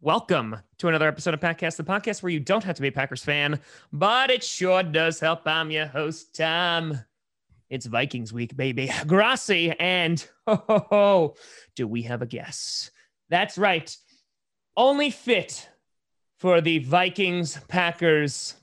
Welcome 0.00 0.54
to 0.76 0.86
another 0.86 1.08
episode 1.08 1.34
of 1.34 1.40
Packcast, 1.40 1.74
the 1.74 1.82
podcast 1.82 2.22
where 2.22 2.30
you 2.30 2.38
don't 2.38 2.62
have 2.62 2.76
to 2.76 2.82
be 2.82 2.86
a 2.86 2.92
Packers 2.92 3.24
fan, 3.24 3.58
but 3.92 4.30
it 4.30 4.44
sure 4.44 4.84
does 4.84 5.18
help. 5.18 5.44
I'm 5.44 5.72
your 5.72 5.86
host, 5.86 6.36
Tom. 6.36 7.00
It's 7.68 7.84
Vikings 7.84 8.32
week, 8.32 8.56
baby. 8.56 8.92
Grassi, 9.08 9.72
and 9.72 10.24
ho, 10.46 10.62
ho, 10.68 10.86
ho, 10.88 11.34
do 11.74 11.88
we 11.88 12.02
have 12.02 12.22
a 12.22 12.26
guess? 12.26 12.92
That's 13.28 13.58
right. 13.58 13.96
Only 14.76 15.10
fit 15.10 15.68
for 16.38 16.60
the 16.60 16.78
Vikings 16.78 17.58
Packers 17.66 18.54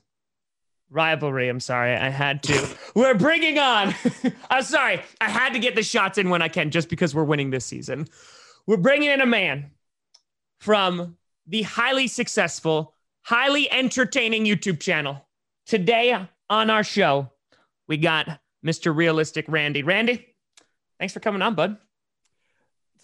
rivalry. 0.88 1.50
I'm 1.50 1.60
sorry, 1.60 1.94
I 1.94 2.08
had 2.08 2.42
to. 2.44 2.76
we're 2.94 3.14
bringing 3.14 3.58
on. 3.58 3.94
I'm 4.50 4.62
sorry, 4.62 5.02
I 5.20 5.28
had 5.28 5.52
to 5.52 5.58
get 5.58 5.74
the 5.74 5.82
shots 5.82 6.16
in 6.16 6.30
when 6.30 6.40
I 6.40 6.48
can, 6.48 6.70
just 6.70 6.88
because 6.88 7.14
we're 7.14 7.24
winning 7.24 7.50
this 7.50 7.66
season. 7.66 8.06
We're 8.66 8.78
bringing 8.78 9.10
in 9.10 9.20
a 9.20 9.26
man 9.26 9.72
from 10.60 11.18
the 11.46 11.62
highly 11.62 12.08
successful, 12.08 12.94
highly 13.22 13.70
entertaining 13.70 14.44
YouTube 14.44 14.80
channel. 14.80 15.26
Today 15.66 16.16
on 16.50 16.70
our 16.70 16.84
show, 16.84 17.30
we 17.88 17.96
got 17.96 18.40
Mr. 18.64 18.94
Realistic 18.94 19.46
Randy. 19.48 19.82
Randy, 19.82 20.26
thanks 20.98 21.14
for 21.14 21.20
coming 21.20 21.42
on, 21.42 21.54
bud. 21.54 21.76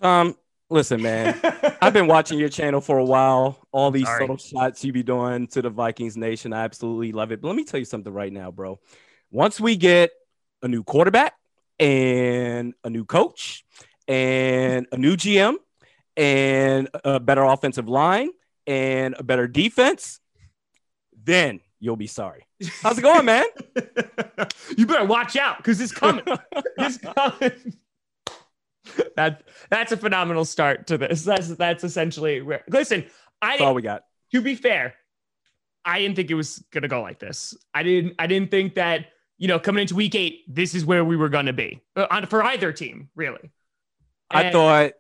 Um, 0.01 0.37
listen, 0.71 1.03
man, 1.03 1.39
I've 1.83 1.93
been 1.93 2.07
watching 2.07 2.39
your 2.39 2.49
channel 2.49 2.81
for 2.81 2.99
a 2.99 3.05
while. 3.05 3.67
All 3.73 3.91
these 3.91 4.07
Sorry. 4.07 4.23
subtle 4.23 4.37
shots 4.37 4.85
you 4.85 4.93
be 4.93 5.03
doing 5.03 5.47
to 5.49 5.63
the 5.63 5.71
Vikings 5.71 6.17
nation, 6.17 6.53
I 6.53 6.65
absolutely 6.65 7.13
love 7.13 7.33
it. 7.33 7.41
But 7.41 7.49
let 7.49 7.57
me 7.57 7.65
tell 7.65 7.79
you 7.79 7.87
something 7.87 8.13
right 8.13 8.33
now, 8.33 8.51
bro. 8.51 8.81
Once 9.31 9.61
we 9.61 9.77
get 9.77 10.11
a 10.63 10.69
new 10.69 10.83
quarterback 10.83 11.35
and 11.79 12.75
a 12.85 12.91
new 12.91 13.05
coach 13.05 13.65
and 14.07 14.87
a 14.93 14.97
new 14.97 15.17
GM 15.17 15.55
and 16.17 16.89
a 17.05 17.21
better 17.21 17.43
offensive 17.43 17.89
line 17.89 18.31
and 18.67 19.15
a 19.19 19.23
better 19.23 19.47
defense, 19.47 20.21
then 21.25 21.61
you'll 21.81 21.97
be 21.97 22.07
sorry. 22.07 22.47
How's 22.81 22.99
it 22.99 23.03
going, 23.03 23.25
man? 23.25 23.45
you 24.77 24.87
better 24.87 25.05
watch 25.05 25.37
out 25.37 25.59
because 25.59 25.81
it's 25.81 25.93
coming. 25.93 26.25
it's 26.79 26.99
coming. 26.99 27.77
That 29.17 29.43
that's 29.71 29.93
a 29.93 29.97
phenomenal 29.97 30.45
start 30.45 30.87
to 30.89 30.99
this. 30.99 31.25
That's 31.25 31.49
that's 31.49 31.85
essentially 31.85 32.43
where. 32.43 32.65
Listen, 32.69 33.07
I 33.41 33.53
That's 33.53 33.63
all 33.63 33.75
we 33.75 33.83
got. 33.83 34.05
to 34.33 34.41
be 34.41 34.55
fair, 34.55 34.95
I 35.85 36.01
didn't 36.01 36.17
think 36.17 36.31
it 36.31 36.35
was 36.35 36.59
gonna 36.71 36.89
go 36.89 37.03
like 37.03 37.19
this. 37.19 37.57
I 37.75 37.83
didn't. 37.83 38.15
I 38.19 38.27
didn't 38.27 38.51
think 38.51 38.75
that 38.75 39.07
you 39.39 39.49
know 39.49 39.59
coming 39.59 39.83
into 39.83 39.95
week 39.95 40.15
eight, 40.15 40.43
this 40.49 40.75
is 40.75 40.85
where 40.85 41.05
we 41.05 41.17
were 41.17 41.29
gonna 41.29 41.53
be 41.53 41.81
uh, 41.97 42.07
on 42.11 42.27
for 42.27 42.43
either 42.43 42.73
team, 42.73 43.09
really. 43.15 43.51
I 44.31 44.51
thought 44.51 44.93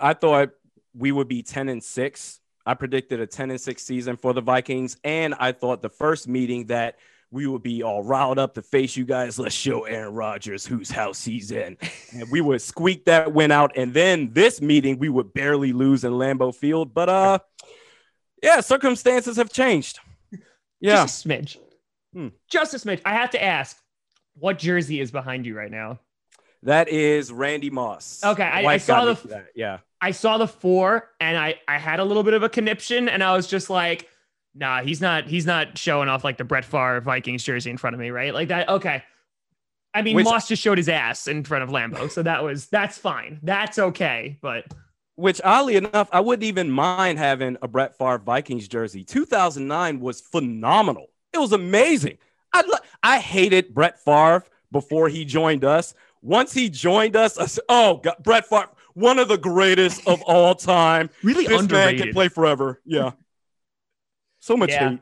I 0.00 0.14
thought 0.14 0.50
we 0.94 1.12
would 1.12 1.28
be 1.28 1.42
10 1.42 1.68
and 1.68 1.82
6. 1.82 2.40
I 2.66 2.74
predicted 2.74 3.20
a 3.20 3.26
10 3.26 3.50
and 3.50 3.60
6 3.60 3.82
season 3.82 4.16
for 4.16 4.32
the 4.32 4.40
Vikings 4.40 4.96
and 5.04 5.34
I 5.38 5.52
thought 5.52 5.82
the 5.82 5.88
first 5.88 6.28
meeting 6.28 6.66
that 6.66 6.96
we 7.32 7.46
would 7.46 7.62
be 7.62 7.82
all 7.82 8.02
riled 8.02 8.38
up 8.38 8.54
to 8.54 8.62
face 8.62 8.96
you 8.96 9.04
guys. 9.04 9.38
Let's 9.38 9.54
show 9.54 9.84
Aaron 9.84 10.14
Rodgers 10.14 10.66
whose 10.66 10.90
house 10.90 11.24
he's 11.24 11.52
in. 11.52 11.76
And 12.12 12.28
we 12.30 12.40
would 12.40 12.60
squeak 12.60 13.04
that 13.04 13.32
win 13.32 13.50
out 13.52 13.72
and 13.76 13.94
then 13.94 14.32
this 14.32 14.60
meeting 14.60 14.98
we 14.98 15.08
would 15.08 15.32
barely 15.32 15.72
lose 15.72 16.02
in 16.04 16.12
Lambeau 16.12 16.54
Field, 16.54 16.92
but 16.92 17.08
uh 17.08 17.38
yeah, 18.42 18.60
circumstances 18.60 19.36
have 19.36 19.52
changed. 19.52 20.00
Yeah. 20.80 20.96
just 21.04 21.24
a 21.24 21.28
smidge. 21.28 21.56
Hmm. 22.12 22.28
Just 22.48 22.74
a 22.74 22.78
smidge. 22.78 23.00
I 23.04 23.12
have 23.14 23.30
to 23.30 23.42
ask, 23.42 23.76
what 24.34 24.58
jersey 24.58 25.00
is 25.00 25.10
behind 25.10 25.46
you 25.46 25.56
right 25.56 25.70
now? 25.70 26.00
That 26.62 26.88
is 26.88 27.32
Randy 27.32 27.70
Moss. 27.70 28.22
Okay, 28.24 28.42
I- 28.42 28.64
I 28.64 28.76
saw 28.78 29.04
the- 29.04 29.28
that. 29.28 29.46
Yeah. 29.54 29.78
I 30.00 30.12
saw 30.12 30.38
the 30.38 30.48
four 30.48 31.10
and 31.20 31.36
I 31.36 31.56
I 31.68 31.78
had 31.78 32.00
a 32.00 32.04
little 32.04 32.22
bit 32.22 32.34
of 32.34 32.42
a 32.42 32.48
conniption 32.48 33.08
and 33.08 33.22
I 33.22 33.34
was 33.36 33.46
just 33.46 33.68
like, 33.70 34.08
nah, 34.54 34.82
he's 34.82 35.00
not 35.00 35.26
he's 35.26 35.46
not 35.46 35.76
showing 35.76 36.08
off 36.08 36.24
like 36.24 36.38
the 36.38 36.44
Brett 36.44 36.64
Favre 36.64 37.00
Vikings 37.00 37.42
jersey 37.42 37.70
in 37.70 37.76
front 37.76 37.94
of 37.94 38.00
me, 38.00 38.10
right? 38.10 38.32
Like 38.32 38.48
that. 38.48 38.68
Okay. 38.68 39.02
I 39.92 40.02
mean, 40.02 40.14
Which- 40.16 40.24
Moss 40.24 40.48
just 40.48 40.62
showed 40.62 40.78
his 40.78 40.88
ass 40.88 41.26
in 41.26 41.42
front 41.44 41.64
of 41.64 41.70
Lambeau, 41.70 42.10
so 42.10 42.22
that 42.22 42.42
was 42.44 42.66
that's 42.68 42.96
fine. 42.96 43.40
That's 43.42 43.78
okay. 43.78 44.38
But 44.40 44.66
Which 45.16 45.40
oddly 45.44 45.76
enough, 45.76 46.08
I 46.12 46.20
wouldn't 46.20 46.44
even 46.44 46.70
mind 46.70 47.18
having 47.18 47.56
a 47.60 47.68
Brett 47.68 47.98
Favre 47.98 48.18
Vikings 48.18 48.68
jersey. 48.68 49.04
2009 49.04 50.00
was 50.00 50.20
phenomenal. 50.20 51.08
It 51.32 51.38
was 51.38 51.52
amazing. 51.52 52.18
I 52.52 52.62
lo- 52.62 52.78
I 53.02 53.18
hated 53.18 53.74
Brett 53.74 54.02
Favre 54.02 54.44
before 54.72 55.08
he 55.08 55.24
joined 55.24 55.64
us. 55.64 55.94
Once 56.22 56.52
he 56.52 56.68
joined 56.68 57.16
us, 57.16 57.58
"Oh 57.68 57.96
God, 57.96 58.16
Brett 58.22 58.46
Favre, 58.46 58.68
one 58.94 59.18
of 59.18 59.28
the 59.28 59.38
greatest 59.38 60.06
of 60.06 60.22
all 60.22 60.54
time. 60.54 61.10
really 61.22 61.44
This 61.46 61.50
man 61.52 61.60
underrated. 61.60 62.02
can 62.02 62.12
play 62.12 62.28
forever." 62.28 62.80
Yeah. 62.84 63.12
So 64.40 64.56
much 64.56 64.70
Yeah. 64.70 64.90
hate. 64.90 65.00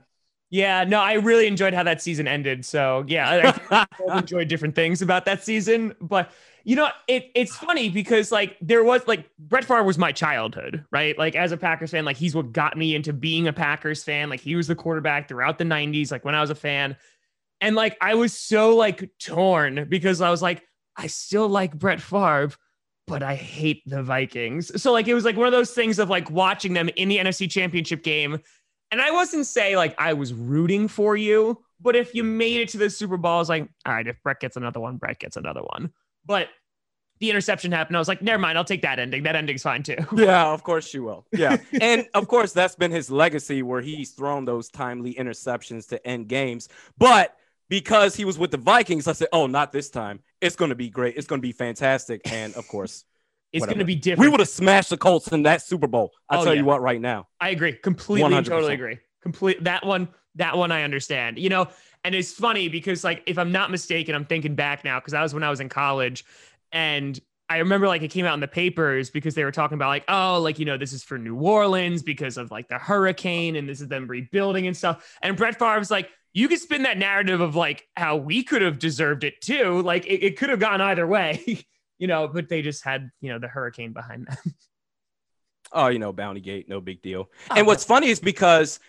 Yeah, 0.50 0.84
no, 0.84 0.99
I 1.00 1.15
really 1.15 1.47
enjoyed 1.47 1.75
how 1.75 1.82
that 1.82 2.00
season 2.00 2.26
ended. 2.26 2.65
So 2.65 3.04
yeah, 3.06 3.54
I, 3.71 3.87
I 4.10 4.19
enjoyed 4.19 4.49
different 4.49 4.75
things 4.75 5.03
about 5.03 5.26
that 5.26 5.44
season. 5.44 5.94
But 6.00 6.31
you 6.65 6.75
know, 6.75 6.88
it 7.06 7.31
it's 7.34 7.54
funny 7.54 7.91
because 7.91 8.32
like 8.32 8.56
there 8.62 8.82
was 8.82 9.06
like 9.06 9.28
Brett 9.38 9.66
Favre 9.66 9.82
was 9.84 9.99
my 9.99 10.10
childhood, 10.10 10.87
right? 10.91 11.19
Like 11.19 11.37
as 11.37 11.53
a 11.53 11.59
Packers 11.59 11.91
fan, 11.91 12.06
like 12.06 12.16
he's 12.16 12.34
what 12.34 12.53
got 12.53 12.78
me 12.78 12.94
into 12.94 13.12
being 13.12 13.47
a 13.47 13.53
Packers 13.53 14.03
fan. 14.03 14.31
Like 14.31 14.41
he 14.41 14.56
was 14.56 14.66
the 14.66 14.75
quarterback 14.75 15.28
throughout 15.28 15.59
the 15.59 15.65
90s, 15.65 16.10
like 16.10 16.25
when 16.25 16.34
I 16.34 16.41
was 16.41 16.49
a 16.50 16.55
fan. 16.55 16.97
And 17.60 17.76
like 17.76 17.99
I 18.00 18.15
was 18.15 18.32
so 18.32 18.75
like 18.75 19.10
torn 19.19 19.87
because 19.91 20.22
I 20.22 20.31
was 20.31 20.41
like, 20.41 20.62
I 20.97 21.09
still 21.09 21.49
like 21.49 21.78
Brett 21.78 22.00
Favre, 22.00 22.53
but 23.08 23.22
I 23.22 23.34
hate 23.34 23.82
the 23.86 24.02
Vikings. 24.02 24.80
So 24.80 24.92
like 24.92 25.08
it 25.08 25.14
was 25.14 25.24
like 25.24 25.36
one 25.36 25.46
of 25.46 25.52
those 25.52 25.72
things 25.72 25.98
of 25.98 26.08
like 26.08 26.30
watching 26.30 26.74
them 26.74 26.88
in 26.96 27.08
the 27.08 27.19
NFC 27.19 27.50
championship 27.50 28.02
game. 28.02 28.41
And 28.91 29.00
I 29.00 29.10
wasn't 29.10 29.46
say 29.46 29.76
like 29.76 29.94
I 29.98 30.12
was 30.12 30.32
rooting 30.32 30.88
for 30.88 31.16
you, 31.16 31.62
but 31.80 31.96
if 31.96 32.14
you 32.14 32.24
made 32.24 32.60
it 32.60 32.69
to 32.70 32.78
the 32.78 32.91
Super 32.91 33.16
Bowl, 33.16 33.36
I 33.36 33.38
was 33.38 33.48
like, 33.48 33.69
all 33.86 33.92
right, 33.92 34.06
if 34.06 34.22
Brett 34.22 34.41
gets 34.41 34.56
another 34.56 34.80
one, 34.80 34.96
Brett 34.96 35.19
gets 35.19 35.36
another 35.36 35.62
one. 35.62 35.92
But 36.24 36.48
the 37.20 37.30
interception 37.30 37.72
happened. 37.72 37.96
I 37.96 37.98
was 37.98 38.08
like, 38.08 38.22
never 38.22 38.38
mind, 38.38 38.56
I'll 38.56 38.64
take 38.64 38.82
that 38.82 38.98
ending. 38.98 39.25
That 39.25 39.36
ending's 39.36 39.62
fine 39.62 39.82
too. 39.82 39.96
Yeah, 40.14 40.52
of 40.52 40.62
course 40.62 40.92
you 40.94 41.02
will. 41.02 41.26
Yeah. 41.32 41.56
and 41.80 42.06
of 42.14 42.28
course, 42.28 42.52
that's 42.52 42.76
been 42.76 42.90
his 42.90 43.10
legacy 43.10 43.62
where 43.62 43.80
he's 43.80 44.12
thrown 44.12 44.44
those 44.44 44.69
timely 44.69 45.14
interceptions 45.14 45.88
to 45.88 46.06
end 46.06 46.28
games. 46.28 46.69
But 46.96 47.34
because 47.68 48.16
he 48.16 48.24
was 48.24 48.38
with 48.38 48.50
the 48.50 48.56
Vikings, 48.56 49.06
I 49.06 49.12
said, 49.12 49.28
oh, 49.32 49.46
not 49.46 49.72
this 49.72 49.90
time. 49.90 50.20
It's 50.40 50.56
going 50.56 50.70
to 50.70 50.74
be 50.74 50.88
great. 50.90 51.16
It's 51.16 51.26
going 51.26 51.40
to 51.40 51.46
be 51.46 51.52
fantastic. 51.52 52.20
And 52.32 52.54
of 52.54 52.66
course, 52.68 53.04
It's 53.52 53.64
going 53.64 53.78
to 53.78 53.84
be 53.86 53.94
different. 53.94 54.20
we 54.20 54.28
would 54.28 54.40
have 54.40 54.48
smashed 54.50 54.90
the 54.90 54.98
Colts 54.98 55.28
in 55.28 55.44
that 55.44 55.62
Super 55.62 55.86
Bowl. 55.86 56.12
I 56.28 56.36
Oh, 56.36 56.44
tell 56.44 56.52
yeah. 56.54 56.60
you 56.60 56.66
what, 56.66 56.82
right 56.82 57.00
now. 57.00 57.28
I 57.40 57.48
agree. 57.48 57.72
Completely 57.72 58.30
and 58.36 58.44
100%. 58.44 58.48
totally 58.48 58.74
agree. 58.74 58.98
Complete 59.22 59.64
that 59.64 59.86
one, 59.86 60.08
that 60.34 60.54
one 60.58 60.70
I 60.70 60.82
understand. 60.82 61.38
You 61.38 61.48
know, 61.48 61.68
and 62.04 62.14
it's 62.14 62.30
funny 62.30 62.68
because 62.68 63.04
like 63.04 63.22
if 63.24 63.38
I'm 63.38 63.50
not 63.50 63.70
mistaken, 63.70 64.14
I'm 64.14 64.26
thinking 64.26 64.54
back 64.54 64.84
now 64.84 65.00
because 65.00 65.12
that 65.12 65.22
was 65.22 65.32
when 65.32 65.42
I 65.42 65.48
was 65.48 65.60
in 65.60 65.70
college 65.70 66.26
and 66.72 67.18
I 67.48 67.56
remember 67.58 67.86
like 67.88 68.02
it 68.02 68.08
came 68.10 68.26
out 68.26 68.34
in 68.34 68.40
the 68.40 68.46
papers 68.48 69.08
because 69.08 69.34
they 69.34 69.44
were 69.44 69.50
talking 69.50 69.76
about 69.76 69.88
like, 69.88 70.04
oh, 70.08 70.38
like, 70.42 70.58
you 70.58 70.66
know, 70.66 70.76
this 70.76 70.92
is 70.92 71.02
for 71.02 71.16
New 71.16 71.36
Orleans 71.36 72.02
because 72.02 72.36
of 72.36 72.50
like 72.50 72.68
the 72.68 72.76
hurricane 72.76 73.56
and 73.56 73.66
this 73.66 73.80
is 73.80 73.88
them 73.88 74.06
rebuilding 74.06 74.66
and 74.66 74.76
stuff. 74.76 75.16
And 75.22 75.34
Brett 75.38 75.58
Favre 75.58 75.78
was 75.78 75.90
like, 75.90 76.10
you 76.32 76.48
could 76.48 76.60
spin 76.60 76.82
that 76.82 76.98
narrative 76.98 77.40
of 77.40 77.56
like 77.56 77.86
how 77.96 78.16
we 78.16 78.42
could 78.42 78.62
have 78.62 78.78
deserved 78.78 79.24
it 79.24 79.40
too. 79.40 79.82
Like 79.82 80.06
it, 80.06 80.24
it 80.24 80.36
could 80.38 80.50
have 80.50 80.60
gone 80.60 80.80
either 80.80 81.06
way, 81.06 81.64
you 81.98 82.06
know, 82.06 82.28
but 82.28 82.48
they 82.48 82.62
just 82.62 82.84
had, 82.84 83.10
you 83.20 83.30
know, 83.30 83.38
the 83.38 83.48
hurricane 83.48 83.92
behind 83.92 84.26
them. 84.26 84.36
Oh, 85.70 85.88
you 85.88 85.98
know, 85.98 86.14
Bounty 86.14 86.40
Gate, 86.40 86.66
no 86.66 86.80
big 86.80 87.02
deal. 87.02 87.28
Oh, 87.50 87.54
and 87.54 87.66
what's 87.66 87.84
funny 87.84 88.08
is 88.08 88.20
because 88.20 88.80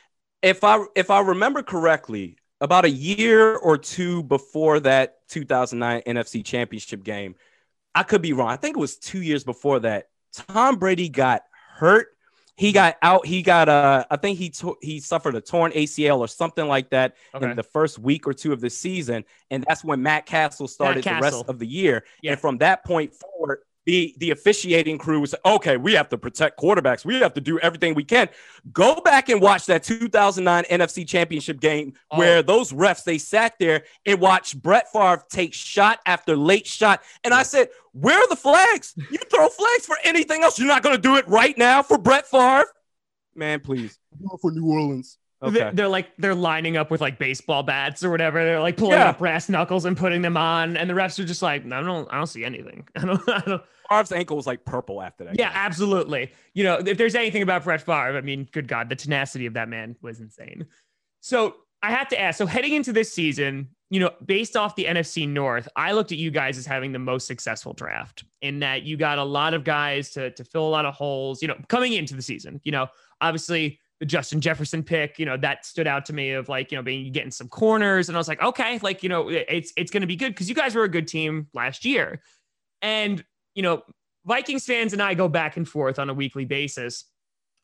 if 0.41 0.63
I 0.63 0.86
if 0.95 1.09
I 1.09 1.19
remember 1.19 1.62
correctly, 1.62 2.38
about 2.62 2.86
a 2.86 2.89
year 2.89 3.56
or 3.56 3.77
two 3.77 4.24
before 4.24 4.80
that 4.81 5.18
2009 5.30 6.01
NFC 6.06 6.44
Championship 6.44 7.03
game, 7.03 7.35
I 7.95 8.03
could 8.03 8.21
be 8.21 8.33
wrong. 8.33 8.50
I 8.50 8.57
think 8.57 8.77
it 8.77 8.80
was 8.80 8.97
two 8.97 9.21
years 9.21 9.44
before 9.44 9.80
that. 9.81 10.09
Tom 10.33 10.77
Brady 10.77 11.09
got 11.09 11.44
hurt. 11.75 12.09
He 12.59 12.73
got 12.73 12.97
out. 13.01 13.25
He 13.25 13.41
got 13.41 13.69
uh, 13.69 14.03
I 14.11 14.17
think 14.17 14.38
he 14.38 14.50
to- 14.50 14.77
he 14.81 15.00
suffered 15.00 15.33
a 15.33 15.39
torn 15.39 15.71
ACL 15.71 16.19
or 16.19 16.27
something 16.27 16.67
like 16.67 16.89
that 16.89 17.15
Okay. 17.33 17.50
in 17.51 17.56
the 17.56 17.63
first 17.63 17.97
week 18.00 18.27
or 18.27 18.33
two 18.33 18.51
of 18.51 18.59
the 18.59 18.69
season, 18.69 19.23
and 19.50 19.63
that's 19.65 19.81
when 19.81 20.03
Matt 20.03 20.25
Cassel 20.25 20.67
started 20.67 21.03
the 21.06 21.09
Cassel. 21.09 21.39
rest 21.39 21.50
of 21.50 21.57
the 21.57 21.65
year. 21.65 22.03
Yeah. 22.21 22.33
And 22.33 22.41
from 22.41 22.57
that 22.57 22.83
point 22.83 23.13
forward, 23.15 23.59
the 23.86 24.14
the 24.20 24.31
officiating 24.31 24.98
crew 24.98 25.20
was 25.20 25.34
okay. 25.46 25.78
We 25.78 25.94
have 25.94 26.10
to 26.10 26.18
protect 26.18 26.60
quarterbacks. 26.60 27.06
We 27.06 27.16
have 27.22 27.34
to 27.34 27.42
do 27.42 27.58
everything 27.60 27.96
we 27.96 28.04
can. 28.04 28.30
Go 28.72 29.00
back 29.02 29.30
and 29.30 29.42
watch 29.42 29.66
that 29.68 29.84
2009 29.84 30.64
NFC 30.70 31.08
Championship 31.08 31.60
game 31.60 31.94
Oh. 32.12 32.18
where 32.18 32.44
those 32.44 32.72
refs 32.72 33.04
they 33.04 33.18
sat 33.18 33.56
there 33.60 33.84
and 34.06 34.20
watched 34.20 34.62
Brett 34.62 34.92
Favre 34.92 35.24
take 35.31 35.54
shot 35.54 36.00
after 36.06 36.36
late 36.36 36.68
shot, 36.68 37.02
and 37.24 37.34
I 37.34 37.44
said, 37.44 37.70
"Where 37.94 38.18
are 38.20 38.28
the 38.28 38.36
flags? 38.36 38.94
You 38.98 39.18
throw 39.31 39.48
flags 39.50 39.86
for 39.86 39.98
anything 40.04 40.44
else. 40.44 40.60
You're 40.60 40.68
not 40.68 40.84
going 40.84 40.96
to 40.96 41.02
do 41.02 41.16
it 41.16 41.28
right 41.28 41.58
now 41.58 41.81
for 41.81 41.98
Brett 41.98 42.28
Favre, 42.28 42.66
man. 43.36 43.60
Please, 43.62 43.98
do 44.20 44.30
it 44.34 44.40
for 44.42 44.52
New 44.52 44.66
Orleans." 44.66 45.18
Okay. 45.41 45.71
They're 45.74 45.88
like 45.88 46.09
they're 46.18 46.36
lining 46.36 46.75
up 46.75 46.91
with 46.91 47.00
like 47.01 47.18
baseball 47.18 47.63
bats 47.63 48.03
or 48.03 48.09
whatever. 48.09 48.44
They're 48.44 48.59
like 48.59 48.75
pulling 48.77 48.97
Yeah. 49.00 49.09
up 49.09 49.19
brass 49.19 49.47
knuckles 49.47 49.86
and 49.86 49.95
putting 49.95 50.21
them 50.21 50.36
on, 50.36 50.75
and 50.75 50.89
the 50.89 50.94
refs 50.94 51.18
are 51.19 51.24
just 51.25 51.41
like, 51.41 51.65
I 51.65 51.81
don't, 51.81 52.12
I 52.12 52.18
don't 52.18 52.27
see 52.27 52.44
anything. 52.44 52.88
I 52.97 53.06
don't, 53.06 53.30
I 53.30 53.39
don't. 53.45 53.62
Favre's 53.89 54.12
ankle 54.12 54.36
was 54.36 54.45
like 54.45 54.65
purple 54.65 55.01
after 55.01 55.24
that. 55.24 55.39
Yeah, 55.39 55.47
game. 55.47 55.57
absolutely. 55.57 56.31
You 56.53 56.63
know, 56.65 56.75
if 56.75 56.97
there's 56.97 57.15
anything 57.15 57.41
about 57.41 57.63
Brett 57.63 57.81
Favre, 57.81 58.18
I 58.18 58.21
mean, 58.21 58.47
good 58.51 58.68
God, 58.68 58.89
the 58.89 58.95
tenacity 58.95 59.45
of 59.45 59.53
that 59.53 59.69
man 59.69 59.95
was 60.01 60.19
insane. 60.19 60.68
So 61.21 61.56
I 61.81 61.92
have 61.92 62.07
to 62.09 62.19
ask. 62.19 62.38
So 62.38 62.45
heading 62.45 62.74
into 62.74 62.92
this 62.94 63.12
season, 63.12 63.69
you 63.89 64.00
know, 64.00 64.12
based 64.25 64.56
off 64.56 64.75
the 64.75 64.85
NFC 64.85 65.27
North, 65.27 65.68
I 65.75 65.94
looked 65.94 66.12
at 66.12 66.18
you 66.19 66.30
guys 66.31 66.57
as 66.57 66.65
having 66.65 66.92
the 66.92 67.00
most 67.00 67.25
successful 67.25 67.74
draft 67.74 68.25
in 68.42 68.59
that 68.59 68.83
you 68.83 68.97
got 68.97 69.18
a 69.18 69.24
lot 69.24 69.53
of 69.53 69.63
guys 69.63 70.12
to 70.12 70.31
to 70.31 70.44
fill 70.44 70.68
a 70.68 70.69
lot 70.69 70.85
of 70.85 70.94
holes. 70.94 71.42
You 71.42 71.47
know, 71.47 71.56
coming 71.69 71.94
into 71.94 72.13
the 72.15 72.21
season, 72.21 72.59
you 72.63 72.71
know, 72.71 72.88
obviously 73.21 73.80
the 74.00 74.06
Justin 74.06 74.40
Jefferson 74.40 74.84
pick, 74.84 75.19
you 75.19 75.25
know, 75.25 75.38
that 75.38 75.66
stood 75.66 75.88
out 75.88 76.06
to 76.06 76.13
me 76.13 76.31
of 76.31 76.48
like, 76.48 76.72
you 76.72 76.78
know, 76.78 76.81
being 76.81 77.12
getting 77.12 77.31
some 77.31 77.50
corners. 77.50 78.07
And 78.07 78.18
I 78.18 78.19
was 78.19 78.28
like, 78.28 78.42
okay, 78.42 78.80
like, 78.81 79.04
you 79.04 79.10
know, 79.10 79.30
it's 79.30 79.74
it's 79.75 79.92
gonna 79.92 80.07
be 80.07 80.16
good 80.16 80.34
because 80.34 80.48
you 80.48 80.56
guys 80.56 80.74
were 80.75 80.84
a 80.84 80.90
good 80.90 81.07
team 81.07 81.48
last 81.54 81.84
year. 81.84 82.22
And, 82.81 83.24
you 83.56 83.63
know, 83.63 83.84
Vikings 84.25 84.66
fans 84.66 84.94
and 84.94 85.01
I 85.01 85.13
go 85.16 85.28
back 85.28 85.57
and 85.57 85.68
forth 85.68 86.00
on 86.00 86.10
a 86.10 86.13
weekly 86.13 86.46
basis. 86.46 87.06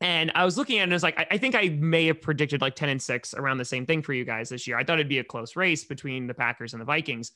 And 0.01 0.31
I 0.35 0.43
was 0.43 0.57
looking 0.57 0.79
at 0.79 0.81
it 0.81 0.83
and 0.83 0.93
I 0.93 0.95
was 0.95 1.03
like, 1.03 1.17
I, 1.17 1.27
I 1.31 1.37
think 1.37 1.55
I 1.55 1.69
may 1.69 2.07
have 2.07 2.21
predicted 2.21 2.59
like 2.59 2.75
10 2.75 2.89
and 2.89 3.01
6 3.01 3.33
around 3.35 3.57
the 3.57 3.65
same 3.65 3.85
thing 3.85 4.01
for 4.01 4.11
you 4.11 4.25
guys 4.25 4.49
this 4.49 4.67
year. 4.67 4.77
I 4.77 4.83
thought 4.83 4.99
it'd 4.99 5.07
be 5.07 5.19
a 5.19 5.23
close 5.23 5.55
race 5.55 5.85
between 5.85 6.27
the 6.27 6.33
Packers 6.33 6.73
and 6.73 6.81
the 6.81 6.85
Vikings. 6.85 7.31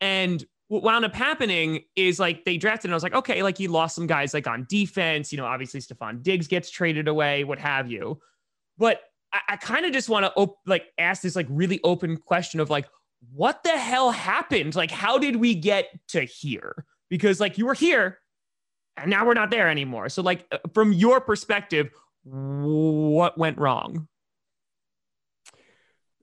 And 0.00 0.44
what 0.68 0.82
wound 0.82 1.04
up 1.04 1.14
happening 1.14 1.84
is 1.94 2.18
like 2.18 2.44
they 2.44 2.56
drafted, 2.56 2.86
and 2.86 2.94
I 2.94 2.96
was 2.96 3.02
like, 3.02 3.14
okay, 3.14 3.42
like 3.42 3.60
you 3.60 3.68
lost 3.68 3.94
some 3.94 4.06
guys 4.06 4.34
like 4.34 4.46
on 4.46 4.66
defense, 4.68 5.32
you 5.32 5.38
know, 5.38 5.46
obviously 5.46 5.80
Stefon 5.80 6.22
Diggs 6.22 6.48
gets 6.48 6.70
traded 6.70 7.08
away, 7.08 7.44
what 7.44 7.58
have 7.58 7.90
you. 7.90 8.20
But 8.78 9.00
I, 9.32 9.40
I 9.50 9.56
kind 9.56 9.86
of 9.86 9.92
just 9.92 10.08
want 10.08 10.24
to 10.26 10.32
op- 10.34 10.58
like 10.66 10.84
ask 10.98 11.22
this 11.22 11.36
like 11.36 11.46
really 11.48 11.80
open 11.82 12.16
question 12.16 12.60
of 12.60 12.70
like, 12.70 12.86
what 13.32 13.62
the 13.64 13.70
hell 13.70 14.10
happened? 14.10 14.74
Like, 14.74 14.90
how 14.90 15.18
did 15.18 15.36
we 15.36 15.54
get 15.54 15.88
to 16.08 16.22
here? 16.22 16.84
Because 17.08 17.40
like 17.40 17.58
you 17.58 17.66
were 17.66 17.74
here 17.74 18.18
and 18.96 19.10
now 19.10 19.26
we're 19.26 19.34
not 19.34 19.50
there 19.50 19.68
anymore. 19.68 20.08
So 20.08 20.22
like 20.22 20.46
uh, 20.52 20.58
from 20.74 20.92
your 20.92 21.20
perspective, 21.20 21.90
what 22.24 23.38
went 23.38 23.58
wrong? 23.58 24.08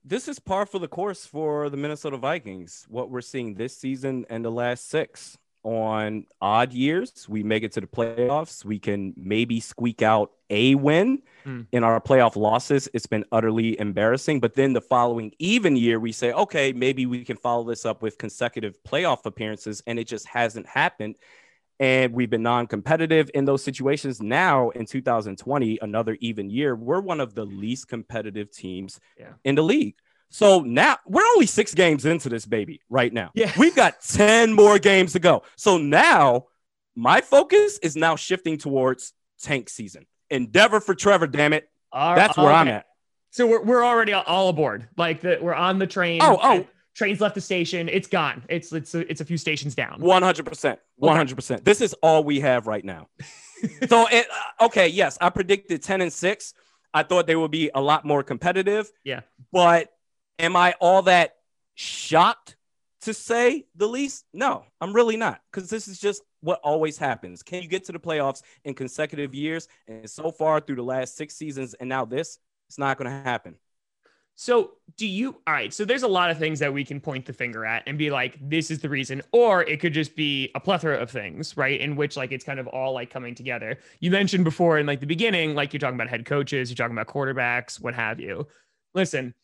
this 0.05 0.27
is 0.27 0.39
par 0.39 0.65
for 0.65 0.79
the 0.79 0.87
course 0.87 1.25
for 1.25 1.69
the 1.69 1.77
Minnesota 1.77 2.17
Vikings. 2.17 2.85
What 2.89 3.09
we're 3.09 3.21
seeing 3.21 3.53
this 3.53 3.77
season 3.77 4.25
and 4.29 4.43
the 4.43 4.51
last 4.51 4.89
six. 4.89 5.37
On 5.63 6.25
odd 6.41 6.73
years, 6.73 7.25
we 7.29 7.41
make 7.41 7.63
it 7.63 7.71
to 7.73 7.81
the 7.81 7.87
playoffs. 7.87 8.65
We 8.65 8.79
can 8.79 9.13
maybe 9.15 9.61
squeak 9.61 10.01
out 10.01 10.31
a 10.49 10.75
win. 10.75 11.21
Hmm. 11.45 11.61
In 11.71 11.83
our 11.85 12.01
playoff 12.01 12.35
losses, 12.35 12.89
it's 12.93 13.05
been 13.05 13.23
utterly 13.31 13.79
embarrassing. 13.79 14.41
But 14.41 14.55
then 14.55 14.73
the 14.73 14.81
following 14.81 15.31
even 15.39 15.77
year, 15.77 15.99
we 16.01 16.11
say, 16.11 16.33
okay, 16.33 16.73
maybe 16.73 17.05
we 17.05 17.23
can 17.23 17.37
follow 17.37 17.63
this 17.63 17.85
up 17.85 18.01
with 18.01 18.17
consecutive 18.17 18.81
playoff 18.83 19.25
appearances, 19.25 19.81
and 19.87 19.97
it 19.97 20.05
just 20.07 20.27
hasn't 20.27 20.67
happened. 20.67 21.15
And 21.79 22.13
we've 22.13 22.29
been 22.29 22.43
non 22.43 22.67
competitive 22.67 23.31
in 23.33 23.45
those 23.45 23.63
situations. 23.63 24.21
Now, 24.21 24.69
in 24.71 24.85
2020, 24.85 25.79
another 25.81 26.17
even 26.19 26.49
year, 26.49 26.75
we're 26.75 27.01
one 27.01 27.19
of 27.19 27.35
the 27.35 27.45
least 27.45 27.87
competitive 27.87 28.51
teams 28.51 28.99
Yeah. 29.17 29.33
in 29.43 29.55
the 29.55 29.63
league. 29.63 29.95
So 30.33 30.61
now 30.61 30.97
we're 31.05 31.25
only 31.35 31.45
six 31.45 31.75
games 31.75 32.05
into 32.05 32.27
this 32.27 32.47
baby 32.47 32.81
right 32.89 33.13
now. 33.13 33.29
Yeah. 33.35 33.51
We've 33.55 33.75
got 33.75 34.01
10 34.01 34.51
more 34.53 34.79
games 34.79 35.13
to 35.13 35.19
go. 35.19 35.43
So 35.57 35.77
now 35.77 36.47
my 36.95 37.21
focus 37.21 37.77
is 37.83 37.95
now 37.95 38.15
shifting 38.15 38.57
towards 38.57 39.13
tank 39.39 39.69
season. 39.69 40.07
Endeavor 40.31 40.79
for 40.79 40.95
Trevor, 40.95 41.27
damn 41.27 41.53
it. 41.53 41.69
All- 41.91 42.15
That's 42.15 42.35
where 42.35 42.51
I'm 42.51 42.67
at. 42.67 42.87
So 43.29 43.45
we're, 43.45 43.61
we're 43.61 43.85
already 43.85 44.13
all 44.13 44.49
aboard. 44.49 44.87
Like 44.97 45.21
that, 45.21 45.43
we're 45.43 45.53
on 45.53 45.77
the 45.77 45.85
train. 45.85 46.19
Oh, 46.23 46.39
oh. 46.41 46.67
train's 46.95 47.21
left 47.21 47.35
the 47.35 47.41
station. 47.41 47.87
It's 47.87 48.07
gone. 48.07 48.43
It's 48.49 48.73
it's 48.73 48.95
a, 48.95 49.09
it's 49.09 49.21
a 49.21 49.25
few 49.25 49.37
stations 49.37 49.75
down. 49.75 50.01
100%. 50.01 50.77
100%. 50.99 51.63
This 51.63 51.81
is 51.81 51.93
all 52.01 52.23
we 52.23 52.39
have 52.39 52.65
right 52.65 52.83
now. 52.83 53.07
so, 53.87 54.07
it, 54.07 54.25
uh, 54.59 54.65
okay, 54.65 54.87
yes, 54.87 55.15
I 55.21 55.29
predicted 55.29 55.83
10 55.83 56.01
and 56.01 56.11
6. 56.11 56.53
I 56.91 57.03
thought 57.03 57.27
they 57.27 57.35
would 57.35 57.51
be 57.51 57.69
a 57.73 57.81
lot 57.81 58.03
more 58.03 58.23
competitive. 58.23 58.91
Yeah. 59.03 59.21
But 59.51 59.92
am 60.39 60.55
I 60.55 60.75
all 60.79 61.03
that 61.03 61.35
shocked 61.75 62.55
to 63.01 63.13
say 63.13 63.65
the 63.75 63.87
least? 63.87 64.25
No, 64.33 64.65
I'm 64.79 64.93
really 64.93 65.17
not 65.17 65.41
because 65.51 65.69
this 65.69 65.87
is 65.87 65.99
just 65.99 66.23
what 66.41 66.59
always 66.63 66.97
happens. 66.97 67.43
Can 67.43 67.61
you 67.61 67.67
get 67.67 67.85
to 67.85 67.91
the 67.91 67.99
playoffs 67.99 68.41
in 68.63 68.73
consecutive 68.73 69.33
years? 69.33 69.67
And 69.87 70.09
so 70.09 70.31
far 70.31 70.59
through 70.59 70.77
the 70.77 70.83
last 70.83 71.15
six 71.15 71.35
seasons 71.35 71.73
and 71.75 71.89
now 71.89 72.05
this, 72.05 72.39
it's 72.67 72.77
not 72.77 72.97
going 72.97 73.09
to 73.09 73.23
happen. 73.23 73.55
So 74.35 74.71
do 74.97 75.05
you 75.05 75.37
all 75.45 75.53
right? 75.53 75.71
So 75.71 75.85
there's 75.85 76.03
a 76.03 76.07
lot 76.07 76.31
of 76.31 76.39
things 76.39 76.59
that 76.59 76.73
we 76.73 76.83
can 76.83 76.99
point 76.99 77.25
the 77.25 77.33
finger 77.33 77.65
at 77.65 77.83
and 77.85 77.97
be 77.97 78.09
like, 78.09 78.37
this 78.41 78.71
is 78.71 78.79
the 78.79 78.89
reason, 78.89 79.21
or 79.31 79.61
it 79.63 79.79
could 79.79 79.93
just 79.93 80.15
be 80.15 80.49
a 80.55 80.59
plethora 80.59 80.97
of 80.97 81.11
things, 81.11 81.55
right? 81.55 81.79
In 81.79 81.95
which 81.95 82.17
like 82.17 82.31
it's 82.31 82.43
kind 82.43 82.59
of 82.59 82.67
all 82.67 82.93
like 82.93 83.11
coming 83.11 83.35
together. 83.35 83.77
You 83.99 84.09
mentioned 84.09 84.43
before 84.43 84.79
in 84.79 84.87
like 84.87 85.01
the 85.01 85.05
beginning, 85.05 85.53
like 85.53 85.71
you're 85.71 85.79
talking 85.79 85.95
about 85.95 86.09
head 86.09 86.25
coaches, 86.25 86.69
you're 86.69 86.75
talking 86.75 86.97
about 86.97 87.07
quarterbacks, 87.07 87.79
what 87.79 87.93
have 87.93 88.19
you. 88.19 88.47
Listen, 88.95 89.35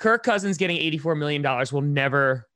Kirk 0.00 0.22
Cousins 0.22 0.56
getting 0.56 0.78
$84 0.78 1.16
million 1.16 1.42
will 1.70 1.82
never 1.82 2.48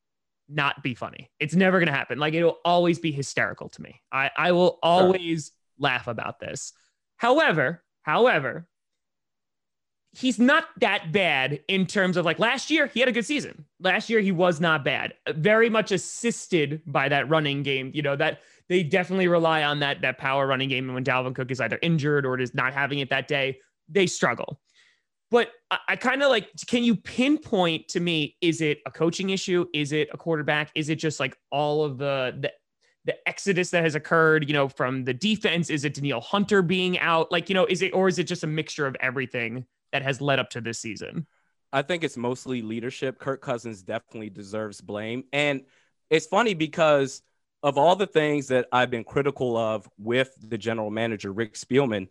not 0.49 0.83
be 0.83 0.95
funny. 0.95 1.31
It's 1.39 1.55
never 1.55 1.79
gonna 1.79 1.93
happen. 1.93 2.19
Like 2.19 2.35
it'll 2.35 2.59
always 2.65 2.99
be 2.99 3.13
hysterical 3.13 3.69
to 3.71 3.83
me. 3.83 4.01
I, 4.11 4.31
I 4.37 4.53
will 4.53 4.79
always 4.83 5.53
laugh 5.79 6.07
about 6.07 6.41
this. 6.41 6.73
However, 7.17 7.83
however, 8.03 8.67
he's 10.13 10.39
not 10.39 10.65
that 10.81 11.13
bad 11.13 11.61
in 11.69 11.87
terms 11.87 12.17
of 12.17 12.25
like 12.25 12.39
last 12.39 12.71
year 12.71 12.87
he 12.87 13.01
had 13.01 13.09
a 13.09 13.13
good 13.13 13.27
season 13.27 13.65
last 13.81 14.09
year 14.09 14.21
he 14.21 14.31
was 14.31 14.61
not 14.61 14.85
bad 14.85 15.13
very 15.35 15.69
much 15.69 15.91
assisted 15.91 16.81
by 16.87 17.09
that 17.09 17.29
running 17.29 17.63
game 17.65 17.91
you 17.95 18.01
know 18.01 18.15
that 18.15 18.41
they 18.69 18.83
definitely 18.83 19.27
rely 19.27 19.65
on 19.65 19.81
that 19.81 20.01
that 20.03 20.17
power 20.19 20.47
running 20.47 20.69
game 20.69 20.85
and 20.85 20.95
when 20.95 21.05
dalvin 21.05 21.35
cook 21.35 21.51
is 21.51 21.61
either 21.61 21.79
injured 21.83 22.25
or 22.25 22.39
is 22.39 22.55
not 22.55 22.73
having 22.73 23.01
it 23.01 23.11
that 23.11 23.27
day 23.27 23.59
they 23.89 24.07
struggle 24.07 24.61
but 25.35 25.51
i, 25.71 25.79
I 25.91 25.97
kind 25.97 26.23
of 26.23 26.31
like 26.31 26.49
can 26.67 26.85
you 26.85 26.97
pinpoint 26.97 27.89
to 27.89 28.01
me 28.01 28.37
is 28.41 28.61
it 28.61 28.79
a 28.87 28.91
coaching 28.91 29.31
issue 29.31 29.67
is 29.75 29.93
it 29.93 30.09
a 30.13 30.17
quarterback 30.17 30.71
is 30.75 30.89
it 30.89 30.97
just 30.97 31.21
like 31.21 31.37
all 31.51 31.85
of 31.85 31.99
the 31.99 32.37
the 32.41 32.53
the 33.05 33.17
exodus 33.29 33.71
that 33.71 33.85
has 33.85 33.95
occurred, 33.95 34.49
you 34.49 34.55
know, 34.55 34.69
from 34.69 35.05
the 35.05 35.15
defense? 35.15 35.71
Is 35.71 35.85
it 35.85 35.95
Danielle 35.95 36.21
Hunter 36.21 36.63
being 36.63 36.99
out? 36.99 37.31
Like, 37.31 37.49
you 37.49 37.55
know, 37.55 37.67
is 37.67 37.83
it, 37.83 37.93
or 37.95 38.09
is 38.09 38.19
it 38.19 38.25
just 38.25 38.45
a 38.45 38.47
mixture 38.47 38.87
of 38.87 38.97
everything 39.01 39.67
that 39.93 40.03
has 40.03 40.21
led 40.21 40.39
up 40.39 40.51
to 40.51 40.61
this 40.61 40.79
season? 40.79 41.27
I 41.73 41.83
think 41.83 42.05
it's 42.05 42.17
mostly 42.17 42.63
leadership. 42.63 43.19
Kirk 43.19 43.43
Cousins 43.43 43.83
definitely 43.83 44.31
deserves 44.31 44.81
blame. 44.81 45.25
And 45.33 45.63
it's 46.09 46.27
funny 46.27 46.55
because 46.55 47.23
of 47.63 47.79
all 47.79 47.97
the 47.97 48.07
things 48.07 48.49
that 48.49 48.67
I've 48.73 48.91
been 48.91 49.05
critical 49.05 49.57
of 49.57 49.89
with 49.99 50.35
the 50.41 50.59
general 50.59 50.91
manager, 50.91 51.33
Rick 51.33 51.55
Spielman. 51.55 52.09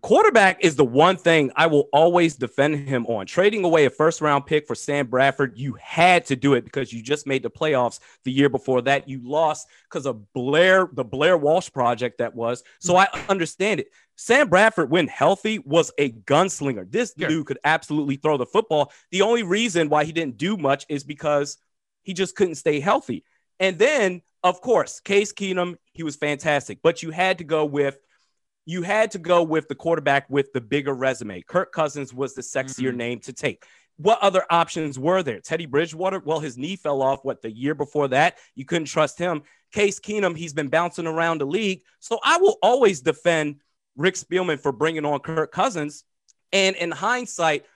Quarterback 0.00 0.64
is 0.64 0.76
the 0.76 0.84
one 0.84 1.16
thing 1.16 1.50
I 1.56 1.66
will 1.66 1.88
always 1.92 2.36
defend 2.36 2.88
him 2.88 3.06
on. 3.06 3.26
Trading 3.26 3.64
away 3.64 3.84
a 3.84 3.90
first 3.90 4.20
round 4.20 4.46
pick 4.46 4.66
for 4.66 4.74
Sam 4.74 5.06
Bradford, 5.06 5.58
you 5.58 5.74
had 5.80 6.24
to 6.26 6.36
do 6.36 6.54
it 6.54 6.64
because 6.64 6.92
you 6.92 7.02
just 7.02 7.26
made 7.26 7.42
the 7.42 7.50
playoffs 7.50 8.00
the 8.24 8.32
year 8.32 8.48
before 8.48 8.82
that. 8.82 9.08
You 9.08 9.20
lost 9.22 9.68
because 9.90 10.06
of 10.06 10.32
Blair, 10.32 10.88
the 10.92 11.04
Blair 11.04 11.36
Walsh 11.36 11.70
project 11.70 12.18
that 12.18 12.34
was. 12.34 12.62
So 12.80 12.96
I 12.96 13.08
understand 13.28 13.80
it. 13.80 13.88
Sam 14.16 14.48
Bradford, 14.48 14.90
when 14.90 15.08
healthy, 15.08 15.58
was 15.60 15.90
a 15.98 16.10
gunslinger. 16.12 16.90
This 16.90 17.14
Sure. 17.18 17.28
dude 17.28 17.46
could 17.46 17.58
absolutely 17.64 18.16
throw 18.16 18.36
the 18.36 18.46
football. 18.46 18.92
The 19.10 19.22
only 19.22 19.42
reason 19.42 19.88
why 19.88 20.04
he 20.04 20.12
didn't 20.12 20.36
do 20.36 20.56
much 20.56 20.86
is 20.88 21.02
because 21.02 21.58
he 22.02 22.12
just 22.12 22.36
couldn't 22.36 22.56
stay 22.56 22.78
healthy. 22.80 23.24
And 23.58 23.78
then, 23.78 24.22
of 24.42 24.60
course, 24.60 25.00
Case 25.00 25.32
Keenum, 25.32 25.76
he 25.92 26.02
was 26.02 26.16
fantastic, 26.16 26.80
but 26.82 27.02
you 27.02 27.10
had 27.10 27.38
to 27.38 27.44
go 27.44 27.64
with 27.64 27.98
you 28.64 28.82
had 28.82 29.10
to 29.12 29.18
go 29.18 29.42
with 29.42 29.68
the 29.68 29.74
quarterback 29.74 30.28
with 30.30 30.52
the 30.52 30.60
bigger 30.60 30.94
resume. 30.94 31.42
Kirk 31.42 31.72
Cousins 31.72 32.14
was 32.14 32.34
the 32.34 32.42
sexier 32.42 32.92
Mhm. 32.92 32.96
name 32.96 33.20
to 33.20 33.32
take. 33.32 33.64
What 33.96 34.20
other 34.20 34.44
options 34.50 34.98
were 34.98 35.22
there? 35.22 35.40
Teddy 35.40 35.66
Bridgewater? 35.66 36.20
Well, 36.20 36.40
his 36.40 36.56
knee 36.56 36.76
fell 36.76 37.02
off 37.02 37.24
what 37.24 37.42
the 37.42 37.50
year 37.50 37.74
before 37.74 38.08
that. 38.08 38.38
You 38.54 38.64
couldn't 38.64 38.86
trust 38.86 39.18
him. 39.18 39.42
Case 39.72 40.00
Keenum, 40.00 40.36
he's 40.36 40.52
been 40.54 40.68
bouncing 40.68 41.06
around 41.06 41.38
the 41.38 41.46
league. 41.46 41.82
So 42.00 42.18
I 42.22 42.38
will 42.38 42.58
always 42.62 43.00
defend 43.00 43.60
Rick 43.96 44.14
Spielman 44.14 44.60
for 44.60 44.72
bringing 44.72 45.04
on 45.04 45.20
Kirk 45.20 45.52
Cousins. 45.52 46.04
And 46.52 46.76
in 46.76 46.90
hindsight, 46.90 47.66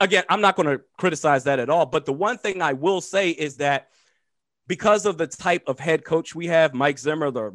again, 0.00 0.24
I'm 0.28 0.40
not 0.40 0.56
going 0.56 0.68
to 0.68 0.84
criticize 0.98 1.44
that 1.44 1.58
at 1.58 1.70
all. 1.70 1.86
But 1.86 2.04
the 2.04 2.12
one 2.12 2.38
thing 2.38 2.62
I 2.62 2.72
will 2.72 3.00
say 3.00 3.30
is 3.30 3.56
that 3.58 3.88
because 4.68 5.06
of 5.06 5.18
the 5.18 5.26
type 5.26 5.62
of 5.66 5.78
head 5.78 6.04
coach 6.04 6.34
we 6.34 6.46
have, 6.46 6.74
Mike 6.74 6.98
Zimmer, 6.98 7.30
the 7.30 7.50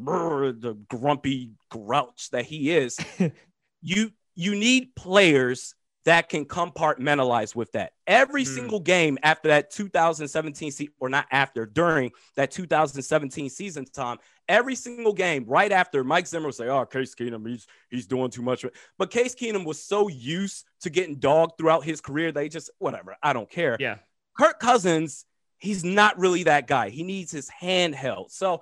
the 0.59 0.77
grumpy 0.89 1.51
grouch 1.69 2.29
that 2.31 2.45
he 2.45 2.71
is, 2.71 2.97
you 3.81 4.11
you 4.35 4.55
need 4.55 4.95
players 4.95 5.75
that 6.05 6.29
can 6.29 6.45
compartmentalize 6.45 7.55
with 7.55 7.71
that. 7.73 7.93
Every 8.07 8.43
mm. 8.43 8.47
single 8.47 8.79
game 8.79 9.19
after 9.21 9.49
that 9.49 9.69
2017 9.69 10.71
season, 10.71 10.93
or 10.99 11.09
not 11.09 11.27
after, 11.31 11.65
during 11.65 12.11
that 12.35 12.49
2017 12.49 13.49
season, 13.49 13.85
Tom, 13.85 14.17
every 14.47 14.73
single 14.73 15.13
game 15.13 15.45
right 15.47 15.71
after 15.71 16.03
Mike 16.03 16.25
Zimmer 16.25 16.47
would 16.47 16.55
say, 16.55 16.67
Oh, 16.67 16.85
Case 16.85 17.13
Keenum, 17.13 17.47
he's 17.47 17.67
he's 17.89 18.07
doing 18.07 18.31
too 18.31 18.41
much. 18.41 18.65
But 18.97 19.11
Case 19.11 19.35
Keenum 19.35 19.65
was 19.65 19.83
so 19.83 20.07
used 20.07 20.65
to 20.81 20.89
getting 20.89 21.17
dogged 21.17 21.53
throughout 21.57 21.83
his 21.83 22.01
career, 22.01 22.31
they 22.31 22.49
just 22.49 22.71
whatever, 22.79 23.15
I 23.21 23.33
don't 23.33 23.49
care. 23.49 23.77
Yeah. 23.79 23.97
Kirk 24.37 24.59
Cousins, 24.59 25.25
he's 25.61 25.83
not 25.83 26.19
really 26.19 26.43
that 26.43 26.67
guy. 26.67 26.89
He 26.89 27.03
needs 27.03 27.31
his 27.31 27.47
hand 27.47 27.95
held. 27.95 28.31
So 28.31 28.61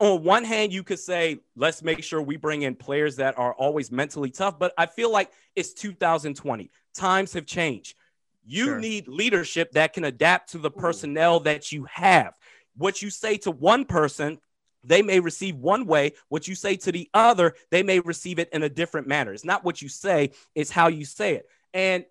on 0.00 0.22
one 0.24 0.44
hand, 0.44 0.72
you 0.72 0.82
could 0.82 0.98
say, 0.98 1.38
let's 1.56 1.82
make 1.82 2.02
sure 2.02 2.20
we 2.20 2.36
bring 2.36 2.62
in 2.62 2.74
players 2.74 3.16
that 3.16 3.38
are 3.38 3.54
always 3.54 3.90
mentally 3.92 4.30
tough. 4.30 4.58
But 4.58 4.74
I 4.76 4.86
feel 4.86 5.10
like 5.10 5.30
it's 5.54 5.72
2020. 5.72 6.70
Times 6.94 7.32
have 7.34 7.46
changed. 7.46 7.94
You 8.44 8.64
sure. 8.66 8.78
need 8.80 9.06
leadership 9.06 9.72
that 9.72 9.92
can 9.92 10.04
adapt 10.04 10.50
to 10.52 10.58
the 10.58 10.70
personnel 10.70 11.40
that 11.40 11.70
you 11.70 11.86
have. 11.90 12.34
What 12.76 13.02
you 13.02 13.10
say 13.10 13.36
to 13.38 13.50
one 13.52 13.84
person, 13.84 14.38
they 14.82 15.02
may 15.02 15.20
receive 15.20 15.56
one 15.56 15.86
way. 15.86 16.14
What 16.28 16.48
you 16.48 16.56
say 16.56 16.76
to 16.76 16.90
the 16.90 17.08
other, 17.14 17.54
they 17.70 17.84
may 17.84 18.00
receive 18.00 18.38
it 18.40 18.48
in 18.52 18.64
a 18.64 18.68
different 18.68 19.06
manner. 19.06 19.32
It's 19.32 19.44
not 19.44 19.64
what 19.64 19.80
you 19.80 19.88
say, 19.88 20.32
it's 20.54 20.70
how 20.70 20.88
you 20.88 21.04
say 21.04 21.36
it. 21.36 21.46
And 21.72 22.04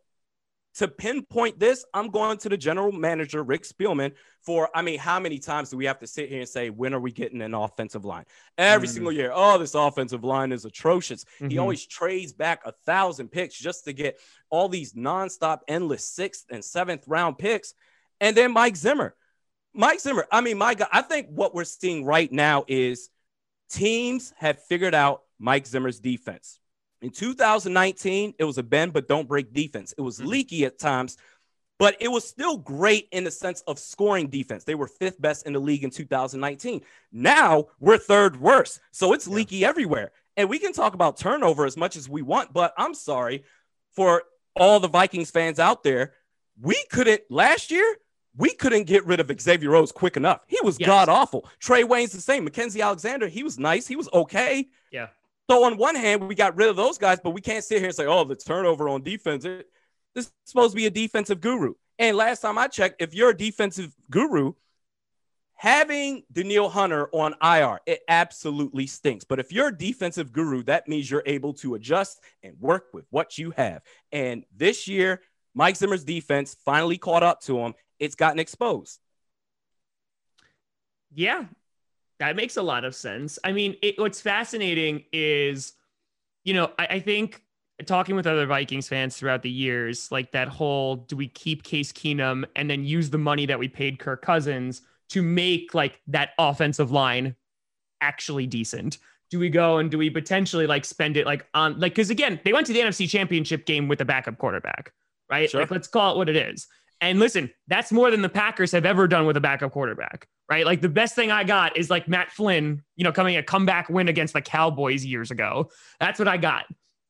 to 0.76 0.88
pinpoint 0.88 1.60
this, 1.60 1.84
I'm 1.94 2.10
going 2.10 2.38
to 2.40 2.50
the 2.50 2.58
general 2.58 2.92
manager, 2.92 3.44
Rick 3.44 3.64
Spielman, 3.64 4.14
for 4.42 4.70
I 4.74 4.82
mean, 4.82 5.00
how 5.00 5.20
many 5.20 5.40
times 5.40 5.70
do 5.70 5.78
we 5.78 5.86
have 5.86 6.00
to 6.00 6.08
sit 6.08 6.30
here 6.30 6.40
and 6.40 6.48
say, 6.48 6.70
when 6.70 6.94
are 6.94 7.00
we 7.00 7.12
getting 7.12 7.42
an 7.42 7.54
offensive 7.54 8.06
line? 8.06 8.26
Every 8.58 8.88
mm-hmm. 8.88 8.94
single 8.94 9.12
year, 9.12 9.32
oh, 9.34 9.58
this 9.58 9.76
offensive 9.76 10.24
line 10.24 10.52
is 10.52 10.66
atrocious. 10.66 11.26
Mm-hmm. 11.26 11.50
He 11.50 11.58
always 11.58 11.86
trades 11.86 12.34
back 12.34 12.62
a 12.66 12.72
thousand 12.86 13.30
picks 13.30 13.56
just 13.56 13.86
to 13.86 13.94
get 13.94 14.20
all 14.50 14.70
these 14.70 14.94
nonstop, 14.94 15.60
endless 15.68 16.06
sixth 16.06 16.46
and 16.50 16.64
seventh 16.64 17.04
round 17.08 17.38
picks. 17.38 17.74
And 18.22 18.36
then 18.36 18.54
Mike 18.54 18.76
Zimmer. 18.76 19.16
Mike 19.74 20.00
Zimmer, 20.00 20.28
I 20.32 20.42
mean, 20.42 20.58
my 20.58 20.74
God, 20.74 20.90
I 20.92 21.02
think 21.04 21.28
what 21.30 21.54
we're 21.54 21.64
seeing 21.64 22.04
right 22.04 22.32
now 22.32 22.66
is 22.68 23.10
teams 23.70 24.34
have 24.38 24.64
figured 24.64 24.96
out 24.96 25.22
Mike 25.38 25.68
Zimmer's 25.68 26.00
defense. 26.00 26.60
In 27.02 27.12
2019, 27.12 28.34
it 28.38 28.44
was 28.44 28.58
a 28.58 28.64
bend 28.64 28.94
but 28.94 29.08
don't 29.08 29.28
break 29.28 29.54
defense. 29.54 29.94
It 29.98 30.02
was 30.02 30.18
mm-hmm. 30.18 30.28
leaky 30.28 30.66
at 30.66 30.80
times, 30.80 31.18
but 31.78 31.96
it 32.02 32.10
was 32.10 32.28
still 32.28 32.58
great 32.58 33.08
in 33.12 33.24
the 33.24 33.32
sense 33.32 33.62
of 33.68 33.80
scoring 33.80 34.28
defense. 34.28 34.66
They 34.66 34.76
were 34.76 34.88
fifth 34.88 35.22
best 35.22 35.48
in 35.48 35.54
the 35.54 35.60
league 35.60 35.84
in 35.84 35.92
2019. 35.92 36.82
Now 37.12 37.68
we're 37.80 37.98
third 37.98 38.40
worst. 38.40 38.82
So 38.92 39.14
it's 39.14 39.28
yeah. 39.28 39.36
leaky 39.36 39.66
everywhere. 39.66 40.12
And 40.36 40.50
we 40.50 40.60
can 40.60 40.74
talk 40.74 40.94
about 40.94 41.18
turnover 41.18 41.66
as 41.66 41.78
much 41.78 41.96
as 41.96 42.10
we 42.10 42.22
want, 42.22 42.54
but 42.54 42.74
I'm 42.78 42.94
sorry 42.94 43.44
for 43.94 44.24
all 44.56 44.80
the 44.80 44.88
Vikings 44.88 45.32
fans 45.32 45.60
out 45.60 45.84
there. 45.84 46.14
We 46.62 46.84
couldn't 46.92 47.22
last 47.30 47.72
year. 47.72 47.98
We 48.38 48.52
couldn't 48.52 48.84
get 48.84 49.06
rid 49.06 49.20
of 49.20 49.42
Xavier 49.42 49.72
Rhodes 49.72 49.92
quick 49.92 50.16
enough. 50.16 50.42
He 50.48 50.60
was 50.64 50.80
yes. 50.80 50.88
god 50.88 51.10
awful. 51.10 51.50
Trae 51.62 51.84
Waynes 51.84 52.12
the 52.12 52.22
same. 52.22 52.48
Mackensie 52.48 52.84
Alexander, 52.84 53.28
he 53.28 53.44
was 53.44 53.58
nice. 53.58 53.88
He 53.88 53.96
was 53.96 54.08
okay. 54.14 54.68
Yeah. 54.92 55.08
So 55.50 55.64
on 55.64 55.78
one 55.78 55.96
hand, 55.96 56.28
we 56.28 56.36
got 56.36 56.56
rid 56.56 56.70
of 56.70 56.76
those 56.76 56.98
guys, 56.98 57.20
but 57.24 57.32
we 57.32 57.42
can't 57.42 57.64
sit 57.64 57.80
here 57.80 57.88
and 57.88 57.96
say, 57.96 58.06
"Oh, 58.06 58.24
the 58.24 58.36
turnover 58.36 58.88
on 58.88 59.02
defense." 59.02 59.44
This 59.44 59.66
is 60.16 60.32
supposed 60.46 60.74
to 60.74 60.76
be 60.76 60.86
a 60.86 60.92
defensive 60.92 61.42
guru. 61.42 61.74
And 61.98 62.16
last 62.16 62.42
time 62.42 62.58
I 62.58 62.68
checked, 62.68 63.02
if 63.02 63.14
you're 63.14 63.32
a 63.32 63.38
defensive 63.38 63.96
guru, 64.10 64.54
having 65.56 66.24
Danielle 66.32 66.70
Hunter 66.70 67.10
on 67.12 67.34
IR, 67.42 67.80
it 67.86 68.02
absolutely 68.08 68.88
stinks. 68.88 69.26
But 69.26 69.40
if 69.40 69.52
you're 69.52 69.70
a 69.70 69.78
defensive 69.78 70.32
guru, 70.32 70.64
that 70.64 70.88
means 70.88 71.10
you're 71.10 71.24
able 71.26 71.54
to 71.56 71.76
adjust 71.76 72.22
and 72.44 72.60
work 72.60 72.86
with 72.94 73.06
what 73.10 73.38
you 73.38 73.52
have. 73.52 73.82
And 74.12 74.46
this 74.56 74.88
year, 74.88 75.22
Mike 75.54 75.76
Zimmer's 75.76 76.04
defense 76.04 76.56
finally 76.64 76.98
caught 76.98 77.24
up 77.24 77.42
to 77.42 77.58
him. 77.60 77.74
It's 77.98 78.16
gotten 78.16 78.40
exposed. 78.40 79.00
Yeah, 81.12 81.46
that 82.20 82.36
makes 82.36 82.58
a 82.58 82.62
lot 82.62 82.84
of 82.84 82.94
sense. 82.94 83.40
I 83.44 83.52
mean, 83.52 83.76
it, 83.82 83.98
what's 83.98 84.22
fascinating 84.22 85.04
is, 85.12 85.74
you 86.44 86.54
know, 86.54 86.72
I, 86.78 86.86
I, 86.86 87.00
think 87.00 87.42
talking 87.86 88.16
with 88.16 88.28
other 88.28 88.46
Vikings 88.46 88.90
fans 88.90 89.18
throughout 89.18 89.42
the 89.42 89.50
years, 89.50 90.12
like 90.12 90.32
that 90.34 90.50
whole 90.50 90.98
do 90.98 91.16
we 91.16 91.28
keep 91.28 91.64
Case 91.64 91.92
Keenum 91.92 92.44
and 92.56 92.70
then 92.70 92.84
use 92.84 93.10
the 93.10 93.18
money 93.18 93.46
that 93.46 93.58
we 93.58 93.70
paid 93.70 94.00
Kirk 94.00 94.22
Cousins 94.22 94.82
to 95.10 95.22
make 95.22 95.74
like 95.74 96.02
that 96.08 96.32
offensive 96.38 96.92
line 96.92 97.36
actually 98.02 98.48
decent? 98.48 98.98
Do 99.32 99.40
we 99.40 99.50
go 99.50 99.78
and 99.78 99.90
do 99.90 99.98
we 99.98 100.10
potentially 100.10 100.68
like 100.68 100.84
spend 100.84 101.16
it 101.16 101.26
like 101.26 101.46
on 101.54 101.80
like 101.80 101.94
because 101.94 102.10
again, 102.10 102.40
they 102.44 102.52
went 102.52 102.68
to 102.68 102.74
the 102.74 102.80
NFC 102.80 103.08
championship 103.08 103.66
game 103.66 103.88
with 103.88 104.02
a 104.02 104.06
backup 104.06 104.38
quarterback, 104.40 104.92
right? 105.30 105.50
Sure. 105.50 105.62
Like 105.62 105.72
let's 105.72 105.88
call 105.88 106.16
it 106.16 106.18
what 106.18 106.30
it 106.30 106.36
is. 106.36 106.68
And 107.00 107.20
listen, 107.20 107.50
that's 107.68 107.94
more 107.94 108.12
than 108.12 108.22
the 108.22 108.30
Packers 108.30 108.74
have 108.74 108.86
ever 108.86 109.08
done 109.08 109.26
with 109.26 109.38
a 109.38 109.42
backup 109.42 109.72
quarterback 109.72 110.28
right? 110.50 110.66
Like 110.66 110.82
the 110.82 110.90
best 110.90 111.16
thing 111.16 111.32
I 111.32 111.44
got 111.44 111.78
is 111.78 111.90
like 111.90 112.08
Matt 112.08 112.32
Flynn, 112.32 112.84
you 112.96 113.04
know, 113.04 113.12
coming 113.12 113.38
a 113.38 113.44
comeback 113.44 113.90
win 113.90 114.08
against 114.08 114.34
the 114.34 114.42
Cowboys 114.42 115.06
years 115.06 115.32
ago. 115.32 115.70
That's 116.00 116.18
what 116.18 116.28
I 116.28 116.38
got. 116.38 116.66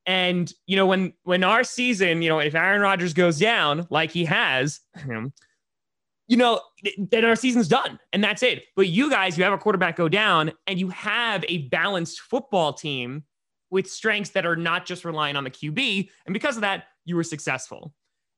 And 0.06 0.52
you 0.66 0.76
know, 0.76 0.86
when 0.86 1.14
when 1.24 1.44
our 1.44 1.64
season, 1.64 2.22
you 2.22 2.30
know, 2.30 2.40
if 2.40 2.56
Aaron 2.56 2.82
Rodgers 2.82 3.14
goes 3.14 3.40
down 3.40 3.88
like 3.90 4.12
he 4.12 4.26
has, 4.26 4.82
you 5.08 6.38
know, 6.38 6.62
then 6.98 7.26
our 7.26 7.36
season's 7.36 7.68
done 7.68 8.00
and 8.12 8.24
that's 8.24 8.44
it. 8.44 8.64
But 8.76 8.88
you 8.88 9.10
guys, 9.10 9.38
you 9.38 9.44
have 9.44 9.54
a 9.54 9.58
quarterback 9.58 9.96
go 9.96 10.10
down 10.10 10.52
and 10.68 10.80
you 10.80 10.90
have 10.90 11.46
a 11.48 11.70
balanced 11.70 12.22
football 12.22 12.74
team 12.74 13.24
with 13.72 13.90
strengths 13.90 14.32
that 14.32 14.46
are 14.46 14.56
not 14.56 14.86
just 14.86 15.06
relying 15.06 15.36
on 15.36 15.44
the 15.44 15.52
QB. 15.52 16.10
And 16.26 16.34
because 16.34 16.56
of 16.56 16.62
that, 16.62 16.86
you 17.06 17.16
were 17.16 17.24
successful. 17.24 17.94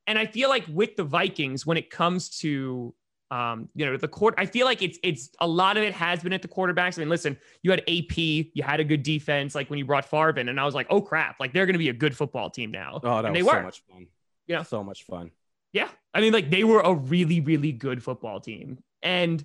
And 0.08 0.20
I 0.20 0.26
feel 0.26 0.50
like 0.50 0.66
with 0.68 0.96
the 0.96 1.04
Vikings, 1.04 1.66
when 1.66 1.78
it 1.78 1.90
comes 1.90 2.30
to 2.40 2.94
um, 3.32 3.70
you 3.74 3.86
know, 3.86 3.96
the 3.98 4.08
court, 4.08 4.36
I 4.38 4.46
feel 4.46 4.66
like 4.66 4.82
it's 4.82 5.00
it's 5.02 5.30
a 5.40 5.48
lot 5.48 5.78
of 5.78 5.84
it 5.84 5.94
has 5.94 6.22
been 6.22 6.34
at 6.34 6.42
the 6.42 6.48
quarterbacks. 6.48 6.98
I 6.98 7.02
mean, 7.02 7.10
listen, 7.10 7.38
you 7.64 7.72
had 7.72 7.80
AP, 7.88 8.18
you 8.18 8.62
had 8.62 8.80
a 8.80 8.84
good 8.84 9.04
defense, 9.04 9.56
like 9.56 9.70
when 9.70 9.80
you 9.80 9.86
brought 9.86 10.10
Farvin, 10.10 10.50
and 10.50 10.60
I 10.60 10.66
was 10.66 10.76
like, 10.76 10.88
oh 10.90 11.02
crap, 11.02 11.40
like 11.40 11.54
they're 11.54 11.66
gonna 11.66 11.78
be 11.78 11.90
a 11.90 11.94
good 11.94 12.16
football 12.16 12.50
team 12.50 12.72
now. 12.72 13.00
Oh, 13.02 13.22
that 13.22 13.26
and 13.26 13.36
was 13.36 13.46
they 13.46 13.52
so 13.52 13.64
much 13.64 13.84
fun. 13.90 14.08
Yeah. 14.48 14.64
So 14.64 14.84
much 14.84 15.04
fun. 15.04 15.32
Yeah. 15.72 15.88
I 16.14 16.20
mean, 16.20 16.34
like 16.34 16.50
they 16.50 16.66
were 16.66 16.82
a 16.82 16.94
really, 16.94 17.40
really 17.40 17.72
good 17.72 18.04
football 18.04 18.42
team. 18.42 18.80
And 19.02 19.44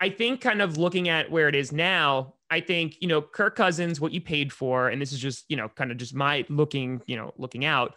I 0.00 0.10
think 0.10 0.42
kind 0.42 0.60
of 0.60 0.76
looking 0.76 1.08
at 1.08 1.30
where 1.30 1.48
it 1.48 1.54
is 1.54 1.72
now, 1.72 2.34
I 2.50 2.60
think, 2.60 3.00
you 3.00 3.08
know, 3.08 3.22
Kirk 3.22 3.56
Cousins, 3.56 4.00
what 4.00 4.12
you 4.12 4.20
paid 4.20 4.52
for, 4.52 4.88
and 4.88 5.00
this 5.00 5.12
is 5.12 5.18
just, 5.18 5.46
you 5.48 5.56
know, 5.56 5.68
kind 5.68 5.90
of 5.90 5.96
just 5.96 6.14
my 6.14 6.44
looking, 6.50 7.00
you 7.06 7.16
know, 7.16 7.32
looking 7.38 7.64
out, 7.64 7.94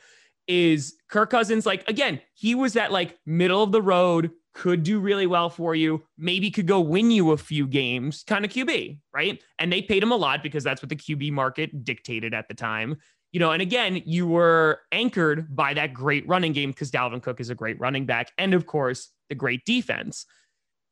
is 0.48 0.96
Kirk 1.10 1.30
Cousins, 1.30 1.66
like, 1.66 1.88
again, 1.90 2.22
he 2.34 2.56
was 2.56 2.74
that 2.74 2.92
like 2.92 3.18
middle 3.26 3.62
of 3.62 3.74
the 3.74 3.82
road 3.82 4.32
could 4.58 4.82
do 4.82 5.00
really 5.00 5.28
well 5.28 5.52
for 5.52 5.76
you, 5.76 6.04
maybe 6.18 6.50
could 6.50 6.66
go 6.66 6.82
win 6.82 7.12
you 7.12 7.32
a 7.32 7.38
few 7.38 7.68
games, 7.68 8.24
kind 8.24 8.44
of 8.44 8.50
QB, 8.50 8.98
right? 9.14 9.40
And 9.60 9.72
they 9.72 9.84
paid 9.84 10.02
him 10.02 10.12
a 10.12 10.16
lot 10.16 10.42
because 10.42 10.64
that's 10.64 10.82
what 10.82 10.90
the 10.90 10.96
QB 10.96 11.32
market 11.32 11.86
dictated 11.86 12.34
at 12.34 12.48
the 12.48 12.56
time. 12.56 12.98
You 13.32 13.40
know, 13.40 13.52
and 13.52 13.62
again, 13.62 14.02
you 14.04 14.26
were 14.26 14.80
anchored 14.92 15.56
by 15.56 15.76
that 15.76 15.94
great 15.94 16.28
running 16.28 16.54
game 16.54 16.72
because 16.72 16.90
Dalvin 16.90 17.22
Cook 17.22 17.40
is 17.40 17.52
a 17.52 17.56
great 17.56 17.80
running 17.80 18.08
back. 18.08 18.32
And 18.40 18.56
of 18.56 18.66
course, 18.66 19.12
the 19.30 19.36
great 19.36 19.64
defense. 19.64 20.26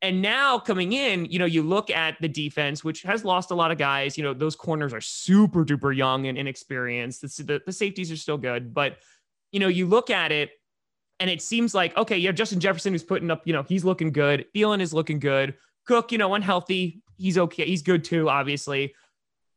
And 0.03 0.21
now 0.21 0.59
coming 0.59 0.93
in, 0.93 1.25
you 1.25 1.39
know, 1.39 1.45
you 1.45 1.63
look 1.63 1.89
at 1.89 2.17
the 2.21 2.27
defense, 2.27 2.83
which 2.83 3.01
has 3.01 3.25
lost 3.25 3.49
a 3.49 3.55
lot 3.55 3.71
of 3.71 3.79
guys. 3.79 4.15
You 4.15 4.23
know, 4.23 4.35
those 4.35 4.55
corners 4.55 4.93
are 4.93 5.01
super 5.01 5.65
duper 5.65 5.95
young 5.95 6.27
and 6.27 6.37
inexperienced. 6.37 7.21
The, 7.21 7.43
the, 7.43 7.61
the 7.65 7.73
safeties 7.73 8.11
are 8.11 8.17
still 8.17 8.37
good. 8.37 8.75
But, 8.75 8.97
you 9.51 9.59
know, 9.59 9.69
you 9.69 9.87
look 9.87 10.11
at 10.11 10.31
it 10.31 10.51
and 11.19 11.29
it 11.29 11.41
seems 11.41 11.73
like, 11.73 11.95
okay, 11.97 12.17
you 12.17 12.27
have 12.27 12.35
Justin 12.35 12.59
Jefferson 12.59 12.93
who's 12.93 13.03
putting 13.03 13.31
up, 13.31 13.41
you 13.45 13.53
know, 13.53 13.63
he's 13.63 13.85
looking 13.85 14.11
good. 14.11 14.45
Thielen 14.53 14.81
is 14.81 14.93
looking 14.93 15.19
good. 15.19 15.55
Cook, 15.85 16.11
you 16.11 16.17
know, 16.17 16.33
unhealthy. 16.33 17.01
He's 17.17 17.37
okay. 17.37 17.65
He's 17.65 17.81
good 17.81 18.03
too, 18.03 18.29
obviously. 18.29 18.93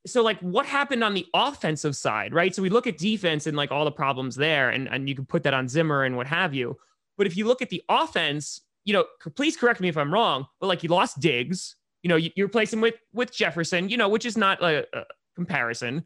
So, 0.06 0.22
like, 0.22 0.38
what 0.40 0.64
happened 0.64 1.02
on 1.02 1.14
the 1.14 1.26
offensive 1.34 1.96
side, 1.96 2.32
right? 2.32 2.54
So 2.54 2.62
we 2.62 2.70
look 2.70 2.86
at 2.86 2.98
defense 2.98 3.46
and 3.46 3.56
like 3.56 3.72
all 3.72 3.84
the 3.84 3.90
problems 3.90 4.36
there, 4.36 4.70
and, 4.70 4.88
and 4.88 5.08
you 5.08 5.14
can 5.14 5.26
put 5.26 5.42
that 5.42 5.54
on 5.54 5.68
Zimmer 5.68 6.04
and 6.04 6.16
what 6.16 6.26
have 6.26 6.54
you. 6.54 6.76
But 7.16 7.26
if 7.26 7.36
you 7.36 7.46
look 7.46 7.60
at 7.62 7.70
the 7.70 7.82
offense, 7.88 8.60
you 8.84 8.92
know, 8.92 9.04
please 9.34 9.56
correct 9.56 9.80
me 9.80 9.88
if 9.88 9.96
I'm 9.96 10.12
wrong, 10.12 10.46
but 10.60 10.68
like 10.68 10.82
you 10.82 10.88
lost 10.88 11.20
Diggs, 11.20 11.76
you 12.02 12.08
know, 12.08 12.16
you, 12.16 12.30
are 12.38 12.44
replacing 12.44 12.80
with 12.80 12.94
with 13.12 13.32
Jefferson, 13.34 13.88
you 13.88 13.96
know, 13.96 14.08
which 14.08 14.24
is 14.24 14.36
not 14.36 14.62
a, 14.62 14.86
a 14.96 15.04
comparison. 15.34 16.04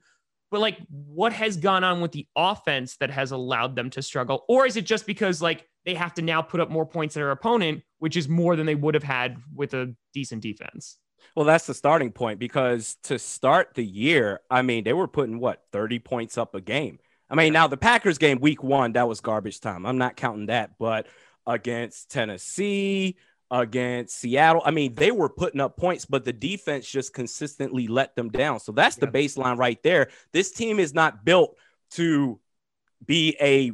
But 0.52 0.60
like, 0.60 0.76
what 0.90 1.32
has 1.32 1.56
gone 1.56 1.82
on 1.82 2.02
with 2.02 2.12
the 2.12 2.28
offense 2.36 2.98
that 2.98 3.10
has 3.10 3.32
allowed 3.32 3.74
them 3.74 3.88
to 3.90 4.02
struggle? 4.02 4.44
Or 4.48 4.66
is 4.66 4.76
it 4.76 4.84
just 4.84 5.06
because 5.06 5.40
like 5.40 5.66
they 5.86 5.94
have 5.94 6.12
to 6.14 6.22
now 6.22 6.42
put 6.42 6.60
up 6.60 6.70
more 6.70 6.84
points 6.84 7.14
than 7.14 7.22
their 7.22 7.30
opponent, 7.30 7.82
which 7.98 8.18
is 8.18 8.28
more 8.28 8.54
than 8.54 8.66
they 8.66 8.74
would 8.74 8.92
have 8.92 9.02
had 9.02 9.38
with 9.54 9.72
a 9.72 9.96
decent 10.12 10.42
defense? 10.42 10.98
Well, 11.34 11.46
that's 11.46 11.66
the 11.66 11.72
starting 11.72 12.12
point 12.12 12.38
because 12.38 12.96
to 13.04 13.18
start 13.18 13.70
the 13.74 13.84
year, 13.84 14.40
I 14.50 14.60
mean, 14.60 14.84
they 14.84 14.92
were 14.92 15.08
putting 15.08 15.40
what 15.40 15.62
30 15.72 16.00
points 16.00 16.36
up 16.36 16.54
a 16.54 16.60
game. 16.60 16.98
I 17.30 17.34
mean, 17.34 17.54
now 17.54 17.66
the 17.66 17.78
Packers 17.78 18.18
game 18.18 18.38
week 18.38 18.62
one, 18.62 18.92
that 18.92 19.08
was 19.08 19.22
garbage 19.22 19.58
time. 19.60 19.86
I'm 19.86 19.96
not 19.96 20.16
counting 20.16 20.46
that, 20.46 20.72
but 20.78 21.06
against 21.46 22.10
Tennessee, 22.10 23.16
against 23.52 24.18
Seattle. 24.18 24.62
I 24.64 24.70
mean, 24.70 24.94
they 24.94 25.10
were 25.10 25.28
putting 25.28 25.60
up 25.60 25.76
points, 25.76 26.06
but 26.06 26.24
the 26.24 26.32
defense 26.32 26.88
just 26.88 27.12
consistently 27.12 27.86
let 27.86 28.16
them 28.16 28.30
down. 28.30 28.58
So 28.58 28.72
that's 28.72 28.96
the 28.96 29.06
baseline 29.06 29.58
right 29.58 29.80
there. 29.82 30.08
This 30.32 30.50
team 30.52 30.80
is 30.80 30.94
not 30.94 31.24
built 31.24 31.56
to 31.92 32.40
be 33.04 33.36
a 33.40 33.72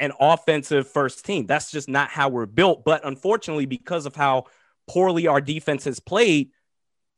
an 0.00 0.12
offensive 0.20 0.88
first 0.88 1.26
team. 1.26 1.46
That's 1.46 1.70
just 1.70 1.88
not 1.88 2.08
how 2.08 2.28
we're 2.28 2.46
built. 2.46 2.84
But 2.84 3.04
unfortunately, 3.04 3.66
because 3.66 4.06
of 4.06 4.16
how 4.16 4.44
poorly 4.88 5.26
our 5.26 5.40
defense 5.40 5.84
has 5.84 6.00
played, 6.00 6.50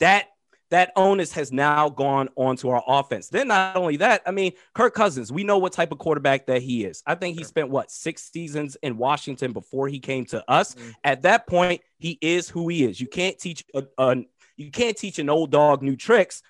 that 0.01 0.27
that 0.71 0.93
onus 0.97 1.33
has 1.33 1.53
now 1.53 1.89
gone 1.89 2.29
onto 2.37 2.69
our 2.69 2.83
offense. 2.87 3.29
Then 3.29 3.49
not 3.49 3.77
only 3.77 3.97
that, 3.99 4.23
I 4.25 4.31
mean, 4.31 4.53
Kirk 4.75 4.95
Cousins, 4.95 5.33
we 5.33 5.45
know 5.45 5.59
what 5.59 5.73
type 5.73 5.93
of 5.93 5.99
quarterback 5.99 6.47
that 6.47 6.63
he 6.63 6.85
is. 6.85 7.03
I 7.07 7.17
think 7.17 7.37
he 7.37 7.45
spent 7.45 7.71
what 7.71 7.91
six 7.91 8.31
seasons 8.31 8.77
in 8.83 8.97
Washington 8.97 9.53
before 9.53 9.89
he 9.89 9.99
came 9.99 10.25
to 10.27 10.49
us. 10.51 10.75
Mm-hmm. 10.75 10.91
At 11.05 11.23
that 11.23 11.47
point, 11.47 11.83
he 11.99 12.19
is 12.21 12.49
who 12.49 12.69
he 12.69 12.85
is. 12.85 13.01
You 13.01 13.09
can't 13.09 13.39
teach 13.39 13.65
a, 13.75 13.85
a 13.99 14.17
you 14.57 14.71
can't 14.71 14.97
teach 14.97 15.19
an 15.19 15.29
old 15.29 15.51
dog 15.51 15.83
new 15.83 15.97
tricks. 15.97 16.43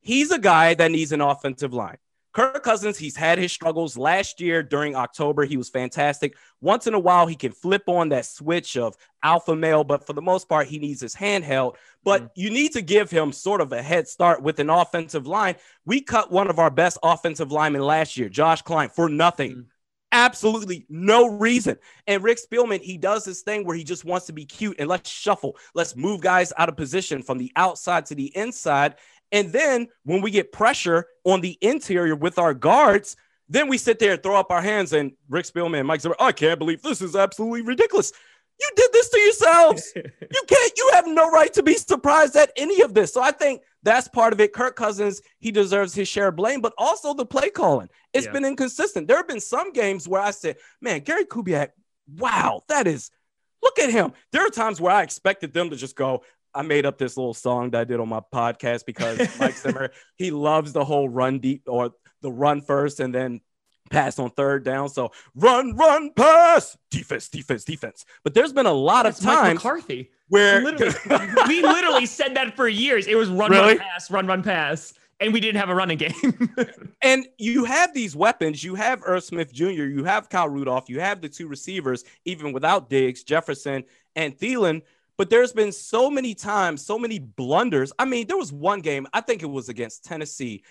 He's 0.00 0.30
a 0.30 0.38
guy 0.38 0.74
that 0.74 0.90
needs 0.90 1.12
an 1.12 1.20
offensive 1.20 1.72
line. 1.72 1.96
Kirk 2.34 2.64
Cousins, 2.64 2.98
he's 2.98 3.16
had 3.16 3.38
his 3.38 3.52
struggles 3.52 3.96
last 3.96 4.40
year 4.40 4.60
during 4.60 4.96
October. 4.96 5.44
He 5.44 5.56
was 5.56 5.70
fantastic. 5.70 6.36
Once 6.60 6.88
in 6.88 6.94
a 6.94 6.98
while, 6.98 7.28
he 7.28 7.36
can 7.36 7.52
flip 7.52 7.84
on 7.86 8.08
that 8.08 8.26
switch 8.26 8.76
of 8.76 8.96
alpha 9.22 9.54
male, 9.54 9.84
but 9.84 10.04
for 10.04 10.14
the 10.14 10.22
most 10.22 10.48
part, 10.48 10.66
he 10.66 10.80
needs 10.80 11.00
his 11.00 11.14
handheld. 11.14 11.76
But 12.02 12.22
mm. 12.22 12.30
you 12.34 12.50
need 12.50 12.72
to 12.72 12.82
give 12.82 13.08
him 13.08 13.30
sort 13.30 13.60
of 13.60 13.72
a 13.72 13.80
head 13.80 14.08
start 14.08 14.42
with 14.42 14.58
an 14.58 14.68
offensive 14.68 15.28
line. 15.28 15.54
We 15.86 16.00
cut 16.00 16.32
one 16.32 16.50
of 16.50 16.58
our 16.58 16.70
best 16.70 16.98
offensive 17.04 17.52
linemen 17.52 17.82
last 17.82 18.16
year, 18.16 18.28
Josh 18.28 18.62
Kline, 18.62 18.88
for 18.88 19.08
nothing. 19.08 19.52
Mm. 19.52 19.64
Absolutely 20.10 20.86
no 20.88 21.26
reason. 21.26 21.76
And 22.06 22.22
Rick 22.22 22.38
Spielman, 22.38 22.80
he 22.80 22.96
does 22.96 23.24
this 23.24 23.42
thing 23.42 23.64
where 23.64 23.76
he 23.76 23.82
just 23.82 24.04
wants 24.04 24.26
to 24.26 24.32
be 24.32 24.44
cute 24.44 24.76
and 24.78 24.88
let's 24.88 25.10
shuffle. 25.10 25.56
Let's 25.74 25.96
move 25.96 26.20
guys 26.20 26.52
out 26.56 26.68
of 26.68 26.76
position 26.76 27.20
from 27.20 27.36
the 27.36 27.50
outside 27.56 28.06
to 28.06 28.14
the 28.14 28.36
inside. 28.36 28.94
And 29.34 29.52
then 29.52 29.88
when 30.04 30.22
we 30.22 30.30
get 30.30 30.52
pressure 30.52 31.06
on 31.24 31.40
the 31.40 31.58
interior 31.60 32.14
with 32.14 32.38
our 32.38 32.54
guards, 32.54 33.16
then 33.48 33.68
we 33.68 33.78
sit 33.78 33.98
there 33.98 34.12
and 34.12 34.22
throw 34.22 34.36
up 34.36 34.52
our 34.52 34.62
hands. 34.62 34.92
And 34.92 35.10
Rick 35.28 35.46
Spielman 35.46 35.80
and 35.80 35.88
Mike 35.88 36.02
Zimmer, 36.02 36.14
I 36.20 36.30
can't 36.30 36.56
believe 36.56 36.82
this 36.82 37.02
is 37.02 37.16
absolutely 37.16 37.62
ridiculous. 37.62 38.12
You 38.60 38.70
did 38.76 38.92
this 38.92 39.08
to 39.08 39.18
yourselves. 39.18 39.92
you 39.96 40.02
can't, 40.46 40.72
you 40.76 40.90
have 40.94 41.08
no 41.08 41.28
right 41.32 41.52
to 41.54 41.64
be 41.64 41.74
surprised 41.74 42.36
at 42.36 42.52
any 42.56 42.82
of 42.82 42.94
this. 42.94 43.12
So 43.12 43.20
I 43.20 43.32
think 43.32 43.62
that's 43.82 44.06
part 44.06 44.32
of 44.32 44.40
it. 44.40 44.52
Kirk 44.52 44.76
Cousins, 44.76 45.20
he 45.40 45.50
deserves 45.50 45.94
his 45.94 46.06
share 46.06 46.28
of 46.28 46.36
blame, 46.36 46.60
but 46.60 46.72
also 46.78 47.12
the 47.12 47.26
play 47.26 47.50
calling. 47.50 47.88
It's 48.12 48.26
yeah. 48.26 48.32
been 48.32 48.44
inconsistent. 48.44 49.08
There 49.08 49.16
have 49.16 49.26
been 49.26 49.40
some 49.40 49.72
games 49.72 50.06
where 50.06 50.22
I 50.22 50.30
said, 50.30 50.58
man, 50.80 51.00
Gary 51.00 51.24
Kubiak, 51.24 51.70
wow, 52.06 52.62
that 52.68 52.86
is, 52.86 53.10
look 53.60 53.80
at 53.80 53.90
him. 53.90 54.12
There 54.30 54.46
are 54.46 54.50
times 54.50 54.80
where 54.80 54.94
I 54.94 55.02
expected 55.02 55.52
them 55.52 55.70
to 55.70 55.76
just 55.76 55.96
go, 55.96 56.22
I 56.54 56.62
made 56.62 56.86
up 56.86 56.98
this 56.98 57.16
little 57.16 57.34
song 57.34 57.70
that 57.70 57.80
I 57.80 57.84
did 57.84 58.00
on 58.00 58.08
my 58.08 58.20
podcast 58.32 58.86
because 58.86 59.18
Mike 59.38 59.56
Zimmer, 59.56 59.90
he 60.16 60.30
loves 60.30 60.72
the 60.72 60.84
whole 60.84 61.08
run 61.08 61.38
deep 61.38 61.62
or 61.66 61.90
the 62.22 62.30
run 62.30 62.60
first 62.60 63.00
and 63.00 63.14
then 63.14 63.40
pass 63.90 64.18
on 64.18 64.30
third 64.30 64.64
down. 64.64 64.88
So 64.88 65.12
run, 65.34 65.76
run, 65.76 66.12
pass, 66.14 66.76
defense, 66.90 67.28
defense, 67.28 67.64
defense. 67.64 68.04
But 68.22 68.34
there's 68.34 68.52
been 68.52 68.66
a 68.66 68.72
lot 68.72 69.04
That's 69.04 69.18
of 69.20 69.24
times 69.24 69.54
McCarthy 69.54 70.10
where 70.28 70.62
literally, 70.62 70.94
we 71.48 71.62
literally 71.62 72.06
said 72.06 72.36
that 72.36 72.56
for 72.56 72.68
years. 72.68 73.06
It 73.06 73.16
was 73.16 73.28
run, 73.28 73.50
really? 73.50 73.76
run, 73.76 73.78
pass, 73.78 74.10
run, 74.10 74.26
run, 74.26 74.42
pass. 74.42 74.94
And 75.20 75.32
we 75.32 75.40
didn't 75.40 75.60
have 75.60 75.70
a 75.70 75.74
running 75.74 75.96
game. 75.96 76.54
and 77.02 77.26
you 77.38 77.64
have 77.64 77.94
these 77.94 78.16
weapons. 78.16 78.64
You 78.64 78.74
have 78.74 79.02
Irv 79.06 79.22
Smith 79.22 79.52
Jr., 79.52 79.84
you 79.84 80.04
have 80.04 80.28
Kyle 80.28 80.48
Rudolph, 80.48 80.88
you 80.88 80.98
have 81.00 81.20
the 81.20 81.28
two 81.28 81.46
receivers, 81.46 82.04
even 82.24 82.52
without 82.52 82.90
Diggs, 82.90 83.22
Jefferson, 83.22 83.84
and 84.16 84.36
Thielen. 84.36 84.82
But 85.16 85.30
there's 85.30 85.52
been 85.52 85.72
so 85.72 86.10
many 86.10 86.34
times, 86.34 86.84
so 86.84 86.98
many 86.98 87.18
blunders. 87.18 87.92
I 87.98 88.04
mean, 88.04 88.26
there 88.26 88.36
was 88.36 88.52
one 88.52 88.80
game, 88.80 89.06
I 89.12 89.20
think 89.20 89.42
it 89.42 89.50
was 89.50 89.68
against 89.68 90.04
Tennessee, 90.04 90.64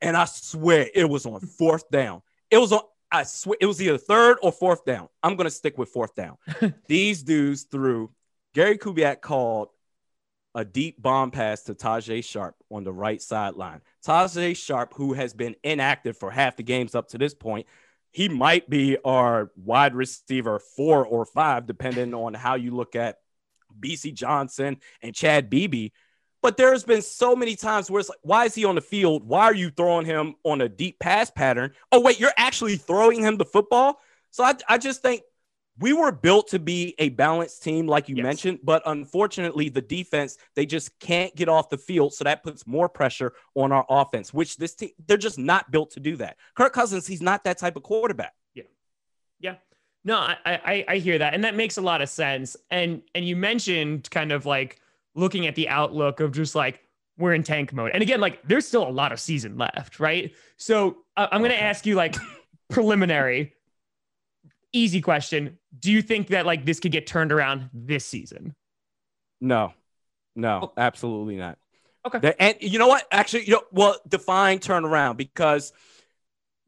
and 0.00 0.16
I 0.16 0.26
swear 0.26 0.88
it 0.94 1.08
was 1.08 1.26
on 1.26 1.40
fourth 1.58 1.88
down. 1.90 2.22
It 2.50 2.58
was 2.58 2.72
on, 2.72 2.82
I 3.10 3.24
swear 3.24 3.56
it 3.60 3.66
was 3.66 3.82
either 3.82 3.98
third 3.98 4.38
or 4.42 4.52
fourth 4.52 4.84
down. 4.84 5.08
I'm 5.22 5.36
gonna 5.36 5.50
stick 5.50 5.76
with 5.76 5.88
fourth 5.88 6.14
down. 6.14 6.36
These 6.86 7.24
dudes 7.24 7.64
threw 7.64 8.10
Gary 8.54 8.78
Kubiak 8.78 9.20
called 9.20 9.68
a 10.54 10.64
deep 10.64 11.00
bomb 11.00 11.30
pass 11.30 11.62
to 11.62 11.74
Tajae 11.74 12.24
Sharpe 12.24 12.56
on 12.70 12.84
the 12.84 12.92
right 12.92 13.22
sideline. 13.22 13.80
Tajae 14.04 14.56
Sharpe, 14.56 14.94
who 14.94 15.12
has 15.12 15.32
been 15.32 15.54
inactive 15.62 16.16
for 16.16 16.30
half 16.30 16.56
the 16.56 16.62
games 16.62 16.94
up 16.94 17.08
to 17.08 17.18
this 17.18 17.34
point, 17.34 17.66
he 18.10 18.28
might 18.28 18.68
be 18.68 18.96
our 19.04 19.52
wide 19.56 19.94
receiver 19.94 20.58
four 20.58 21.06
or 21.06 21.24
five, 21.24 21.66
depending 21.66 22.14
on 22.14 22.34
how 22.34 22.56
you 22.56 22.72
look 22.72 22.96
at 22.96 23.18
Bisi 23.78 24.12
Johnson 24.14 24.78
and 25.02 25.14
Chad 25.14 25.50
Beebe. 25.50 25.90
But 26.42 26.56
there's 26.56 26.84
been 26.84 27.02
so 27.02 27.36
many 27.36 27.54
times 27.54 27.90
where 27.90 28.00
it's 28.00 28.08
like, 28.08 28.18
why 28.22 28.46
is 28.46 28.54
he 28.54 28.64
on 28.64 28.74
the 28.74 28.80
field? 28.80 29.24
Why 29.24 29.44
are 29.44 29.54
you 29.54 29.70
throwing 29.70 30.06
him 30.06 30.36
on 30.42 30.62
a 30.62 30.68
deep 30.68 30.98
pass 30.98 31.30
pattern? 31.30 31.72
Oh, 31.92 32.00
wait, 32.00 32.18
you're 32.18 32.32
actually 32.36 32.76
throwing 32.76 33.20
him 33.22 33.36
the 33.36 33.44
football. 33.44 34.00
So 34.30 34.44
I, 34.44 34.54
I 34.68 34.78
just 34.78 35.02
think 35.02 35.22
we 35.78 35.92
were 35.92 36.12
built 36.12 36.48
to 36.48 36.58
be 36.58 36.94
a 36.98 37.08
balanced 37.08 37.62
team, 37.62 37.86
like 37.86 38.08
you 38.08 38.16
yes. 38.16 38.22
mentioned, 38.22 38.60
but 38.62 38.82
unfortunately, 38.86 39.68
the 39.70 39.80
defense, 39.80 40.36
they 40.54 40.66
just 40.66 40.98
can't 40.98 41.34
get 41.34 41.48
off 41.48 41.70
the 41.70 41.78
field. 41.78 42.12
So 42.14 42.24
that 42.24 42.42
puts 42.42 42.66
more 42.66 42.88
pressure 42.88 43.32
on 43.54 43.72
our 43.72 43.84
offense, 43.88 44.32
which 44.32 44.56
this 44.56 44.74
team, 44.74 44.90
they're 45.06 45.16
just 45.16 45.38
not 45.38 45.70
built 45.70 45.92
to 45.92 46.00
do 46.00 46.16
that. 46.16 46.36
Kirk 46.54 46.72
Cousins, 46.72 47.06
he's 47.06 47.22
not 47.22 47.44
that 47.44 47.58
type 47.58 47.76
of 47.76 47.82
quarterback. 47.82 48.34
Yeah. 48.54 48.64
Yeah. 49.40 49.54
No, 50.04 50.16
I, 50.16 50.36
I 50.46 50.84
I 50.88 50.96
hear 50.98 51.18
that, 51.18 51.34
and 51.34 51.44
that 51.44 51.54
makes 51.54 51.76
a 51.76 51.82
lot 51.82 52.00
of 52.00 52.08
sense. 52.08 52.56
And 52.70 53.02
and 53.14 53.26
you 53.26 53.36
mentioned 53.36 54.10
kind 54.10 54.32
of 54.32 54.46
like 54.46 54.80
looking 55.14 55.46
at 55.46 55.54
the 55.54 55.68
outlook 55.68 56.20
of 56.20 56.32
just 56.32 56.54
like 56.54 56.80
we're 57.18 57.34
in 57.34 57.42
tank 57.42 57.72
mode, 57.72 57.90
and 57.92 58.02
again, 58.02 58.20
like 58.20 58.40
there's 58.42 58.66
still 58.66 58.86
a 58.86 58.90
lot 58.90 59.12
of 59.12 59.20
season 59.20 59.58
left, 59.58 60.00
right? 60.00 60.32
So 60.56 60.98
uh, 61.16 61.28
I'm 61.30 61.42
going 61.42 61.50
to 61.50 61.62
ask 61.62 61.84
you 61.84 61.96
like 61.96 62.16
preliminary, 62.70 63.52
easy 64.72 65.02
question: 65.02 65.58
Do 65.78 65.92
you 65.92 66.00
think 66.00 66.28
that 66.28 66.46
like 66.46 66.64
this 66.64 66.80
could 66.80 66.92
get 66.92 67.06
turned 67.06 67.30
around 67.30 67.68
this 67.74 68.06
season? 68.06 68.54
No, 69.38 69.74
no, 70.34 70.60
oh. 70.62 70.72
absolutely 70.78 71.36
not. 71.36 71.58
Okay, 72.06 72.34
and 72.38 72.56
you 72.62 72.78
know 72.78 72.88
what? 72.88 73.06
Actually, 73.12 73.44
you 73.44 73.52
know, 73.52 73.62
well, 73.70 73.98
define 74.08 74.60
turnaround 74.60 75.18
because 75.18 75.74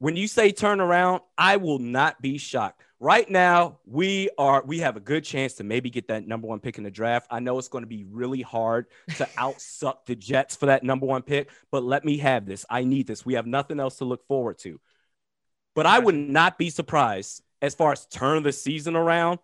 when 0.01 0.17
you 0.17 0.29
say 0.29 0.53
turnaround, 0.53 1.21
I 1.39 1.57
will 1.57 1.79
not 1.79 2.21
be 2.21 2.37
shocked 2.37 2.83
right 3.03 3.29
now 3.29 3.81
we 3.85 4.31
are 4.39 4.63
we 4.65 4.79
have 4.79 4.97
a 4.97 5.01
good 5.01 5.25
chance 5.25 5.55
to 5.55 5.65
maybe 5.65 5.91
get 5.91 6.07
that 6.07 6.25
number 6.25 6.47
one 6.47 6.61
pick 6.61 6.79
in 6.79 6.85
the 6.85 6.91
draft. 6.91 7.27
I 7.31 7.41
know 7.41 7.59
it's 7.59 7.67
going 7.67 7.83
to 7.83 7.89
be 7.89 8.05
really 8.05 8.43
hard 8.43 8.87
to 9.17 9.25
outsuck 9.37 10.07
the 10.07 10.15
jets 10.15 10.55
for 10.55 10.67
that 10.67 10.85
number 10.85 11.05
one 11.05 11.23
pick 11.23 11.51
but 11.73 11.83
let 11.83 12.05
me 12.05 12.19
have 12.19 12.47
this. 12.47 12.65
I 12.71 12.85
need 12.85 13.09
this. 13.09 13.27
We 13.27 13.35
have 13.35 13.47
nothing 13.47 13.81
else 13.81 13.99
to 13.99 14.05
look 14.05 14.25
forward 14.29 14.59
to. 14.59 14.81
But 15.75 15.87
i 15.87 15.99
would 15.99 16.15
not 16.15 16.59
be 16.59 16.71
surprised 16.71 17.43
as 17.61 17.75
far 17.75 17.91
as 17.91 18.07
turn 18.07 18.45
the 18.45 18.53
season 18.53 18.95
around 18.95 19.41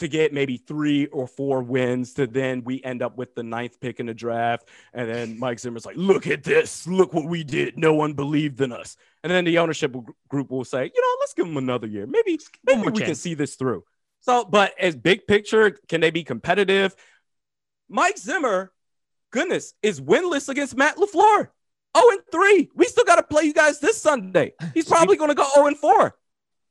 to 0.00 0.08
get 0.08 0.32
maybe 0.32 0.56
three 0.56 1.06
or 1.06 1.26
four 1.26 1.62
wins 1.62 2.14
to 2.14 2.26
then 2.26 2.64
we 2.64 2.82
end 2.82 3.02
up 3.02 3.16
with 3.16 3.34
the 3.34 3.42
ninth 3.42 3.80
pick 3.80 4.00
in 4.00 4.06
the 4.06 4.14
draft. 4.14 4.68
And 4.92 5.08
then 5.08 5.38
Mike 5.38 5.60
Zimmer's 5.60 5.86
like, 5.86 5.96
look 5.96 6.26
at 6.26 6.42
this. 6.42 6.86
Look 6.86 7.14
what 7.14 7.26
we 7.26 7.44
did. 7.44 7.78
No 7.78 7.94
one 7.94 8.14
believed 8.14 8.60
in 8.60 8.72
us. 8.72 8.96
And 9.22 9.30
then 9.30 9.44
the 9.44 9.58
ownership 9.58 9.94
group 10.28 10.50
will 10.50 10.64
say, 10.64 10.84
you 10.84 11.00
know, 11.00 11.16
let's 11.20 11.34
give 11.34 11.46
them 11.46 11.56
another 11.56 11.86
year. 11.86 12.06
Maybe, 12.06 12.38
maybe 12.64 12.80
we 12.82 12.92
chance. 12.92 13.00
can 13.00 13.14
see 13.14 13.34
this 13.34 13.54
through. 13.54 13.84
So, 14.20 14.44
but 14.44 14.74
as 14.78 14.96
big 14.96 15.26
picture, 15.26 15.70
can 15.88 16.00
they 16.00 16.10
be 16.10 16.24
competitive? 16.24 16.94
Mike 17.88 18.18
Zimmer, 18.18 18.72
goodness, 19.30 19.74
is 19.82 20.00
winless 20.00 20.48
against 20.48 20.76
Matt 20.76 20.96
LaFleur. 20.96 21.48
0 21.96 22.10
and 22.10 22.20
3. 22.30 22.70
We 22.74 22.84
still 22.86 23.04
got 23.04 23.16
to 23.16 23.22
play 23.22 23.44
you 23.44 23.52
guys 23.52 23.80
this 23.80 24.00
Sunday. 24.00 24.52
He's 24.74 24.88
probably 24.88 25.16
going 25.16 25.30
to 25.30 25.34
go 25.34 25.48
0 25.54 25.66
and 25.66 25.76
4. 25.76 26.14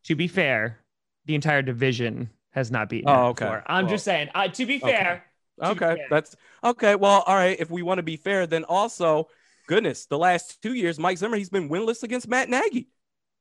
To 0.05 0.15
be 0.15 0.27
fair, 0.27 0.79
the 1.25 1.35
entire 1.35 1.61
division 1.61 2.29
has 2.51 2.71
not 2.71 2.89
beaten. 2.89 3.09
Oh, 3.09 3.27
okay. 3.27 3.45
Before. 3.45 3.63
I'm 3.65 3.85
well, 3.85 3.93
just 3.93 4.05
saying. 4.05 4.29
Uh, 4.33 4.47
to 4.47 4.65
be 4.65 4.79
fair. 4.79 5.25
Okay, 5.61 5.71
okay. 5.71 5.95
Fair. 5.95 6.07
that's 6.09 6.35
okay. 6.63 6.95
Well, 6.95 7.23
all 7.25 7.35
right. 7.35 7.59
If 7.59 7.69
we 7.69 7.81
want 7.81 7.99
to 7.99 8.03
be 8.03 8.17
fair, 8.17 8.47
then 8.47 8.63
also, 8.63 9.27
goodness, 9.67 10.05
the 10.05 10.17
last 10.17 10.61
two 10.61 10.73
years, 10.73 10.99
Mike 10.99 11.17
Zimmer, 11.17 11.37
he's 11.37 11.49
been 11.49 11.69
winless 11.69 12.03
against 12.03 12.27
Matt 12.27 12.49
Nagy, 12.49 12.89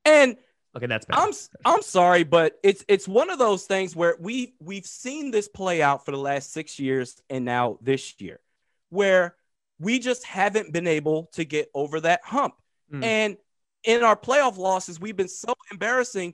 and 0.05 0.37
okay, 0.75 0.85
that's 0.85 1.05
bad. 1.05 1.17
I'm 1.17 1.31
I'm 1.65 1.81
sorry, 1.81 2.23
but 2.23 2.59
it's 2.63 2.83
it's 2.87 3.07
one 3.07 3.29
of 3.29 3.39
those 3.39 3.65
things 3.65 3.95
where 3.95 4.15
we 4.19 4.53
we've 4.59 4.85
seen 4.85 5.31
this 5.31 5.47
play 5.47 5.81
out 5.81 6.05
for 6.05 6.11
the 6.11 6.17
last 6.17 6.51
six 6.51 6.79
years, 6.79 7.21
and 7.29 7.45
now 7.45 7.79
this 7.81 8.19
year, 8.19 8.39
where 8.89 9.35
we 9.79 9.99
just 9.99 10.25
haven't 10.25 10.73
been 10.73 10.87
able 10.87 11.29
to 11.33 11.45
get 11.45 11.69
over 11.73 12.01
that 12.01 12.19
hump, 12.23 12.53
mm. 12.93 13.03
and 13.03 13.37
in 13.83 14.03
our 14.03 14.15
playoff 14.15 14.57
losses, 14.57 14.99
we've 14.99 15.15
been 15.15 15.29
so 15.29 15.53
embarrassing 15.71 16.33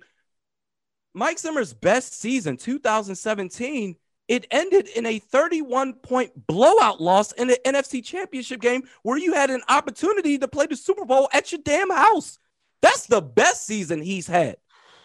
Mike 1.16 1.40
Zimmer's 1.40 1.74
best 1.74 2.20
season, 2.20 2.58
2017, 2.58 3.96
it 4.28 4.48
ended 4.52 4.90
in 4.90 5.06
a 5.06 5.20
31 5.20 5.94
point 5.94 6.32
blowout 6.46 7.00
loss 7.00 7.32
in 7.32 7.48
the 7.48 7.58
NFC 7.66 8.04
Championship 8.04 8.60
game 8.60 8.84
where 9.04 9.18
you 9.18 9.34
had 9.34 9.50
an 9.50 9.62
opportunity 9.70 10.38
to 10.38 10.48
play 10.48 10.66
the 10.66 10.76
Super 10.76 11.06
Bowl 11.06 11.30
at 11.32 11.54
your 11.54 11.62
damn 11.64 11.90
house. 11.90 12.38
That's 12.82 13.06
the 13.06 13.22
best 13.22 13.66
season 13.66 14.02
he's 14.02 14.28
had. 14.28 14.58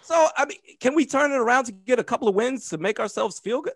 So, 0.02 0.28
I 0.36 0.46
mean, 0.46 0.58
can 0.80 0.96
we 0.96 1.06
turn 1.06 1.30
it 1.30 1.36
around 1.36 1.66
to 1.66 1.72
get 1.72 2.00
a 2.00 2.04
couple 2.04 2.26
of 2.26 2.34
wins 2.34 2.70
to 2.70 2.78
make 2.78 2.98
ourselves 2.98 3.38
feel 3.38 3.62
good? 3.62 3.74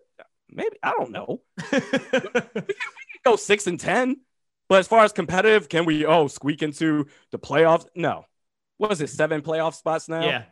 Maybe. 0.50 0.76
I 0.82 0.90
don't 0.90 1.12
know. 1.12 1.42
we, 1.72 1.80
can, 1.80 1.92
we 2.12 2.40
can 2.42 2.74
go 3.24 3.36
six 3.36 3.68
and 3.68 3.78
10. 3.78 4.16
But 4.68 4.80
as 4.80 4.88
far 4.88 5.04
as 5.04 5.12
competitive, 5.12 5.68
can 5.68 5.84
we, 5.84 6.04
oh, 6.04 6.26
squeak 6.26 6.62
into 6.62 7.06
the 7.30 7.38
playoffs? 7.38 7.86
No. 7.94 8.24
What 8.78 8.90
is 8.90 9.00
it, 9.00 9.10
seven 9.10 9.42
playoff 9.42 9.74
spots 9.74 10.08
now? 10.08 10.24
Yeah. 10.24 10.44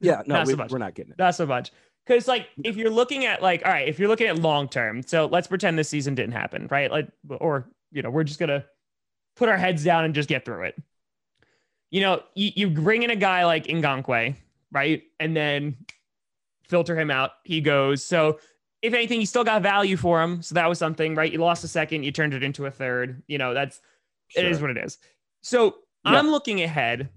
Yeah, 0.00 0.22
no, 0.26 0.36
Not 0.36 0.46
so 0.46 0.52
we, 0.52 0.56
much. 0.56 0.70
we're 0.72 0.78
not 0.78 0.94
getting 0.94 1.12
it. 1.12 1.18
Not 1.18 1.34
so 1.34 1.46
much. 1.46 1.70
Because 2.06 2.28
like 2.28 2.48
if 2.62 2.76
you're 2.76 2.90
looking 2.90 3.24
at 3.24 3.40
like, 3.42 3.64
all 3.64 3.72
right, 3.72 3.88
if 3.88 3.98
you're 3.98 4.08
looking 4.08 4.26
at 4.26 4.38
long 4.38 4.68
term, 4.68 5.02
so 5.02 5.26
let's 5.26 5.46
pretend 5.46 5.78
this 5.78 5.88
season 5.88 6.14
didn't 6.14 6.32
happen, 6.32 6.68
right? 6.70 6.90
Like, 6.90 7.08
or 7.30 7.70
you 7.92 8.02
know, 8.02 8.10
we're 8.10 8.24
just 8.24 8.38
gonna 8.38 8.64
put 9.36 9.48
our 9.48 9.56
heads 9.56 9.82
down 9.84 10.04
and 10.04 10.14
just 10.14 10.28
get 10.28 10.44
through 10.44 10.64
it. 10.64 10.76
You 11.90 12.00
know, 12.02 12.22
you, 12.34 12.50
you 12.54 12.70
bring 12.70 13.04
in 13.04 13.10
a 13.10 13.16
guy 13.16 13.44
like 13.46 13.64
Ngakoue, 13.66 14.34
right? 14.72 15.02
And 15.20 15.34
then 15.36 15.76
filter 16.68 16.98
him 16.98 17.10
out. 17.10 17.30
He 17.44 17.60
goes. 17.60 18.04
So 18.04 18.38
if 18.82 18.92
anything, 18.92 19.20
you 19.20 19.26
still 19.26 19.44
got 19.44 19.62
value 19.62 19.96
for 19.96 20.20
him. 20.20 20.42
So 20.42 20.56
that 20.56 20.68
was 20.68 20.78
something, 20.78 21.14
right? 21.14 21.32
You 21.32 21.38
lost 21.38 21.64
a 21.64 21.68
second, 21.68 22.02
you 22.02 22.12
turned 22.12 22.34
it 22.34 22.42
into 22.42 22.66
a 22.66 22.70
third. 22.70 23.22
You 23.28 23.38
know, 23.38 23.54
that's 23.54 23.80
it 24.36 24.44
is 24.44 24.60
what 24.60 24.70
it 24.70 24.76
is. 24.76 24.98
So 25.42 25.76
Yeah. 26.04 26.18
I'm 26.18 26.30
looking 26.30 26.62
ahead 26.62 27.08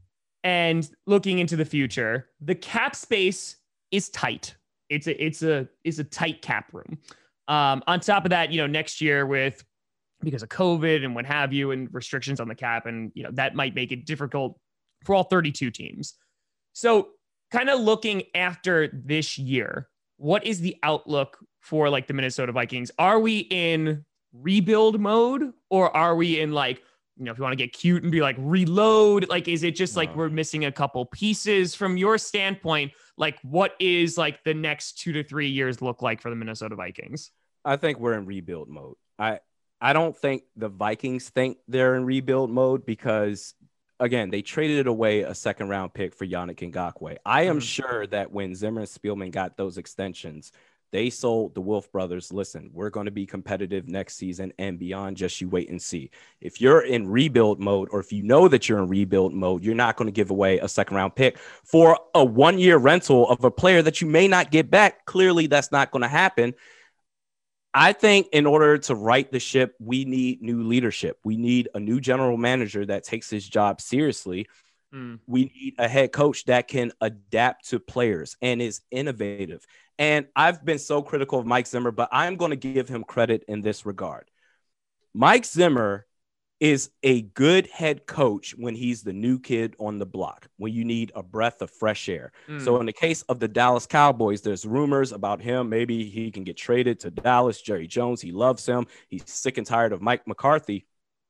and 0.47 0.89
looking 1.07 1.39
into 1.39 1.57
the 1.57 1.65
future. 1.65 2.29
The 2.39 2.55
cap 2.55 2.95
space 2.95 3.57
is 3.91 4.07
tight. 4.07 4.55
It's 4.89 5.05
a 5.05 5.23
it's 5.23 5.43
a 5.43 5.67
it's 5.83 5.99
a 5.99 6.05
tight 6.05 6.41
cap 6.41 6.69
room. 6.71 6.99
Um, 7.49 7.83
on 7.86 7.99
top 7.99 8.23
of 8.23 8.29
that, 8.29 8.53
you 8.53 8.62
know, 8.62 8.67
next 8.67 9.01
year 9.01 9.25
with 9.25 9.62
because 10.21 10.43
of 10.43 10.49
COVID 10.49 11.03
and 11.03 11.13
what 11.13 11.25
have 11.25 11.51
you, 11.51 11.71
and 11.71 11.93
restrictions 11.93 12.39
on 12.39 12.47
the 12.47 12.55
cap, 12.55 12.86
and 12.86 13.12
you 13.13 13.23
know 13.23 13.31
that 13.33 13.55
might 13.55 13.75
make 13.75 13.91
it 13.91 14.05
difficult 14.05 14.57
for 15.03 15.15
all 15.15 15.23
32 15.23 15.69
teams. 15.69 16.13
So, 16.71 17.10
kind 17.51 17.69
of 17.69 17.81
looking 17.81 18.23
after 18.33 18.88
this 18.88 19.38
year, 19.38 19.89
what 20.15 20.45
is 20.45 20.62
the 20.62 20.77
outlook 20.81 21.39
for 21.60 21.89
like 21.89 22.07
the 22.07 22.13
Minnesota 22.13 22.53
Vikings? 22.53 22.89
Are 22.97 23.19
we 23.19 23.39
in 23.39 24.05
rebuild 24.31 25.01
mode, 25.01 25.51
or 25.69 25.95
are 25.95 26.15
we 26.15 26.39
in 26.39 26.53
like 26.53 26.81
you 27.17 27.25
know, 27.25 27.32
if 27.32 27.38
you 27.38 27.43
want 27.43 27.53
to 27.53 27.63
get 27.63 27.73
cute 27.73 28.03
and 28.03 28.12
be 28.12 28.21
like 28.21 28.36
reload, 28.39 29.27
like, 29.30 29.47
is 29.47 29.63
it 29.63 29.75
just 29.75 29.95
like 29.97 30.15
we're 30.15 30.30
missing 30.30 30.65
a 30.65 30.71
couple 30.71 31.06
pieces 31.06 31.73
from 31.73 31.97
your 31.97 32.17
standpoint? 32.17 32.91
Like, 33.17 33.39
what 33.41 33.75
is 33.80 34.17
like 34.17 34.43
the 34.43 34.53
next 34.53 34.99
two 34.99 35.13
to 35.13 35.23
three 35.23 35.49
years 35.49 35.82
look 35.82 36.01
like 36.01 36.21
for 36.21 36.30
the 36.30 36.36
Minnesota 36.36 36.75
Vikings? 36.75 37.32
I 37.65 37.75
think 37.75 37.99
we're 37.99 38.13
in 38.13 38.25
rebuild 38.25 38.69
mode. 38.69 38.95
I 39.17 39.39
I 39.82 39.93
don't 39.93 40.15
think 40.15 40.43
the 40.56 40.69
Vikings 40.69 41.30
think 41.30 41.58
they're 41.67 41.95
in 41.95 42.06
rebuild 42.06 42.49
mode 42.49 42.86
because 42.86 43.53
again, 43.99 44.30
they 44.30 44.43
traded 44.43 44.86
away 44.86 45.21
a 45.21 45.34
second 45.34 45.69
round 45.69 45.93
pick 45.93 46.13
for 46.13 46.25
Yannick 46.25 46.71
Ngakoue. 46.71 47.17
I 47.25 47.43
am 47.43 47.58
Mhm. 47.58 47.62
sure 47.63 48.08
that 48.08 48.32
when 48.32 48.53
Zimmer 48.53 48.82
and 48.82 48.89
Spielman 48.89 49.32
got 49.32 49.58
those 49.58 49.80
extensions, 49.80 50.51
they 50.91 51.10
sold 51.10 51.54
the 51.54 51.62
Wilf 51.62 51.91
brothers, 51.91 52.32
listen, 52.32 52.69
we're 52.73 52.89
going 52.89 53.06
to 53.06 53.12
be 53.12 53.26
competitive 53.26 53.88
next 53.88 54.15
season 54.15 54.54
and 54.58 54.80
beyond. 54.80 55.17
Just 55.17 55.41
you 55.41 55.50
wait 55.50 55.69
and 55.69 55.82
see. 55.82 56.12
If 56.39 56.62
you're 56.62 56.82
in 56.82 57.08
rebuild 57.08 57.60
mode, 57.60 57.89
or 57.91 58.00
if 58.00 58.13
you 58.13 58.23
know 58.23 58.47
that 58.47 58.69
you're 58.69 58.80
in 58.80 58.88
rebuild 58.88 59.34
mode, 59.34 59.63
you're 59.63 59.76
not 59.76 59.97
going 59.97 60.08
to 60.08 60.13
give 60.13 60.32
away 60.32 60.60
a 60.60 60.67
second 60.67 60.95
round 60.95 61.15
pick 61.15 61.38
for 61.63 62.00
a 62.15 62.23
one 62.23 62.58
year 62.60 62.78
rental 62.78 63.30
of 63.30 63.43
a 63.43 63.52
player 63.52 63.82
that 63.82 64.02
you 64.02 64.08
may 64.08 64.28
not 64.28 64.52
get 64.52 64.69
back. 64.69 65.06
Clearly, 65.06 65.47
that's 65.47 65.71
not 65.71 65.91
going 65.91 66.04
to 66.04 66.08
happen. 66.08 66.54
I 67.73 67.93
think 67.93 68.30
in 68.32 68.45
order 68.45 68.78
to 68.80 68.95
right 68.95 69.32
the 69.32 69.39
ship, 69.39 69.76
we 69.80 70.04
need 70.04 70.41
new 70.41 70.63
leadership. 70.63 71.19
We 71.23 71.38
need 71.38 71.69
a 71.76 71.80
new 71.80 72.00
general 72.00 72.38
manager 72.38 72.86
that 72.86 73.04
takes 73.04 73.30
his 73.30 73.47
job 73.47 73.82
seriously. 73.82 74.47
Mm. 74.97 75.19
We 75.27 75.45
need 75.45 75.75
a 75.77 75.88
head 75.88 76.12
coach 76.12 76.45
that 76.45 76.67
can 76.67 76.91
adapt 77.01 77.69
to 77.69 77.79
players 77.79 78.36
and 78.41 78.62
is 78.62 78.81
innovative. 78.91 79.65
And 79.99 80.27
I've 80.36 80.63
been 80.63 80.79
so 80.79 81.01
critical 81.01 81.39
of 81.39 81.45
Mike 81.45 81.67
Zimmer, 81.67 81.91
but 81.91 82.10
I'm 82.12 82.36
going 82.36 82.51
to 82.51 82.55
give 82.55 82.88
him 82.88 83.03
credit 83.03 83.43
in 83.47 83.62
this 83.62 83.86
regard. 83.86 84.29
Mike 85.13 85.45
Zimmer 85.45 86.05
is 86.60 86.89
a 87.03 87.21
good 87.21 87.67
head 87.67 88.07
coach 88.07 88.55
when 88.57 88.73
he's 88.73 89.03
the 89.03 89.13
new 89.13 89.39
kid 89.39 89.75
on 89.79 89.99
the 89.99 90.05
block, 90.05 90.47
when 90.57 90.73
you 90.73 90.83
need 90.83 91.12
a 91.15 91.21
breath 91.21 91.62
of 91.62 91.69
fresh 91.69 92.10
air. 92.10 92.31
Mm. 92.47 92.63
So 92.63 92.79
in 92.79 92.88
the 92.88 92.93
case 92.93 93.21
of 93.23 93.39
the 93.39 93.47
Dallas 93.47 93.86
Cowboys, 93.86 94.41
there's 94.41 94.65
rumors 94.65 95.12
about 95.12 95.41
him. 95.41 95.69
Maybe 95.69 96.05
he 96.05 96.31
can 96.31 96.43
get 96.43 96.57
traded 96.57 96.99
to 97.01 97.12
Dallas. 97.12 97.62
Jerry 97.62 97.88
Jones, 97.88 98.21
he 98.21 98.31
loves 98.31 98.65
him. 98.65 98.88
He's 99.07 99.23
sick 99.25 99.57
and 99.57 99.67
tired 99.67 99.93
of 99.93 100.01
Mike 100.01 100.27
McCarthy. 100.27 100.88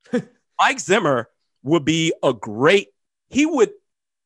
Mike 0.60 0.80
Zimmer 0.80 1.30
would 1.64 1.84
be 1.84 2.14
a 2.24 2.34
great. 2.34 2.88
He 3.30 3.46
would 3.46 3.72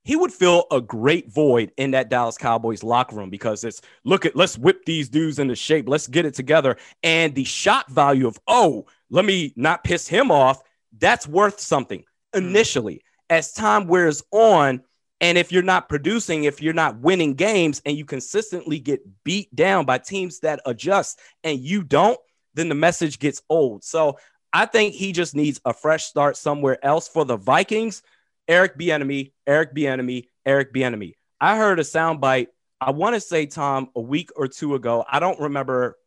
he 0.04 0.16
would 0.16 0.34
fill 0.34 0.66
a 0.72 0.82
great 0.82 1.32
void 1.32 1.72
in 1.78 1.92
that 1.92 2.10
Dallas 2.10 2.38
Cowboys 2.38 2.82
locker 2.82 3.16
room 3.16 3.30
because 3.30 3.64
it's 3.64 3.82
look 4.04 4.26
at 4.26 4.36
let's 4.36 4.58
whip 4.58 4.86
these 4.86 5.10
dudes 5.10 5.40
into 5.40 5.56
shape. 5.56 5.88
Let's 5.88 6.08
get 6.08 6.26
it 6.26 6.34
together. 6.34 6.78
And 7.04 7.36
the 7.36 7.44
shot 7.44 7.90
value 7.90 8.28
of 8.28 8.40
oh, 8.48 8.88
let 9.10 9.26
me 9.26 9.54
not 9.56 9.84
piss 9.84 10.08
him 10.08 10.32
off. 10.32 10.62
That's 10.98 11.28
worth 11.28 11.60
something 11.60 12.00
mm. 12.00 12.38
initially. 12.38 13.04
As 13.30 13.54
time 13.54 13.88
wears 13.88 14.22
on, 14.32 14.82
and 15.22 15.38
if 15.38 15.52
you're 15.52 15.62
not 15.62 15.88
producing, 15.88 16.46
if 16.46 16.62
you're 16.62 16.74
not 16.74 17.00
winning 17.00 17.36
games 17.36 17.82
and 17.86 17.96
you 17.96 18.04
consistently 18.04 18.80
get 18.80 19.02
beat 19.24 19.56
down 19.56 19.86
by 19.86 20.00
teams 20.00 20.40
that 20.40 20.60
adjust 20.66 21.20
and 21.44 21.60
you 21.60 21.84
don't, 21.84 22.20
then 22.56 22.70
the 22.70 22.76
message 22.76 23.20
gets 23.20 23.42
old. 23.48 23.84
So 23.84 24.18
I 24.52 24.66
think 24.66 24.96
he 24.96 25.12
just 25.12 25.36
needs 25.36 25.62
a 25.64 25.74
fresh 25.74 26.06
start 26.06 26.36
somewhere 26.36 26.84
else 26.84 27.08
for 27.08 27.24
the 27.24 27.38
Vikings. 27.38 28.02
Eric 28.52 28.78
Bieniemy, 28.78 29.32
Eric 29.48 29.74
Bieniemy, 29.74 30.26
Eric 30.46 30.74
Bieniemy. 30.74 31.14
I 31.40 31.56
heard 31.56 31.80
a 31.80 31.84
soundbite. 31.84 32.48
I 32.82 32.92
want 32.92 33.16
to 33.16 33.22
say 33.22 33.46
Tom 33.46 33.90
a 33.96 34.02
week 34.02 34.30
or 34.36 34.50
two 34.50 34.76
ago. 34.76 35.06
I 35.10 35.22
don't 35.22 35.40
remember 35.40 35.98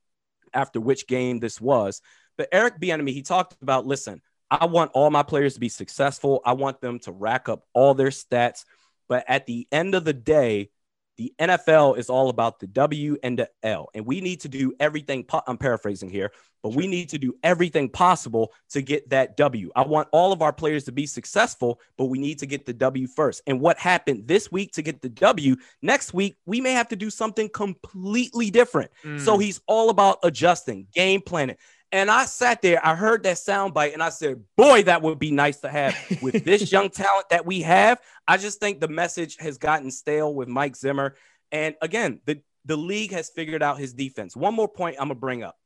after 0.53 0.79
which 0.79 1.07
game 1.07 1.41
this 1.41 1.59
was, 1.59 2.03
but 2.37 2.51
Eric 2.53 2.79
Bieniemy 2.79 3.15
he 3.15 3.23
talked 3.23 3.57
about. 3.63 3.87
Listen, 3.87 4.21
I 4.51 4.67
want 4.67 4.91
all 4.93 5.11
my 5.11 5.23
players 5.23 5.55
to 5.55 5.61
be 5.61 5.71
successful. 5.71 6.43
I 6.45 6.53
want 6.53 6.83
them 6.83 6.99
to 7.01 7.13
rack 7.13 7.49
up 7.49 7.65
all 7.73 7.95
their 7.95 8.11
stats. 8.11 8.67
But 9.09 9.25
at 9.27 9.47
the 9.47 9.67
end 9.73 9.95
of 9.95 10.05
the 10.05 10.13
day, 10.13 10.69
the 11.17 11.33
NFL 11.39 11.97
is 11.99 12.11
all 12.11 12.29
about 12.29 12.59
the 12.61 12.67
W 12.67 13.17
and 13.23 13.39
the 13.39 13.49
L. 13.63 13.89
And 13.95 14.05
we 14.07 14.21
need 14.21 14.41
to 14.41 14.49
do 14.49 14.73
everything. 14.81 15.25
Po- 15.25 15.43
I'm 15.47 15.57
paraphrasing 15.59 16.11
here, 16.11 16.33
but 16.63 16.71
we 16.75 16.87
need 16.87 17.09
to 17.11 17.19
do 17.19 17.35
everything 17.43 17.89
possible 17.89 18.53
to 18.71 18.83
get 18.83 19.09
that 19.11 19.37
W. 19.37 19.71
I 19.77 19.83
want 19.83 20.09
all 20.13 20.33
of 20.33 20.43
our 20.43 20.53
players 20.53 20.85
to 20.85 20.93
be 20.93 21.07
successful, 21.07 21.81
but 21.97 22.07
we 22.07 22.19
need 22.19 22.41
to 22.41 22.47
get 22.47 22.67
the 22.67 22.73
W 22.73 23.07
first. 23.07 23.43
And 23.47 23.61
what 23.61 23.79
happened 23.79 24.27
this 24.27 24.51
week 24.51 24.73
to 24.73 24.83
get 24.83 25.03
the 25.03 25.09
W, 25.09 25.55
next 25.83 26.15
week, 26.15 26.35
we 26.47 26.61
may 26.61 26.73
have 26.73 26.89
to 26.89 26.97
do 26.97 27.11
something 27.11 27.49
completely 27.49 28.51
different. 28.51 28.91
So 29.19 29.37
Mm. 29.37 29.43
he's 29.43 29.61
all 29.69 29.91
about 29.91 30.19
adjusting, 30.23 30.89
game 30.93 31.21
planning. 31.21 31.57
And 31.93 32.11
I 32.11 32.25
sat 32.25 32.61
there, 32.61 32.85
I 32.85 32.97
heard 32.97 33.23
that 33.23 33.37
soundbite, 33.37 33.93
and 33.93 34.03
I 34.03 34.09
said, 34.09 34.43
Boy, 34.57 34.83
that 34.85 35.03
would 35.03 35.19
be 35.19 35.31
nice 35.31 35.61
to 35.61 35.69
have 35.69 35.97
with 36.21 36.45
this 36.45 36.73
young 36.73 36.91
talent 36.91 37.29
that 37.31 37.47
we 37.47 37.63
have. 37.63 38.01
I 38.27 38.37
just 38.37 38.59
think 38.59 38.81
the 38.81 38.89
message 38.89 39.37
has 39.39 39.59
gotten 39.59 39.91
stale 39.91 40.35
with 40.35 40.49
Mike 40.49 40.75
Zimmer. 40.75 41.15
And 41.53 41.77
again, 41.81 42.21
the, 42.25 42.41
the 42.65 42.77
league 42.77 43.13
has 43.13 43.31
figured 43.31 43.63
out 43.63 43.79
his 43.79 43.93
defense. 43.93 44.37
One 44.37 44.55
more 44.55 44.69
point 44.69 44.97
I'm 44.99 45.09
going 45.09 45.17
to 45.17 45.21
bring 45.21 45.43
up 45.45 45.57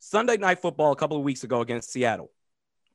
Sunday 0.00 0.36
Night 0.36 0.60
Football 0.60 0.92
a 0.92 0.96
couple 0.96 1.16
of 1.16 1.22
weeks 1.22 1.44
ago 1.44 1.60
against 1.60 1.90
Seattle. 1.90 2.30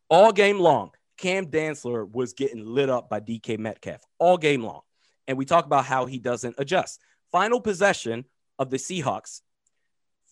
All 0.09 0.31
game 0.31 0.59
long, 0.59 0.91
Cam 1.17 1.47
Dantzler 1.47 2.09
was 2.09 2.33
getting 2.33 2.65
lit 2.65 2.89
up 2.89 3.09
by 3.09 3.19
DK 3.19 3.57
Metcalf 3.57 4.01
all 4.19 4.38
game 4.38 4.63
long. 4.63 4.81
And 5.27 5.38
we 5.38 5.45
talk 5.45 5.65
about 5.65 5.85
how 5.85 6.05
he 6.05 6.19
doesn't 6.19 6.55
adjust. 6.57 7.01
Final 7.31 7.59
possession 7.59 8.25
of 8.59 8.69
the 8.69 8.77
Seahawks, 8.77 9.41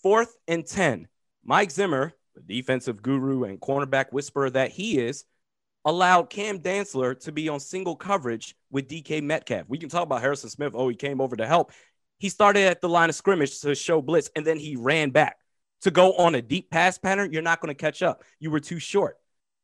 fourth 0.02 0.36
and 0.48 0.66
10. 0.66 1.08
Mike 1.44 1.72
Zimmer, 1.72 2.14
the 2.36 2.42
defensive 2.42 3.02
guru 3.02 3.44
and 3.44 3.60
cornerback 3.60 4.12
whisperer 4.12 4.50
that 4.50 4.72
he 4.72 5.00
is, 5.00 5.26
allowed 5.86 6.30
Cam 6.30 6.60
Dantzler 6.60 7.20
to 7.22 7.32
be 7.32 7.50
on 7.50 7.60
single 7.60 7.96
coverage 7.96 8.56
with 8.72 8.88
DK 8.88 9.22
Metcalf. 9.22 9.68
We 9.68 9.78
can 9.78 9.90
talk 9.90 10.04
about 10.04 10.22
Harrison 10.22 10.50
Smith. 10.50 10.74
Oh, 10.76 10.90
he 10.90 10.96
came 10.96 11.20
over 11.20 11.36
to 11.36 11.46
help. 11.46 11.72
He 12.20 12.30
started 12.30 12.64
at 12.68 12.82
the 12.82 12.90
line 12.90 13.10
of 13.10 13.16
scrimmage 13.16 13.60
to 13.62 13.76
show 13.76 14.02
blitz, 14.02 14.30
and 14.36 14.46
then 14.46 14.58
he 14.58 14.76
ran 14.76 15.10
back 15.10 15.38
to 15.82 15.92
go 15.92 16.14
on 16.14 16.36
a 16.36 16.42
deep 16.42 16.70
pass 16.70 16.98
pattern. 16.98 17.34
You're 17.34 17.42
not 17.42 17.60
going 17.60 17.74
to 17.74 17.80
catch 17.80 18.02
up. 18.02 18.24
You 18.40 18.52
were 18.52 18.62
too 18.62 18.80
short. 18.80 19.18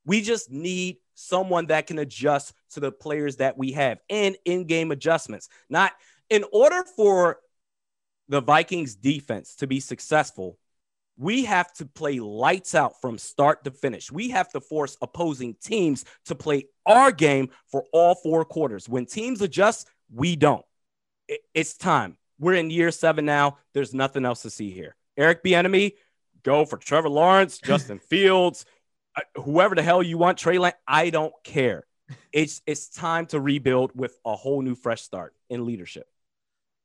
We 0.06 0.22
just 0.22 0.52
need 0.52 0.98
someone 1.14 1.68
that 1.68 1.88
can 1.88 2.00
adjust 2.00 2.54
to 2.72 2.80
the 2.80 2.92
players 2.92 3.38
that 3.38 3.58
we 3.58 3.74
have 3.74 4.00
and 4.10 4.36
in 4.46 4.66
game 4.66 4.92
adjustments. 4.92 5.50
Not 5.70 5.94
in 6.30 6.44
order 6.52 6.84
for 6.96 7.40
the 8.28 8.42
Vikings 8.42 8.96
defense 8.96 9.56
to 9.56 9.68
be 9.68 9.80
successful, 9.80 10.58
we 11.20 11.44
have 11.44 11.72
to 11.74 11.86
play 11.86 12.20
lights 12.22 12.74
out 12.74 13.02
from 13.02 13.18
start 13.18 13.66
to 13.66 13.72
finish. 13.72 14.10
We 14.10 14.30
have 14.30 14.50
to 14.52 14.62
force 14.62 14.98
opposing 15.02 15.56
teams 15.62 16.06
to 16.26 16.34
play 16.34 16.68
our 16.86 17.12
game 17.12 17.50
for 17.68 17.84
all 17.92 18.16
four 18.16 18.46
quarters. 18.46 18.88
When 18.88 19.06
teams 19.06 19.42
adjust, 19.42 19.90
we 20.12 20.38
don't. 20.38 20.66
It's 21.54 21.76
time. 21.76 22.18
We're 22.40 22.54
in 22.54 22.70
year 22.70 22.90
seven 22.92 23.26
now. 23.26 23.58
There's 23.74 23.94
nothing 23.94 24.26
else 24.26 24.44
to 24.44 24.50
see 24.50 24.72
here. 24.72 24.96
Eric 25.18 25.44
Bieniemy, 25.44 25.92
go 26.42 26.64
for 26.64 26.78
Trevor 26.78 27.10
Lawrence, 27.10 27.58
Justin 27.64 28.00
Fields, 28.00 28.66
uh, 29.18 29.42
whoever 29.42 29.76
the 29.76 29.84
hell 29.84 30.02
you 30.02 30.18
want, 30.18 30.38
Trey 30.38 30.58
Lance. 30.58 30.78
I 30.88 31.10
don't 31.10 31.34
care. 31.44 31.84
It's 32.32 32.62
it's 32.66 32.88
time 32.88 33.26
to 33.28 33.42
rebuild 33.42 33.92
with 33.94 34.18
a 34.26 34.38
whole 34.38 34.62
new 34.62 34.74
fresh 34.74 35.02
start 35.02 35.36
in 35.50 35.66
leadership. 35.66 36.08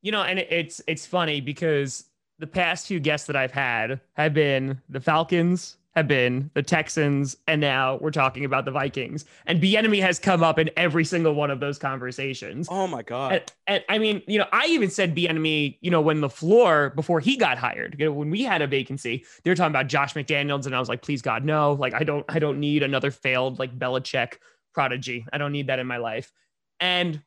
you 0.01 0.11
know, 0.11 0.21
and 0.21 0.39
it's 0.39 0.81
it's 0.87 1.05
funny 1.05 1.39
because 1.39 2.03
the 2.39 2.47
past 2.47 2.87
few 2.87 2.99
guests 2.99 3.27
that 3.27 3.35
I've 3.35 3.51
had 3.51 4.01
have 4.13 4.33
been 4.33 4.81
the 4.89 4.99
Falcons, 4.99 5.77
have 5.95 6.07
been 6.07 6.51
the 6.53 6.61
Texans, 6.61 7.37
and 7.47 7.61
now 7.61 7.97
we're 8.01 8.11
talking 8.11 8.43
about 8.43 8.65
the 8.65 8.71
Vikings. 8.71 9.23
And 9.45 9.61
Bieniemy 9.61 10.01
has 10.01 10.19
come 10.19 10.43
up 10.43 10.59
in 10.59 10.69
every 10.75 11.05
single 11.05 11.33
one 11.33 11.49
of 11.49 11.61
those 11.61 11.79
conversations. 11.79 12.67
Oh 12.69 12.87
my 12.87 13.01
god! 13.01 13.31
And, 13.31 13.43
and, 13.67 13.83
I 13.87 13.97
mean, 13.97 14.21
you 14.27 14.37
know, 14.37 14.47
I 14.51 14.65
even 14.67 14.89
said 14.89 15.15
Bieniemy, 15.15 15.77
you 15.79 15.89
know, 15.89 16.01
when 16.01 16.19
LaFleur 16.19 16.93
before 16.95 17.21
he 17.21 17.37
got 17.37 17.57
hired, 17.57 17.95
you 17.97 18.05
know, 18.05 18.11
when 18.11 18.29
we 18.29 18.43
had 18.43 18.61
a 18.61 18.67
vacancy, 18.67 19.23
they 19.43 19.49
were 19.49 19.55
talking 19.55 19.71
about 19.71 19.87
Josh 19.87 20.13
McDaniels, 20.13 20.65
and 20.65 20.75
I 20.75 20.79
was 20.79 20.89
like, 20.89 21.01
please 21.01 21.21
God, 21.21 21.45
no! 21.45 21.73
Like, 21.73 21.93
I 21.93 22.03
don't, 22.03 22.25
I 22.27 22.39
don't 22.39 22.59
need 22.59 22.83
another 22.83 23.11
failed 23.11 23.59
like 23.59 23.77
Belichick 23.79 24.33
prodigy. 24.73 25.25
I 25.31 25.37
don't 25.37 25.53
need 25.53 25.67
that 25.67 25.79
in 25.79 25.87
my 25.87 25.97
life. 25.97 26.33
And 26.81 27.21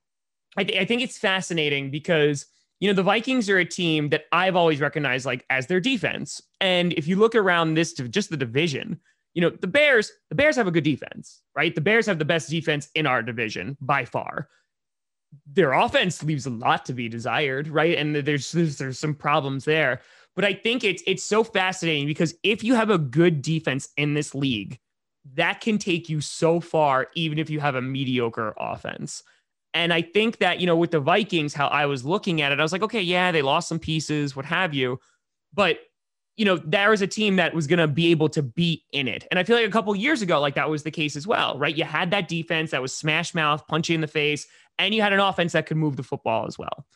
I, 0.57 0.65
th- 0.65 0.79
I 0.79 0.85
think 0.85 1.03
it's 1.03 1.17
fascinating 1.17 1.91
because 1.91 2.47
you 2.81 2.89
know, 2.89 2.95
the 2.95 3.03
Vikings 3.03 3.51
are 3.51 3.59
a 3.59 3.65
team 3.65 4.11
that 4.11 4.25
I've 4.33 4.57
always 4.57 4.81
recognized 4.81 5.27
like 5.27 5.45
as 5.51 5.67
their 5.67 5.81
defense. 5.81 6.41
And 6.61 6.93
if 6.93 7.09
you 7.09 7.17
look 7.17 7.35
around 7.35 7.75
this 7.75 7.93
to 7.95 8.09
just 8.09 8.31
the 8.31 8.37
division, 8.37 9.01
you 9.35 9.43
know, 9.43 9.51
the 9.51 9.67
Bears, 9.67 10.13
the 10.31 10.35
Bears 10.35 10.57
have 10.57 10.67
a 10.67 10.73
good 10.73 10.85
defense, 10.85 11.43
right? 11.57 11.75
The 11.75 11.81
Bears 11.81 12.07
have 12.07 12.19
the 12.19 12.25
best 12.25 12.51
defense 12.51 12.89
in 12.95 13.07
our 13.07 13.23
division 13.23 13.77
by 13.81 14.05
far. 14.05 14.49
Their 15.53 15.73
offense 15.73 16.23
leaves 16.23 16.47
a 16.47 16.51
lot 16.51 16.85
to 16.87 16.93
be 16.93 17.09
desired, 17.09 17.69
right? 17.69 17.99
And 17.99 18.17
there's 18.17 18.53
there's, 18.53 18.79
there's 18.79 18.99
some 18.99 19.15
problems 19.15 19.65
there. 19.65 20.01
But 20.35 20.45
I 20.45 20.55
think 20.55 20.85
it's 20.85 21.03
it's 21.07 21.25
so 21.25 21.43
fascinating 21.45 22.07
because 22.07 22.35
if 22.43 22.63
you 22.63 22.75
have 22.75 22.91
a 22.91 22.99
good 22.99 23.43
defense 23.43 23.89
in 23.97 24.15
this 24.15 24.35
league, 24.35 24.79
that 25.35 25.61
can 25.61 25.79
take 25.79 26.09
you 26.09 26.21
so 26.21 26.61
far, 26.61 27.09
even 27.15 27.39
if 27.39 27.51
you 27.51 27.61
have 27.61 27.75
a 27.75 27.83
mediocre 27.83 28.55
offense. 28.59 29.23
And 29.75 29.93
I 29.93 30.03
think 30.03 30.39
that, 30.39 30.61
you 30.61 30.67
know, 30.67 30.77
with 30.77 30.91
the 30.91 31.01
Vikings, 31.01 31.55
how 31.55 31.69
I 31.69 31.87
was 31.87 32.05
looking 32.05 32.41
at 32.41 32.53
it, 32.53 32.59
I 32.59 32.63
was 32.63 32.73
like, 32.73 32.83
okay, 32.83 33.03
yeah, 33.03 33.31
they 33.33 33.43
lost 33.43 33.69
some 33.69 33.79
pieces, 33.79 34.35
what 34.35 34.47
have 34.47 34.75
you. 34.75 34.99
But, 35.53 35.79
you 36.37 36.45
know, 36.45 36.57
there 36.57 36.91
was 36.91 37.03
a 37.03 37.07
team 37.07 37.37
that 37.37 37.53
was 37.53 37.67
going 37.67 37.79
to 37.79 37.89
be 37.89 38.11
able 38.11 38.29
to 38.31 38.43
be 38.43 38.85
in 38.93 39.09
it. 39.09 39.27
And 39.31 39.39
I 39.39 39.45
feel 39.45 39.57
like 39.57 39.67
a 39.67 39.71
couple 39.71 39.95
years 39.95 40.23
ago, 40.23 40.41
like 40.41 40.55
that 40.55 40.71
was 40.71 40.85
the 40.85 40.91
case 40.91 41.17
as 41.17 41.27
well, 41.27 41.59
right? 41.59 41.77
You 41.77 41.85
had 41.85 42.11
that 42.13 42.29
defense 42.29 42.71
that 42.71 42.83
was 42.83 42.95
smash 42.97 43.35
mouth, 43.35 43.67
punchy 43.67 43.95
in 43.95 44.01
the 44.01 44.07
face, 44.07 44.47
and 44.79 44.95
you 44.95 45.03
had 45.03 45.13
an 45.13 45.21
offense 45.21 45.53
that 45.53 45.67
could 45.67 45.77
move 45.77 45.97
the 45.97 46.03
football 46.03 46.47
as 46.47 46.59
well. 46.59 46.87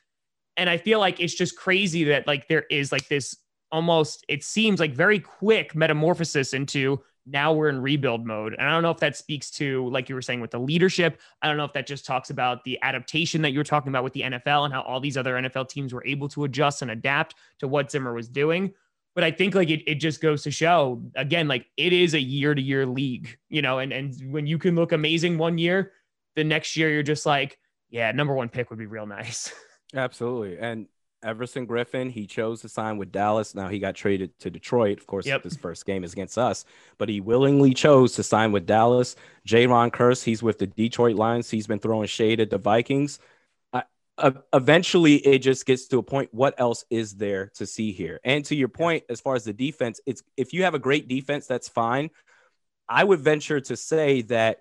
And 0.56 0.70
I 0.70 0.76
feel 0.76 1.00
like 1.00 1.18
it's 1.20 1.34
just 1.34 1.56
crazy 1.56 2.04
that 2.04 2.26
like 2.26 2.48
there 2.48 2.64
is 2.70 2.92
like 2.92 3.08
this 3.08 3.36
almost, 3.70 4.24
it 4.28 4.44
seems 4.44 4.80
like 4.80 4.94
very 4.94 5.18
quick 5.18 5.74
metamorphosis 5.74 6.54
into 6.54 7.00
now 7.26 7.52
we're 7.52 7.68
in 7.68 7.80
rebuild 7.80 8.26
mode. 8.26 8.54
And 8.58 8.66
I 8.66 8.72
don't 8.72 8.82
know 8.82 8.90
if 8.90 8.98
that 8.98 9.16
speaks 9.16 9.50
to, 9.52 9.88
like 9.90 10.08
you 10.08 10.14
were 10.14 10.22
saying, 10.22 10.40
with 10.40 10.50
the 10.50 10.58
leadership. 10.58 11.20
I 11.40 11.48
don't 11.48 11.56
know 11.56 11.64
if 11.64 11.72
that 11.74 11.86
just 11.86 12.04
talks 12.04 12.30
about 12.30 12.64
the 12.64 12.78
adaptation 12.82 13.42
that 13.42 13.52
you 13.52 13.60
were 13.60 13.64
talking 13.64 13.90
about 13.90 14.04
with 14.04 14.12
the 14.12 14.22
NFL 14.22 14.64
and 14.64 14.74
how 14.74 14.82
all 14.82 15.00
these 15.00 15.16
other 15.16 15.34
NFL 15.34 15.68
teams 15.68 15.92
were 15.92 16.04
able 16.06 16.28
to 16.30 16.44
adjust 16.44 16.82
and 16.82 16.90
adapt 16.90 17.36
to 17.60 17.68
what 17.68 17.90
Zimmer 17.90 18.12
was 18.12 18.28
doing. 18.28 18.72
But 19.14 19.24
I 19.24 19.30
think 19.30 19.54
like 19.54 19.70
it, 19.70 19.82
it 19.86 19.96
just 19.96 20.20
goes 20.20 20.42
to 20.44 20.50
show 20.50 21.02
again, 21.14 21.46
like 21.46 21.66
it 21.76 21.92
is 21.92 22.14
a 22.14 22.20
year 22.20 22.54
to 22.54 22.62
year 22.62 22.86
league, 22.86 23.38
you 23.50 23.62
know, 23.62 23.78
and, 23.78 23.92
and 23.92 24.14
when 24.32 24.46
you 24.46 24.58
can 24.58 24.74
look 24.74 24.92
amazing 24.92 25.38
one 25.38 25.58
year, 25.58 25.92
the 26.34 26.44
next 26.44 26.76
year 26.76 26.90
you're 26.90 27.02
just 27.02 27.26
like, 27.26 27.58
yeah, 27.90 28.10
number 28.12 28.34
one 28.34 28.48
pick 28.48 28.70
would 28.70 28.78
be 28.78 28.86
real 28.86 29.06
nice. 29.06 29.52
Absolutely. 29.94 30.58
And 30.58 30.86
Everson 31.22 31.66
Griffen, 31.66 32.10
He 32.10 32.26
chose 32.26 32.60
to 32.62 32.68
sign 32.68 32.98
with 32.98 33.12
Dallas. 33.12 33.54
Now 33.54 33.68
he 33.68 33.78
got 33.78 33.94
traded 33.94 34.38
to 34.40 34.50
Detroit. 34.50 34.98
Of 34.98 35.06
course, 35.06 35.26
yep. 35.26 35.42
his 35.42 35.56
first 35.56 35.86
game 35.86 36.04
is 36.04 36.12
against 36.12 36.38
us, 36.38 36.64
but 36.98 37.08
he 37.08 37.20
willingly 37.20 37.74
chose 37.74 38.14
to 38.16 38.22
sign 38.22 38.52
with 38.52 38.66
Dallas. 38.66 39.16
Jayron 39.46 39.90
Kearse, 39.90 40.22
he's 40.22 40.42
with 40.42 40.58
the 40.58 40.66
Detroit 40.66 41.16
Lions. 41.16 41.50
He's 41.50 41.66
been 41.66 41.78
throwing 41.78 42.06
shade 42.06 42.40
at 42.40 42.50
the 42.50 42.58
Vikings. 42.58 43.18
Uh, 44.18 44.32
eventually, 44.52 45.16
it 45.16 45.38
just 45.38 45.64
gets 45.64 45.86
to 45.88 45.98
a 45.98 46.02
point. 46.02 46.32
What 46.32 46.54
else 46.58 46.84
is 46.90 47.14
there 47.16 47.50
to 47.54 47.66
see 47.66 47.92
here? 47.92 48.20
And 48.24 48.44
to 48.44 48.54
your 48.54 48.68
point, 48.68 49.04
as 49.08 49.20
far 49.20 49.34
as 49.34 49.44
the 49.44 49.52
defense, 49.54 50.00
it's 50.06 50.22
if 50.36 50.52
you 50.52 50.64
have 50.64 50.74
a 50.74 50.78
great 50.78 51.08
defense, 51.08 51.46
that's 51.46 51.68
fine. 51.68 52.10
I 52.88 53.04
would 53.04 53.20
venture 53.20 53.60
to 53.60 53.76
say 53.76 54.22
that 54.22 54.60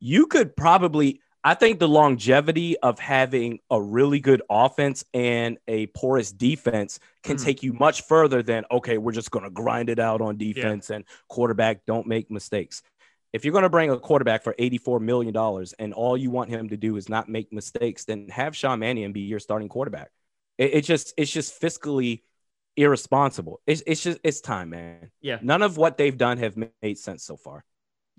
you 0.00 0.26
could 0.26 0.56
probably 0.56 1.20
I 1.44 1.54
think 1.54 1.80
the 1.80 1.88
longevity 1.88 2.78
of 2.78 3.00
having 3.00 3.58
a 3.68 3.80
really 3.80 4.20
good 4.20 4.42
offense 4.48 5.04
and 5.12 5.58
a 5.66 5.86
porous 5.88 6.30
defense 6.30 7.00
can 7.24 7.36
mm 7.36 7.42
take 7.42 7.62
you 7.62 7.72
much 7.72 8.02
further 8.02 8.42
than, 8.42 8.64
okay, 8.70 8.98
we're 8.98 9.12
just 9.12 9.30
going 9.32 9.44
to 9.44 9.50
grind 9.50 9.88
it 9.88 9.98
out 9.98 10.20
on 10.20 10.36
defense 10.36 10.90
yeah. 10.90 10.96
and 10.96 11.04
quarterback 11.28 11.84
don't 11.86 12.06
make 12.06 12.30
mistakes. 12.30 12.82
If 13.32 13.44
you're 13.44 13.52
going 13.52 13.62
to 13.62 13.70
bring 13.70 13.90
a 13.90 13.98
quarterback 13.98 14.44
for 14.44 14.54
$84 14.54 15.00
million 15.00 15.34
and 15.78 15.94
all 15.94 16.16
you 16.16 16.30
want 16.30 16.50
him 16.50 16.68
to 16.68 16.76
do 16.76 16.96
is 16.96 17.08
not 17.08 17.28
make 17.28 17.52
mistakes, 17.52 18.04
then 18.04 18.28
have 18.28 18.54
Sean 18.54 18.78
Mannion 18.78 19.12
be 19.12 19.22
your 19.22 19.40
starting 19.40 19.68
quarterback. 19.68 20.10
It, 20.58 20.74
it 20.74 20.80
just, 20.82 21.14
it's 21.16 21.32
just 21.32 21.60
fiscally 21.60 22.22
irresponsible. 22.76 23.60
It's, 23.66 23.82
it's 23.86 24.02
just, 24.02 24.20
it's 24.22 24.40
time, 24.40 24.70
man. 24.70 25.10
Yeah. 25.20 25.38
None 25.42 25.62
of 25.62 25.76
what 25.76 25.96
they've 25.96 26.16
done 26.16 26.38
have 26.38 26.56
made 26.82 26.98
sense 26.98 27.24
so 27.24 27.36
far. 27.36 27.64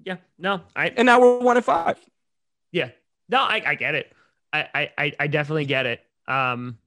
Yeah. 0.03 0.17
No, 0.37 0.61
I, 0.75 0.87
and 0.89 1.05
now 1.05 1.21
we're 1.21 1.39
one 1.39 1.55
and 1.55 1.65
five. 1.65 1.97
Yeah. 2.71 2.89
No, 3.29 3.39
I, 3.39 3.61
I 3.65 3.75
get 3.75 3.95
it. 3.95 4.13
I, 4.51 4.91
I, 4.97 5.13
I 5.19 5.27
definitely 5.27 5.65
get 5.65 5.85
it. 5.85 6.01
Um, 6.27 6.77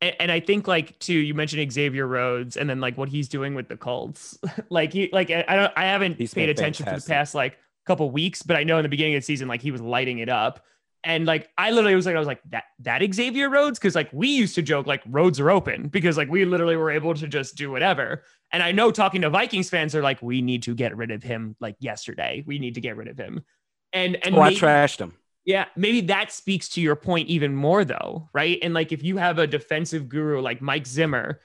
and, 0.00 0.16
and 0.20 0.32
I 0.32 0.40
think 0.40 0.66
like 0.66 0.98
too, 0.98 1.14
you 1.14 1.34
mentioned 1.34 1.72
Xavier 1.72 2.06
Rhodes 2.06 2.56
and 2.56 2.68
then 2.68 2.80
like 2.80 2.98
what 2.98 3.08
he's 3.08 3.28
doing 3.28 3.54
with 3.54 3.68
the 3.68 3.76
Colts. 3.76 4.38
like 4.70 4.92
he, 4.92 5.08
like 5.12 5.30
I 5.30 5.56
don't, 5.56 5.72
I 5.76 5.84
haven't 5.84 6.18
he's 6.18 6.34
paid 6.34 6.48
attention 6.48 6.84
fantastic. 6.84 7.04
for 7.04 7.08
the 7.08 7.14
past 7.14 7.34
like 7.34 7.58
couple 7.86 8.10
weeks, 8.10 8.42
but 8.42 8.56
I 8.56 8.64
know 8.64 8.78
in 8.78 8.82
the 8.82 8.88
beginning 8.88 9.14
of 9.14 9.22
the 9.22 9.24
season, 9.24 9.48
like 9.48 9.62
he 9.62 9.70
was 9.70 9.80
lighting 9.80 10.18
it 10.18 10.28
up. 10.28 10.64
And 11.04 11.26
like 11.26 11.50
I 11.58 11.70
literally 11.70 11.94
was 11.94 12.06
like, 12.06 12.16
I 12.16 12.18
was 12.18 12.26
like 12.26 12.40
that 12.48 12.64
that 12.80 13.02
Xavier 13.14 13.50
Rhodes 13.50 13.78
because 13.78 13.94
like 13.94 14.10
we 14.12 14.28
used 14.28 14.54
to 14.54 14.62
joke 14.62 14.86
like 14.86 15.02
roads 15.06 15.38
are 15.38 15.50
open 15.50 15.88
because 15.92 16.16
like 16.16 16.30
we 16.30 16.44
literally 16.44 16.76
were 16.76 16.90
able 16.90 17.14
to 17.14 17.28
just 17.28 17.56
do 17.56 17.70
whatever. 17.70 18.24
And 18.52 18.62
I 18.62 18.72
know 18.72 18.90
talking 18.90 19.20
to 19.22 19.30
Vikings 19.30 19.68
fans 19.68 19.94
are 19.94 20.02
like, 20.02 20.22
we 20.22 20.40
need 20.40 20.62
to 20.62 20.74
get 20.74 20.96
rid 20.96 21.10
of 21.10 21.22
him 21.22 21.56
like 21.60 21.76
yesterday. 21.78 22.42
We 22.46 22.58
need 22.58 22.74
to 22.74 22.80
get 22.80 22.96
rid 22.96 23.08
of 23.08 23.18
him. 23.18 23.44
And 23.92 24.16
and 24.24 24.34
oh, 24.34 24.42
maybe, 24.42 24.56
I 24.56 24.58
trashed 24.58 24.98
him. 24.98 25.14
Yeah, 25.44 25.66
maybe 25.76 26.00
that 26.02 26.32
speaks 26.32 26.68
to 26.70 26.80
your 26.80 26.96
point 26.96 27.28
even 27.28 27.54
more, 27.54 27.84
though, 27.84 28.28
right? 28.32 28.58
And 28.62 28.72
like 28.72 28.92
if 28.92 29.02
you 29.02 29.18
have 29.18 29.38
a 29.38 29.46
defensive 29.46 30.08
guru 30.08 30.40
like 30.40 30.62
Mike 30.62 30.86
Zimmer, 30.86 31.40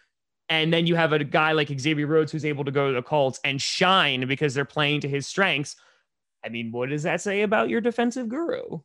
and 0.48 0.74
then 0.74 0.88
you 0.88 0.96
have 0.96 1.14
a 1.14 1.24
guy 1.24 1.52
like 1.52 1.68
Xavier 1.80 2.08
Rhodes 2.08 2.32
who's 2.32 2.46
able 2.46 2.66
to 2.66 2.72
go 2.72 2.88
to 2.88 2.94
the 2.94 3.04
Colts 3.04 3.40
and 3.44 3.62
shine 3.62 4.26
because 4.28 4.54
they're 4.54 4.66
playing 4.66 5.02
to 5.02 5.08
his 5.08 5.28
strengths. 5.28 5.76
I 6.44 6.50
mean, 6.50 6.72
what 6.72 6.90
does 6.90 7.04
that 7.04 7.22
say 7.22 7.44
about 7.44 7.70
your 7.70 7.82
defensive 7.82 8.30
guru? 8.30 8.80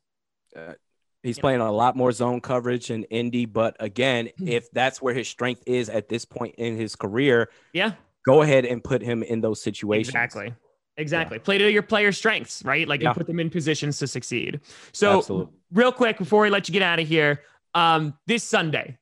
Uh, 0.54 0.74
he's 1.22 1.38
yeah. 1.38 1.40
playing 1.40 1.60
a 1.60 1.72
lot 1.72 1.96
more 1.96 2.12
zone 2.12 2.40
coverage 2.40 2.90
in 2.90 3.04
Indy, 3.04 3.46
but 3.46 3.76
again, 3.80 4.28
hmm. 4.36 4.48
if 4.48 4.70
that's 4.72 5.00
where 5.00 5.14
his 5.14 5.28
strength 5.28 5.62
is 5.66 5.88
at 5.88 6.08
this 6.08 6.24
point 6.24 6.56
in 6.58 6.76
his 6.76 6.96
career, 6.96 7.50
yeah, 7.72 7.92
go 8.26 8.42
ahead 8.42 8.64
and 8.64 8.82
put 8.82 9.00
him 9.00 9.22
in 9.22 9.40
those 9.40 9.62
situations. 9.62 10.08
Exactly. 10.08 10.54
Exactly. 10.96 11.38
Yeah. 11.38 11.42
Play 11.42 11.58
to 11.58 11.70
your 11.70 11.82
player 11.82 12.12
strengths, 12.12 12.64
right? 12.64 12.86
Like 12.86 13.02
yeah. 13.02 13.08
you 13.08 13.14
put 13.14 13.26
them 13.26 13.40
in 13.40 13.50
positions 13.50 13.98
to 13.98 14.06
succeed. 14.06 14.60
So, 14.92 15.18
Absolutely. 15.18 15.52
real 15.72 15.92
quick 15.92 16.18
before 16.18 16.42
we 16.42 16.50
let 16.50 16.68
you 16.68 16.72
get 16.72 16.82
out 16.82 17.00
of 17.00 17.08
here, 17.08 17.42
um, 17.74 18.14
this 18.26 18.44
Sunday, 18.44 18.98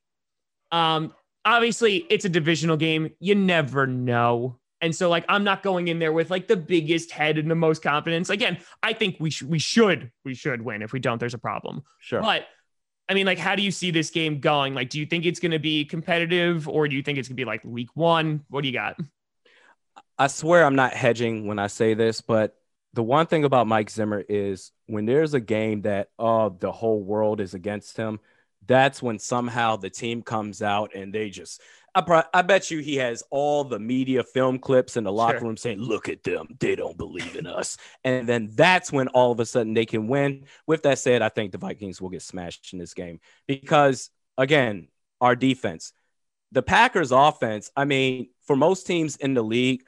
um, 0.70 1.12
obviously 1.44 2.06
it's 2.08 2.24
a 2.24 2.30
divisional 2.30 2.76
game. 2.76 3.10
You 3.20 3.34
never 3.34 3.86
know. 3.86 4.58
And 4.80 4.94
so, 4.94 5.08
like, 5.08 5.24
I'm 5.28 5.44
not 5.44 5.62
going 5.62 5.88
in 5.88 6.00
there 6.00 6.12
with 6.12 6.30
like 6.30 6.48
the 6.48 6.56
biggest 6.56 7.12
head 7.12 7.38
and 7.38 7.50
the 7.50 7.54
most 7.54 7.82
confidence. 7.82 8.30
Again, 8.30 8.58
I 8.82 8.94
think 8.94 9.16
we 9.20 9.30
should, 9.30 9.48
we 9.48 9.60
should, 9.60 10.10
we 10.24 10.34
should 10.34 10.62
win. 10.62 10.82
If 10.82 10.92
we 10.92 10.98
don't, 10.98 11.18
there's 11.18 11.34
a 11.34 11.38
problem. 11.38 11.84
Sure. 12.00 12.20
But 12.20 12.46
I 13.08 13.14
mean, 13.14 13.26
like, 13.26 13.38
how 13.38 13.54
do 13.54 13.62
you 13.62 13.70
see 13.70 13.90
this 13.90 14.10
game 14.10 14.40
going? 14.40 14.74
Like, 14.74 14.88
do 14.88 14.98
you 14.98 15.06
think 15.06 15.26
it's 15.26 15.38
going 15.38 15.52
to 15.52 15.58
be 15.58 15.84
competitive, 15.84 16.68
or 16.68 16.88
do 16.88 16.96
you 16.96 17.02
think 17.02 17.18
it's 17.18 17.28
going 17.28 17.36
to 17.36 17.40
be 17.40 17.44
like 17.44 17.60
week 17.64 17.90
one? 17.94 18.44
What 18.48 18.62
do 18.62 18.68
you 18.68 18.74
got? 18.74 18.96
I 20.18 20.26
swear 20.26 20.64
I'm 20.64 20.74
not 20.74 20.92
hedging 20.92 21.46
when 21.46 21.58
I 21.58 21.66
say 21.66 21.94
this, 21.94 22.20
but 22.20 22.56
the 22.92 23.02
one 23.02 23.26
thing 23.26 23.44
about 23.44 23.66
Mike 23.66 23.90
Zimmer 23.90 24.22
is 24.28 24.72
when 24.86 25.06
there's 25.06 25.34
a 25.34 25.40
game 25.40 25.82
that 25.82 26.10
oh 26.18 26.50
the 26.50 26.72
whole 26.72 27.02
world 27.02 27.40
is 27.40 27.54
against 27.54 27.96
him, 27.96 28.20
that's 28.66 29.02
when 29.02 29.18
somehow 29.18 29.76
the 29.76 29.90
team 29.90 30.22
comes 30.22 30.62
out 30.62 30.94
and 30.94 31.12
they 31.12 31.30
just 31.30 31.60
I, 31.94 32.24
I 32.32 32.42
bet 32.42 32.70
you 32.70 32.78
he 32.78 32.96
has 32.96 33.22
all 33.30 33.64
the 33.64 33.78
media 33.78 34.22
film 34.24 34.58
clips 34.58 34.96
in 34.96 35.04
the 35.04 35.12
locker 35.12 35.38
sure. 35.38 35.48
room 35.48 35.56
saying, 35.56 35.78
"Look 35.78 36.08
at 36.08 36.22
them, 36.22 36.56
they 36.58 36.74
don't 36.74 36.96
believe 36.96 37.36
in 37.36 37.46
us," 37.46 37.76
and 38.02 38.26
then 38.26 38.50
that's 38.54 38.90
when 38.90 39.08
all 39.08 39.30
of 39.30 39.40
a 39.40 39.46
sudden 39.46 39.74
they 39.74 39.84
can 39.84 40.08
win. 40.08 40.44
With 40.66 40.84
that 40.84 40.98
said, 40.98 41.20
I 41.20 41.28
think 41.28 41.52
the 41.52 41.58
Vikings 41.58 42.00
will 42.00 42.08
get 42.08 42.22
smashed 42.22 42.72
in 42.72 42.78
this 42.78 42.94
game 42.94 43.20
because 43.46 44.10
again, 44.38 44.88
our 45.20 45.36
defense, 45.36 45.92
the 46.50 46.62
Packers' 46.62 47.12
offense. 47.12 47.70
I 47.76 47.84
mean, 47.84 48.30
for 48.46 48.56
most 48.56 48.86
teams 48.86 49.16
in 49.16 49.34
the 49.34 49.42
league, 49.42 49.82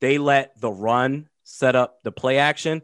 they 0.00 0.18
let 0.18 0.60
the 0.60 0.70
run 0.70 1.28
set 1.44 1.76
up 1.76 2.02
the 2.02 2.12
play 2.12 2.38
action. 2.38 2.82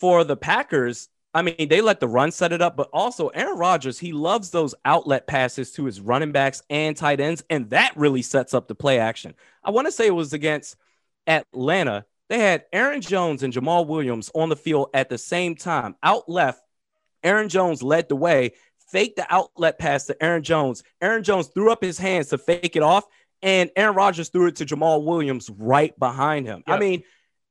For 0.00 0.24
the 0.24 0.36
Packers, 0.36 1.08
I 1.32 1.42
mean, 1.42 1.68
they 1.68 1.80
let 1.80 1.98
the 1.98 2.08
run 2.08 2.30
set 2.30 2.52
it 2.52 2.62
up, 2.62 2.76
but 2.76 2.90
also 2.92 3.28
Aaron 3.28 3.58
Rodgers, 3.58 3.98
he 3.98 4.12
loves 4.12 4.50
those 4.50 4.74
outlet 4.84 5.26
passes 5.26 5.72
to 5.72 5.84
his 5.84 6.00
running 6.00 6.32
backs 6.32 6.62
and 6.70 6.96
tight 6.96 7.20
ends, 7.20 7.42
and 7.50 7.70
that 7.70 7.96
really 7.96 8.22
sets 8.22 8.54
up 8.54 8.68
the 8.68 8.74
play 8.74 9.00
action. 9.00 9.34
I 9.62 9.70
want 9.70 9.86
to 9.86 9.92
say 9.92 10.06
it 10.06 10.14
was 10.14 10.32
against 10.32 10.76
Atlanta. 11.26 12.04
They 12.28 12.38
had 12.38 12.64
Aaron 12.72 13.00
Jones 13.00 13.42
and 13.42 13.52
Jamaal 13.52 13.86
Williams 13.86 14.30
on 14.34 14.48
the 14.48 14.56
field 14.56 14.90
at 14.94 15.08
the 15.08 15.18
same 15.18 15.56
time. 15.56 15.96
Out 16.02 16.28
left, 16.28 16.62
Aaron 17.24 17.48
Jones 17.48 17.82
led 17.82 18.08
the 18.08 18.16
way, 18.16 18.52
faked 18.88 19.16
the 19.16 19.26
outlet 19.28 19.78
pass 19.78 20.06
to 20.06 20.22
Aaron 20.22 20.42
Jones. 20.42 20.84
Aaron 21.00 21.24
Jones 21.24 21.48
threw 21.48 21.72
up 21.72 21.82
his 21.82 21.98
hands 21.98 22.28
to 22.28 22.38
fake 22.38 22.76
it 22.76 22.82
off, 22.82 23.04
and 23.44 23.70
Aaron 23.76 23.94
Rodgers 23.94 24.30
threw 24.30 24.46
it 24.48 24.56
to 24.56 24.64
Jamaal 24.64 25.04
Williams 25.04 25.50
right 25.50 25.96
behind 25.98 26.46
him. 26.46 26.64
Yep. 26.66 26.76
I 26.76 26.80
mean, 26.80 27.02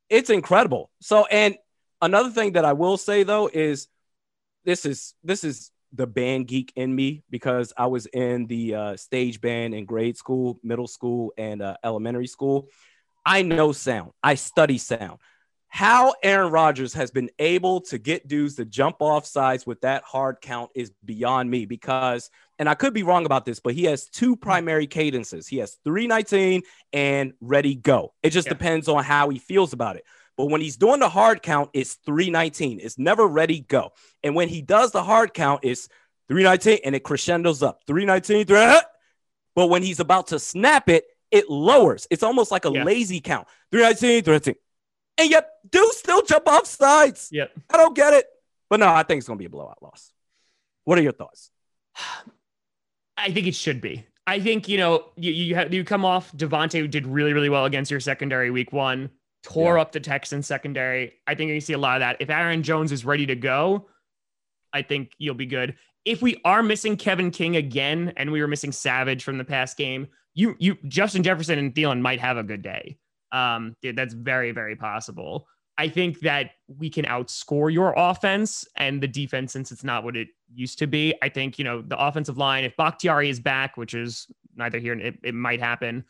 it's 0.09 0.31
incredible. 0.31 0.89
So, 0.99 1.25
and 1.25 1.55
another 2.01 2.31
thing 2.31 2.53
that 2.53 2.65
I 2.65 2.73
will 2.73 2.97
say 2.97 3.21
though 3.23 3.47
is 3.53 3.87
this 4.65 4.85
is 4.85 5.13
this 5.23 5.43
is 5.43 5.71
the 5.93 6.07
band 6.07 6.47
geek 6.47 6.73
in 6.75 6.93
me 6.93 7.23
because 7.29 7.71
I 7.77 7.85
was 7.85 8.07
in 8.07 8.47
the 8.47 8.73
uh, 8.73 8.97
stage 8.97 9.39
band 9.39 9.75
in 9.75 9.85
grade 9.85 10.17
school, 10.17 10.59
middle 10.63 10.87
school, 10.87 11.31
and 11.37 11.61
uh, 11.61 11.77
elementary 11.83 12.27
school. 12.27 12.69
I 13.23 13.43
know 13.43 13.71
sound. 13.71 14.11
I 14.23 14.35
study 14.35 14.79
sound. 14.79 15.19
How 15.73 16.13
Aaron 16.21 16.51
Rodgers 16.51 16.93
has 16.93 17.09
been 17.09 17.31
able 17.39 17.81
to 17.81 17.97
get 17.97 18.27
dudes 18.27 18.57
to 18.57 18.65
jump 18.65 18.97
off 18.99 19.25
sides 19.25 19.65
with 19.65 19.81
that 19.81 20.03
hard 20.03 20.39
count 20.39 20.69
is 20.75 20.91
beyond 21.03 21.49
me 21.49 21.65
because, 21.65 22.29
and 22.59 22.69
I 22.69 22.75
could 22.75 22.93
be 22.93 23.01
wrong 23.01 23.25
about 23.25 23.43
this, 23.43 23.59
but 23.59 23.73
he 23.73 23.85
has 23.85 24.07
two 24.07 24.35
primary 24.35 24.85
cadences. 24.85 25.47
He 25.47 25.57
has 25.57 25.79
319 25.83 26.61
and 26.93 27.33
ready 27.41 27.73
go. 27.73 28.13
It 28.21 28.29
just 28.29 28.45
Yeah. 28.45 28.53
depends 28.53 28.87
on 28.87 29.03
how 29.03 29.29
he 29.29 29.39
feels 29.39 29.73
about 29.73 29.95
it. 29.95 30.03
But 30.37 30.45
when 30.51 30.61
he's 30.61 30.77
doing 30.77 30.99
the 30.99 31.09
hard 31.09 31.41
count, 31.41 31.71
it's 31.73 31.95
319. 32.05 32.79
It's 32.79 32.99
never 32.99 33.25
ready 33.25 33.61
go. 33.61 33.93
And 34.23 34.35
when 34.35 34.49
he 34.49 34.61
does 34.61 34.91
the 34.91 35.01
hard 35.01 35.33
count, 35.33 35.61
it's 35.63 35.89
319 36.27 36.81
and 36.85 36.93
it 36.93 36.99
crescendos 37.03 37.63
up 37.63 37.81
319. 37.87 38.45
three- 38.45 38.57
uh, 38.57 38.81
But 39.55 39.67
when 39.71 39.81
he's 39.81 39.99
about 39.99 40.27
to 40.27 40.37
snap 40.37 40.87
it, 40.87 41.05
it 41.31 41.49
lowers. 41.49 42.05
It's 42.11 42.21
almost 42.21 42.51
like 42.51 42.65
a 42.65 42.71
Yeah. 42.71 42.83
lazy 42.83 43.19
count 43.21 43.47
319, 43.71 44.23
319. 44.23 44.55
And 45.17 45.29
yet, 45.29 45.49
do 45.69 45.89
still 45.93 46.21
jump 46.23 46.47
off 46.47 46.65
sides. 46.65 47.29
Yep. 47.31 47.51
I 47.71 47.77
don't 47.77 47.95
get 47.95 48.13
it. 48.13 48.25
But 48.69 48.79
no, 48.79 48.87
I 48.87 49.03
think 49.03 49.19
it's 49.19 49.27
going 49.27 49.37
to 49.37 49.41
be 49.41 49.45
a 49.45 49.49
blowout 49.49 49.81
loss. 49.81 50.11
What 50.85 50.97
are 50.97 51.01
your 51.01 51.11
thoughts? 51.11 51.51
I 53.17 53.31
think 53.31 53.47
it 53.47 53.55
should 53.55 53.81
be. 53.81 54.05
I 54.25 54.39
think 54.39 54.67
you 54.67 54.77
know 54.77 55.05
you 55.15 55.31
you, 55.31 55.55
have, 55.55 55.73
you 55.73 55.83
come 55.83 56.05
off 56.05 56.31
Davante 56.31 56.89
did 56.89 57.05
really 57.05 57.33
really 57.33 57.49
well 57.49 57.65
against 57.65 57.91
your 57.91 57.99
secondary 57.99 58.49
week 58.51 58.71
one, 58.71 59.09
tore 59.43 59.75
Yeah. 59.75 59.81
up 59.81 59.91
the 59.91 59.99
Texans 59.99 60.47
secondary. 60.47 61.13
I 61.27 61.35
think 61.35 61.51
you 61.51 61.61
see 61.61 61.73
a 61.73 61.77
lot 61.77 61.97
of 61.97 61.99
that. 62.01 62.17
If 62.19 62.29
Aaron 62.29 62.63
Jones 62.63 62.91
is 62.91 63.05
ready 63.05 63.25
to 63.27 63.35
go, 63.35 63.89
I 64.71 64.81
think 64.81 65.11
you'll 65.17 65.35
be 65.35 65.45
good. 65.45 65.75
If 66.05 66.21
we 66.21 66.41
are 66.43 66.63
missing 66.63 66.97
Kevin 66.97 67.31
King 67.31 67.55
again, 67.55 68.13
and 68.17 68.31
we 68.31 68.41
were 68.41 68.47
missing 68.47 68.71
Savage 68.71 69.23
from 69.23 69.37
the 69.37 69.45
past 69.45 69.77
game, 69.77 70.07
you 70.33 70.55
you 70.57 70.77
Justin 70.87 71.23
Jefferson 71.23 71.59
and 71.59 71.73
Thielen 71.75 72.01
might 72.01 72.19
have 72.19 72.37
a 72.37 72.43
good 72.43 72.61
day. 72.61 72.97
Um, 73.33 73.75
that's 73.81 74.13
very 74.13 74.51
very 74.51 74.77
possible. 74.77 75.47
I 75.77 75.89
think 75.89 76.19
that 76.19 76.51
we 76.67 76.89
can 76.89 77.05
outscore 77.05 77.73
your 77.73 77.93
offense 77.97 78.65
and 78.77 79.01
the 79.01 79.07
defense 79.07 79.53
since 79.53 79.71
it's 79.71 79.83
not 79.83 80.03
what 80.03 80.15
it 80.15 80.27
used 80.53 80.77
to 80.79 80.87
be. 80.87 81.15
I 81.21 81.29
think, 81.29 81.57
you 81.57 81.65
know, 81.65 81.81
the 81.81 81.97
offensive 81.97 82.37
line, 82.37 82.63
if 82.63 82.77
Bakhtiari 82.77 83.29
is 83.29 83.39
back, 83.39 83.75
which 83.75 83.95
is 83.95 84.27
neither 84.55 84.77
here, 84.77 84.93
it, 84.93 85.17
it 85.23 85.33
might 85.33 85.59
happen. 85.59 86.05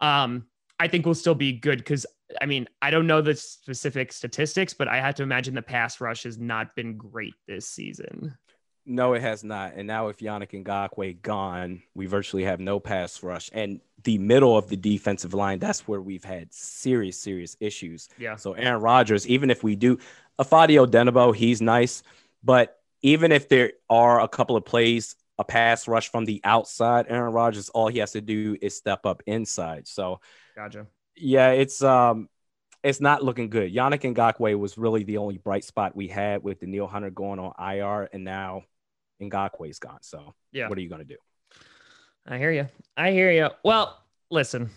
Um, 0.00 0.46
I 0.80 0.88
think 0.88 1.06
we'll 1.06 1.14
still 1.14 1.36
be 1.36 1.52
good 1.52 1.78
because 1.78 2.04
I 2.40 2.46
mean, 2.46 2.66
I 2.82 2.90
don't 2.90 3.06
know 3.06 3.20
the 3.20 3.34
specific 3.36 4.12
statistics, 4.12 4.74
but 4.74 4.88
I 4.88 4.96
have 4.96 5.14
to 5.16 5.22
imagine 5.22 5.54
the 5.54 5.62
pass 5.62 6.00
rush 6.00 6.24
has 6.24 6.38
not 6.38 6.74
been 6.74 6.96
great 6.96 7.34
this 7.46 7.68
season. 7.68 8.36
No, 8.86 9.14
it 9.14 9.22
has 9.22 9.42
not. 9.42 9.74
And 9.74 9.86
now 9.86 10.08
if 10.08 10.18
Yannick 10.18 10.50
Ngakoue 10.62 11.22
gone, 11.22 11.82
we 11.94 12.06
virtually 12.06 12.44
have 12.44 12.60
no 12.60 12.78
pass 12.78 13.22
rush. 13.22 13.48
And 13.52 13.80
the 14.02 14.18
middle 14.18 14.56
of 14.56 14.68
the 14.68 14.76
defensive 14.76 15.32
line, 15.32 15.58
that's 15.58 15.88
where 15.88 16.00
we've 16.00 16.24
had 16.24 16.52
serious, 16.52 17.18
serious 17.18 17.56
issues. 17.60 18.08
Yeah. 18.18 18.36
So 18.36 18.52
Aaron 18.52 18.82
Rodgers, 18.82 19.26
even 19.26 19.50
if 19.50 19.62
we 19.62 19.74
do 19.74 19.98
Ifeadi 20.38 20.86
Odenigbo, 20.86 21.34
he's 21.34 21.62
nice. 21.62 22.02
But 22.42 22.78
even 23.00 23.32
if 23.32 23.48
there 23.48 23.72
are 23.88 24.20
a 24.20 24.28
couple 24.28 24.56
of 24.56 24.66
plays, 24.66 25.16
a 25.38 25.44
pass 25.44 25.88
rush 25.88 26.10
from 26.10 26.26
the 26.26 26.40
outside, 26.44 27.06
Aaron 27.08 27.32
Rodgers, 27.32 27.70
all 27.70 27.88
he 27.88 27.98
has 27.98 28.12
to 28.12 28.20
do 28.20 28.56
is 28.60 28.76
step 28.76 29.06
up 29.06 29.22
inside. 29.26 29.88
So 29.88 30.20
Gotcha. 30.54 30.86
yeah, 31.16 31.50
it's 31.50 31.82
um 31.82 32.28
it's 32.82 33.00
not 33.00 33.24
looking 33.24 33.48
good. 33.48 33.72
Yannick 33.74 34.14
Ngakoue 34.14 34.58
was 34.58 34.76
really 34.76 35.04
the 35.04 35.16
only 35.16 35.38
bright 35.38 35.64
spot 35.64 35.96
we 35.96 36.06
had 36.06 36.42
with 36.42 36.60
Danielle 36.60 36.86
Hunter 36.86 37.08
going 37.10 37.38
on 37.38 37.54
IR, 37.58 38.10
and 38.12 38.24
now 38.24 38.64
Ngakoue's 39.20 39.78
gone. 39.78 39.98
So 40.02 40.34
Yeah. 40.52 40.68
what 40.68 40.78
are 40.78 40.80
you 40.80 40.88
gonna 40.88 41.04
do? 41.04 41.16
I 42.26 42.38
hear 42.38 42.50
you. 42.50 42.68
I 42.96 43.10
hear 43.12 43.30
you. 43.30 43.50
Well, 43.64 44.02
listen, 44.30 44.70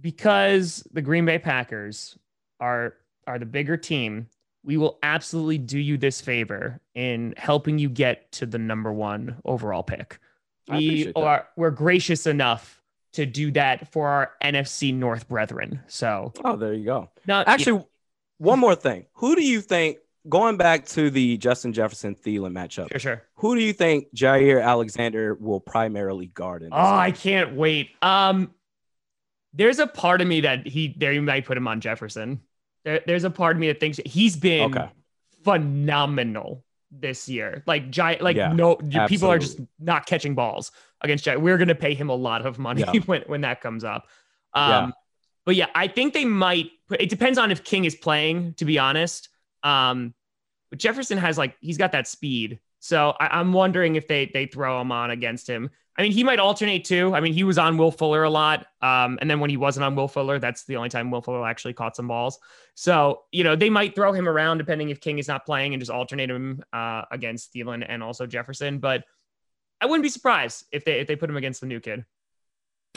because 0.00 0.86
the 0.92 1.02
Green 1.02 1.24
Bay 1.24 1.38
Packers 1.38 2.16
are 2.60 2.94
are 3.26 3.38
the 3.38 3.46
bigger 3.46 3.76
team, 3.76 4.26
we 4.64 4.76
will 4.76 4.98
absolutely 5.02 5.58
do 5.58 5.78
you 5.78 5.96
this 5.96 6.20
favor 6.20 6.80
in 6.94 7.34
helping 7.36 7.78
you 7.78 7.88
get 7.88 8.30
to 8.32 8.46
the 8.46 8.58
number 8.58 8.92
one 8.92 9.36
overall 9.44 9.82
pick. 9.82 10.18
We 10.68 11.12
are 11.14 11.48
we're 11.56 11.70
gracious 11.70 12.26
enough 12.26 12.80
to 13.12 13.26
do 13.26 13.50
that 13.52 13.92
for 13.92 14.08
our 14.08 14.32
NFC 14.42 14.94
North 14.94 15.28
brethren. 15.28 15.80
So 15.86 16.32
Oh, 16.44 16.56
there 16.56 16.72
you 16.72 16.84
go. 16.86 17.10
not 17.26 17.46
Actually, 17.46 17.84
one 18.38 18.58
more 18.58 18.74
thing. 18.74 19.04
Who 19.14 19.36
do 19.36 19.44
you 19.44 19.60
think 19.60 19.98
going 20.28 20.56
back 20.56 20.86
to 20.86 21.10
the 21.10 21.36
Justin 21.38 21.72
Jefferson 21.72 22.14
Thielen 22.14 22.52
matchup? 22.52 22.88
sure, 22.90 22.98
sure. 22.98 23.22
Who 23.36 23.54
do 23.56 23.62
you 23.62 23.72
think 23.72 24.06
Jaire 24.14 24.62
Alexander 24.62 25.34
will 25.34 25.60
primarily 25.60 26.26
guard 26.26 26.62
in? 26.62 26.70
this 26.70 26.78
Oh, 26.78 26.94
I 26.94 27.10
can't 27.10 27.54
wait. 27.54 27.90
Um, 28.02 28.52
there's 29.52 29.78
a 29.78 29.86
part 29.86 30.20
of 30.20 30.26
me 30.28 30.40
that 30.42 30.66
he 30.66 30.94
there 30.96 31.12
you 31.12 31.22
might 31.22 31.44
put 31.44 31.56
him 31.56 31.68
on 31.68 31.80
Jefferson. 31.80 32.40
There, 32.84 33.00
there's 33.06 33.24
a 33.24 33.30
part 33.30 33.56
of 33.56 33.60
me 33.60 33.68
that 33.68 33.80
thinks 33.80 34.00
he's 34.04 34.36
been 34.36 34.74
Okay. 34.76 34.88
phenomenal 35.44 36.64
this 36.90 37.28
year. 37.28 37.62
Like 37.66 37.90
giant, 37.90 38.22
like 38.22 38.36
Yeah, 38.36 38.52
no 38.52 38.76
people 39.06 39.28
are 39.30 39.38
just 39.38 39.60
not 39.78 40.06
catching 40.06 40.34
balls 40.34 40.72
against 41.00 41.24
Giant. 41.24 41.42
We're 41.42 41.58
gonna 41.58 41.74
pay 41.74 41.94
him 41.94 42.08
a 42.08 42.14
lot 42.14 42.44
of 42.46 42.58
money 42.58 42.80
Yeah. 42.82 42.92
when 43.06 43.22
when 43.26 43.40
that 43.42 43.60
comes 43.60 43.84
up. 43.84 44.06
Um, 44.54 44.70
Yeah. 44.70 44.90
but 45.46 45.56
yeah, 45.56 45.66
I 45.74 45.88
think 45.88 46.14
they 46.14 46.24
might. 46.24 46.70
Put, 46.88 47.00
it 47.00 47.08
depends 47.10 47.38
on 47.38 47.50
if 47.50 47.64
King 47.64 47.84
is 47.84 47.94
playing. 47.94 48.54
To 48.54 48.64
be 48.64 48.78
honest, 48.78 49.28
um, 49.62 50.14
but 50.70 50.78
Jefferson 50.78 51.18
has 51.18 51.38
like 51.38 51.56
he's 51.60 51.78
got 51.78 51.92
that 51.92 52.08
speed. 52.08 52.60
So 52.80 53.14
I, 53.20 53.38
I'm 53.38 53.52
wondering 53.52 53.96
if 53.96 54.08
they 54.08 54.30
they 54.32 54.46
throw 54.46 54.80
him 54.80 54.92
on 54.92 55.10
against 55.10 55.48
him. 55.48 55.70
I 55.96 56.02
mean, 56.02 56.12
he 56.12 56.24
might 56.24 56.38
alternate 56.38 56.84
too. 56.84 57.14
I 57.14 57.20
mean, 57.20 57.34
he 57.34 57.44
was 57.44 57.58
on 57.58 57.76
Will 57.76 57.90
Fuller 57.90 58.22
a 58.22 58.30
lot. 58.30 58.66
Um, 58.80 59.18
and 59.20 59.30
then 59.30 59.40
when 59.40 59.50
he 59.50 59.58
wasn't 59.58 59.84
on 59.84 59.94
Will 59.94 60.08
Fuller, 60.08 60.38
that's 60.38 60.64
the 60.64 60.76
only 60.76 60.88
time 60.88 61.10
Will 61.10 61.20
Fuller 61.20 61.46
actually 61.46 61.74
caught 61.74 61.96
some 61.96 62.08
balls. 62.08 62.38
So, 62.74 63.24
you 63.30 63.44
know, 63.44 63.56
they 63.56 63.68
might 63.68 63.94
throw 63.94 64.12
him 64.12 64.26
around 64.26 64.56
depending 64.56 64.88
if 64.88 65.02
King 65.02 65.18
is 65.18 65.28
not 65.28 65.44
playing 65.44 65.74
and 65.74 65.80
just 65.82 65.90
alternate 65.90 66.30
him 66.30 66.62
uh, 66.72 67.02
against 67.10 67.52
Thielen 67.52 67.84
and 67.86 68.02
also 68.02 68.26
Jefferson. 68.26 68.78
But 68.78 69.04
I 69.82 69.86
wouldn't 69.86 70.02
be 70.02 70.08
surprised 70.08 70.64
if 70.72 70.84
they 70.86 71.00
if 71.00 71.08
they 71.08 71.16
put 71.16 71.28
him 71.28 71.36
against 71.36 71.60
the 71.60 71.66
new 71.66 71.80
kid. 71.80 72.06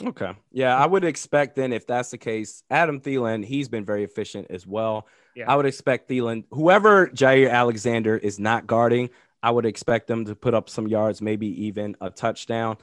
Okay. 0.02 0.32
Yeah, 0.52 0.76
I 0.76 0.86
would 0.86 1.04
expect 1.04 1.56
then 1.56 1.72
if 1.72 1.86
that's 1.86 2.10
the 2.10 2.18
case, 2.18 2.62
Adam 2.70 3.00
Thielen, 3.00 3.44
he's 3.44 3.68
been 3.68 3.84
very 3.84 4.04
efficient 4.04 4.48
as 4.50 4.66
well. 4.66 5.06
Yeah. 5.34 5.50
I 5.50 5.56
would 5.56 5.66
expect 5.66 6.08
Thielen, 6.08 6.44
whoever 6.50 7.08
Jaire 7.08 7.50
Alexander 7.50 8.16
is 8.16 8.38
not 8.38 8.66
guarding, 8.66 9.10
I 9.42 9.50
would 9.50 9.66
expect 9.66 10.06
them 10.06 10.24
to 10.26 10.34
put 10.34 10.54
up 10.54 10.68
some 10.68 10.86
yards, 10.86 11.22
maybe 11.22 11.66
even 11.66 11.96
a 12.00 12.10
touchdown. 12.10 12.76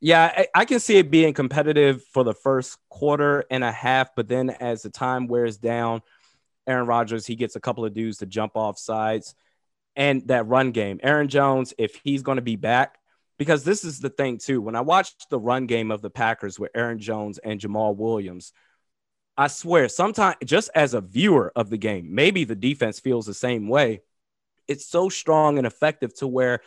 Yeah, 0.00 0.32
I, 0.36 0.46
I 0.54 0.64
can 0.64 0.78
see 0.78 0.98
it 0.98 1.10
being 1.10 1.34
competitive 1.34 2.04
for 2.04 2.22
the 2.22 2.34
first 2.34 2.78
quarter 2.88 3.44
and 3.50 3.64
a 3.64 3.72
half, 3.72 4.14
but 4.14 4.28
then 4.28 4.50
as 4.50 4.82
the 4.82 4.90
time 4.90 5.26
wears 5.26 5.56
down, 5.56 6.02
Aaron 6.68 6.86
Rodgers, 6.86 7.26
he 7.26 7.34
gets 7.34 7.56
a 7.56 7.60
couple 7.60 7.84
of 7.84 7.94
dudes 7.94 8.18
to 8.18 8.26
jump 8.26 8.56
off 8.56 8.78
sides. 8.78 9.34
And 9.96 10.28
that 10.28 10.46
run 10.46 10.70
game, 10.70 11.00
Aaron 11.02 11.26
Jones, 11.26 11.74
if 11.76 11.96
he's 12.04 12.22
going 12.22 12.36
to 12.36 12.42
be 12.42 12.54
back, 12.54 12.97
because 13.38 13.64
this 13.64 13.84
is 13.84 14.00
the 14.00 14.10
thing 14.10 14.38
too. 14.38 14.60
When 14.60 14.76
I 14.76 14.80
watched 14.80 15.30
the 15.30 15.38
run 15.38 15.66
game 15.66 15.90
of 15.90 16.02
the 16.02 16.10
Packers 16.10 16.58
with 16.58 16.70
Aaron 16.74 16.98
Jones 16.98 17.38
and 17.38 17.60
Jamaal 17.60 17.96
Williams, 17.96 18.52
I 19.36 19.46
swear, 19.46 19.88
sometimes 19.88 20.36
just 20.44 20.70
as 20.74 20.94
a 20.94 21.00
viewer 21.00 21.52
of 21.54 21.70
the 21.70 21.78
game, 21.78 22.14
maybe 22.14 22.44
the 22.44 22.56
defense 22.56 22.98
feels 22.98 23.24
the 23.24 23.34
same 23.34 23.68
way. 23.68 24.02
It's 24.66 24.84
so 24.84 25.08
strong 25.08 25.58
and 25.58 25.66
effective 25.66 26.12
to 26.16 26.26
where 26.26 26.60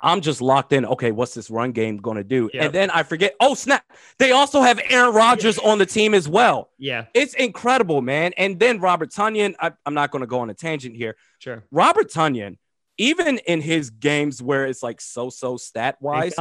I'm 0.00 0.20
just 0.20 0.40
locked 0.40 0.72
in. 0.72 0.86
Okay, 0.86 1.10
what's 1.12 1.34
this 1.34 1.50
run 1.50 1.72
game 1.72 1.98
going 1.98 2.16
to 2.16 2.24
do? 2.24 2.48
Yep. 2.54 2.64
And 2.64 2.72
then 2.72 2.90
I 2.90 3.02
forget. 3.02 3.34
Oh 3.40 3.54
snap! 3.54 3.84
They 4.18 4.32
also 4.32 4.62
have 4.62 4.80
Aaron 4.88 5.14
Rodgers 5.14 5.58
on 5.58 5.78
the 5.78 5.84
team 5.86 6.14
as 6.14 6.28
well. 6.28 6.70
Yeah, 6.78 7.06
It's 7.12 7.34
incredible, 7.34 8.00
man. 8.00 8.32
And 8.38 8.58
then 8.58 8.80
Robert 8.80 9.10
Tonyan. 9.10 9.54
I, 9.60 9.72
I'm 9.84 9.94
not 9.94 10.10
going 10.10 10.20
to 10.20 10.26
go 10.26 10.40
on 10.40 10.48
a 10.48 10.54
tangent 10.54 10.96
here. 10.96 11.16
sure. 11.38 11.64
Robert 11.70 12.10
Tonyan, 12.10 12.56
even 12.98 13.38
in 13.38 13.60
his 13.60 13.90
games 13.90 14.42
where 14.42 14.66
it's 14.66 14.82
like 14.82 15.00
so-so 15.00 15.56
stat 15.56 15.96
wise, 16.00 16.34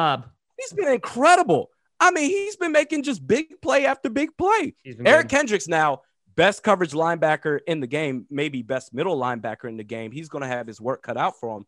he's 0.58 0.74
been 0.74 0.94
incredible. 0.94 1.70
I 2.00 2.12
mean, 2.12 2.30
he's 2.30 2.56
been 2.56 2.72
making 2.72 3.04
just 3.04 3.26
big 3.26 3.62
play 3.62 3.86
after 3.86 4.10
big 4.10 4.36
play. 4.38 4.76
Eric 5.06 5.28
good. 5.28 5.30
Kendricks 5.30 5.68
now, 5.68 6.02
best 6.36 6.64
coverage 6.64 6.92
linebacker 6.94 7.60
in 7.68 7.80
the 7.80 7.88
game, 7.88 8.26
maybe 8.30 8.64
best 8.64 8.94
middle 8.94 9.18
linebacker 9.20 9.70
in 9.70 9.78
the 9.78 9.84
game. 9.84 10.12
He's 10.12 10.30
going 10.30 10.42
to 10.42 10.48
have 10.48 10.66
his 10.68 10.82
work 10.82 11.04
cut 11.04 11.18
out 11.18 11.40
for 11.40 11.58
him. 11.58 11.66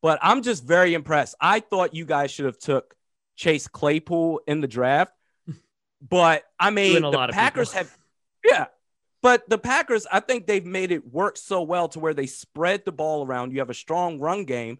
But 0.00 0.18
I'm 0.22 0.42
just 0.42 0.64
very 0.64 0.94
impressed. 0.94 1.34
I 1.40 1.60
thought 1.60 1.94
you 1.94 2.04
guys 2.04 2.30
should 2.30 2.46
have 2.46 2.58
took 2.58 2.94
Chase 3.36 3.68
Claypool 3.68 4.40
in 4.46 4.60
the 4.60 4.68
draft, 4.68 5.12
but 6.08 6.44
I 6.58 6.70
mean, 6.70 7.02
the 7.02 7.28
Packers 7.32 7.72
have, 7.72 7.96
yeah. 8.44 8.66
But 9.22 9.48
the 9.48 9.58
Packers, 9.58 10.06
I 10.10 10.20
think 10.20 10.46
they've 10.46 10.66
made 10.66 10.90
it 10.90 11.06
work 11.12 11.36
so 11.36 11.62
well 11.62 11.88
to 11.90 12.00
where 12.00 12.14
they 12.14 12.26
spread 12.26 12.84
the 12.84 12.92
ball 12.92 13.24
around. 13.24 13.52
You 13.52 13.60
have 13.60 13.70
a 13.70 13.74
strong 13.74 14.18
run 14.18 14.44
game. 14.44 14.78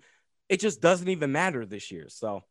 It 0.48 0.60
just 0.60 0.80
doesn't 0.80 1.08
even 1.08 1.32
matter 1.32 1.64
this 1.64 1.90
year. 1.90 2.06
So 2.08 2.42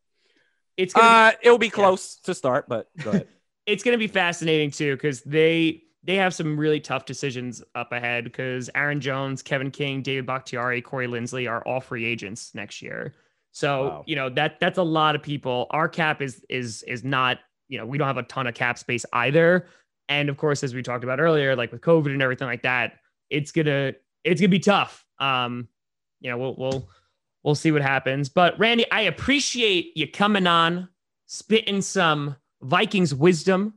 it's 0.78 0.96
Uh, 0.96 1.34
it'll 1.42 1.58
be 1.58 1.70
close 1.70 2.16
to 2.22 2.34
start, 2.34 2.68
but 2.70 2.88
go 3.04 3.10
ahead. 3.12 3.28
it's 3.66 3.84
going 3.84 3.94
to 3.94 4.00
be 4.00 4.08
fascinating 4.08 4.72
too 4.72 4.96
because 4.96 5.22
they 5.22 5.84
they 6.04 6.16
have 6.16 6.34
some 6.34 6.58
really 6.58 6.80
tough 6.80 7.06
decisions 7.06 7.62
up 7.76 7.92
ahead 7.92 8.24
because 8.24 8.70
Aaron 8.74 9.02
Jones, 9.02 9.44
Kevin 9.44 9.70
King, 9.70 10.02
David 10.02 10.26
Bakhtiari, 10.26 10.82
Corey 10.82 11.08
Linsley 11.08 11.48
are 11.48 11.62
all 11.68 11.80
free 11.80 12.06
agents 12.06 12.56
next 12.56 12.82
year. 12.82 13.14
So 13.52 13.84
Wow. 13.84 14.04
you 14.08 14.16
know 14.16 14.30
that 14.30 14.60
that's 14.62 14.78
a 14.78 14.84
lot 14.84 15.16
of 15.16 15.22
people. 15.22 15.68
Our 15.72 15.90
cap 15.90 16.22
is 16.22 16.44
is 16.50 16.84
is 16.84 17.04
not 17.04 17.40
you 17.68 17.78
know 17.78 17.86
we 17.86 17.98
don't 17.98 18.08
have 18.08 18.18
a 18.18 18.24
ton 18.24 18.48
of 18.48 18.54
cap 18.56 18.78
space 18.78 19.06
either. 19.14 19.68
And 20.12 20.28
of 20.28 20.36
course, 20.36 20.62
as 20.62 20.76
we 20.76 20.84
talked 20.84 21.06
about 21.06 21.22
earlier, 21.22 21.56
like 21.56 21.72
with 21.72 21.80
COVID 21.80 22.08
and 22.08 22.22
everything 22.22 22.48
like 22.48 22.64
that, 22.64 23.00
it's 23.30 23.54
gonna 23.54 23.94
it's 24.26 24.42
gonna 24.42 24.50
be 24.50 24.60
tough. 24.60 25.06
Um, 25.20 25.70
you 26.20 26.30
know 26.30 26.38
we'll 26.38 26.56
we'll 26.58 26.90
we'll 27.44 27.56
see 27.56 27.72
what 27.72 27.82
happens. 27.82 28.28
But 28.28 28.60
Randy, 28.60 28.86
I 28.92 29.02
appreciate 29.02 29.96
you 29.96 30.12
coming 30.12 30.48
on, 30.48 30.90
spitting 31.28 31.82
some 31.82 32.36
Vikings 32.62 33.16
wisdom. 33.16 33.76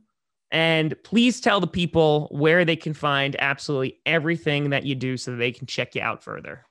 And 0.51 0.93
please 1.03 1.39
tell 1.39 1.61
the 1.61 1.67
people 1.67 2.27
where 2.31 2.65
they 2.65 2.75
can 2.75 2.93
find 2.93 3.35
absolutely 3.39 3.99
everything 4.05 4.71
that 4.71 4.85
you 4.85 4.93
do 4.93 5.15
so 5.15 5.31
that 5.31 5.37
they 5.37 5.53
can 5.53 5.67
check 5.67 5.95
you 5.95 6.01
out 6.01 6.21
further. 6.21 6.64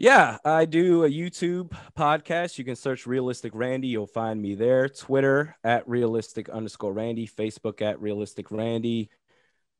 Yeah, 0.00 0.38
I 0.46 0.64
do 0.64 1.04
a 1.04 1.10
YouTube 1.10 1.76
podcast. 1.94 2.56
You 2.56 2.64
can 2.64 2.74
search 2.74 3.06
Realistic 3.06 3.52
Randy. 3.54 3.88
You'll 3.88 4.06
find 4.06 4.40
me 4.40 4.54
there. 4.54 4.88
Twitter 4.88 5.54
at 5.62 5.86
realistic 5.86 6.48
underscore 6.48 6.94
Randy. 6.94 7.28
Facebook 7.28 7.82
at 7.82 8.00
realistic 8.00 8.50
Randy. 8.50 9.10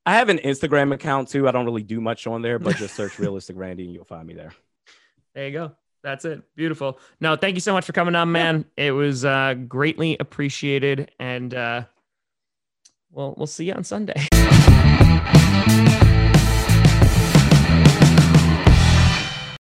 I 0.04 0.16
have 0.16 0.28
an 0.28 0.36
Instagram 0.36 0.92
account 0.92 1.30
too. 1.30 1.48
I 1.48 1.52
don't 1.52 1.64
really 1.64 1.82
do 1.82 2.02
much 2.02 2.26
on 2.26 2.42
there, 2.42 2.58
but 2.58 2.76
just 2.76 2.94
search 2.94 3.18
realistic 3.18 3.56
Randy 3.56 3.86
and 3.86 3.94
you'll 3.94 4.04
find 4.04 4.28
me 4.28 4.34
there. 4.34 4.52
There 5.34 5.46
you 5.46 5.52
go. 5.54 5.72
That's 6.02 6.26
it. 6.26 6.42
Beautiful. 6.54 6.98
No, 7.18 7.34
thank 7.36 7.54
you 7.54 7.62
so 7.62 7.72
much 7.72 7.86
for 7.86 7.92
coming 7.92 8.14
on, 8.14 8.30
man. 8.30 8.66
It 8.76 8.90
was 8.90 9.24
uh, 9.24 9.54
greatly 9.54 10.18
appreciated. 10.20 11.12
And 11.18 11.54
uh, 11.54 11.84
well, 13.10 13.32
we'll 13.38 13.46
see 13.46 13.64
you 13.64 13.72
on 13.72 13.84
Sunday. 13.84 14.26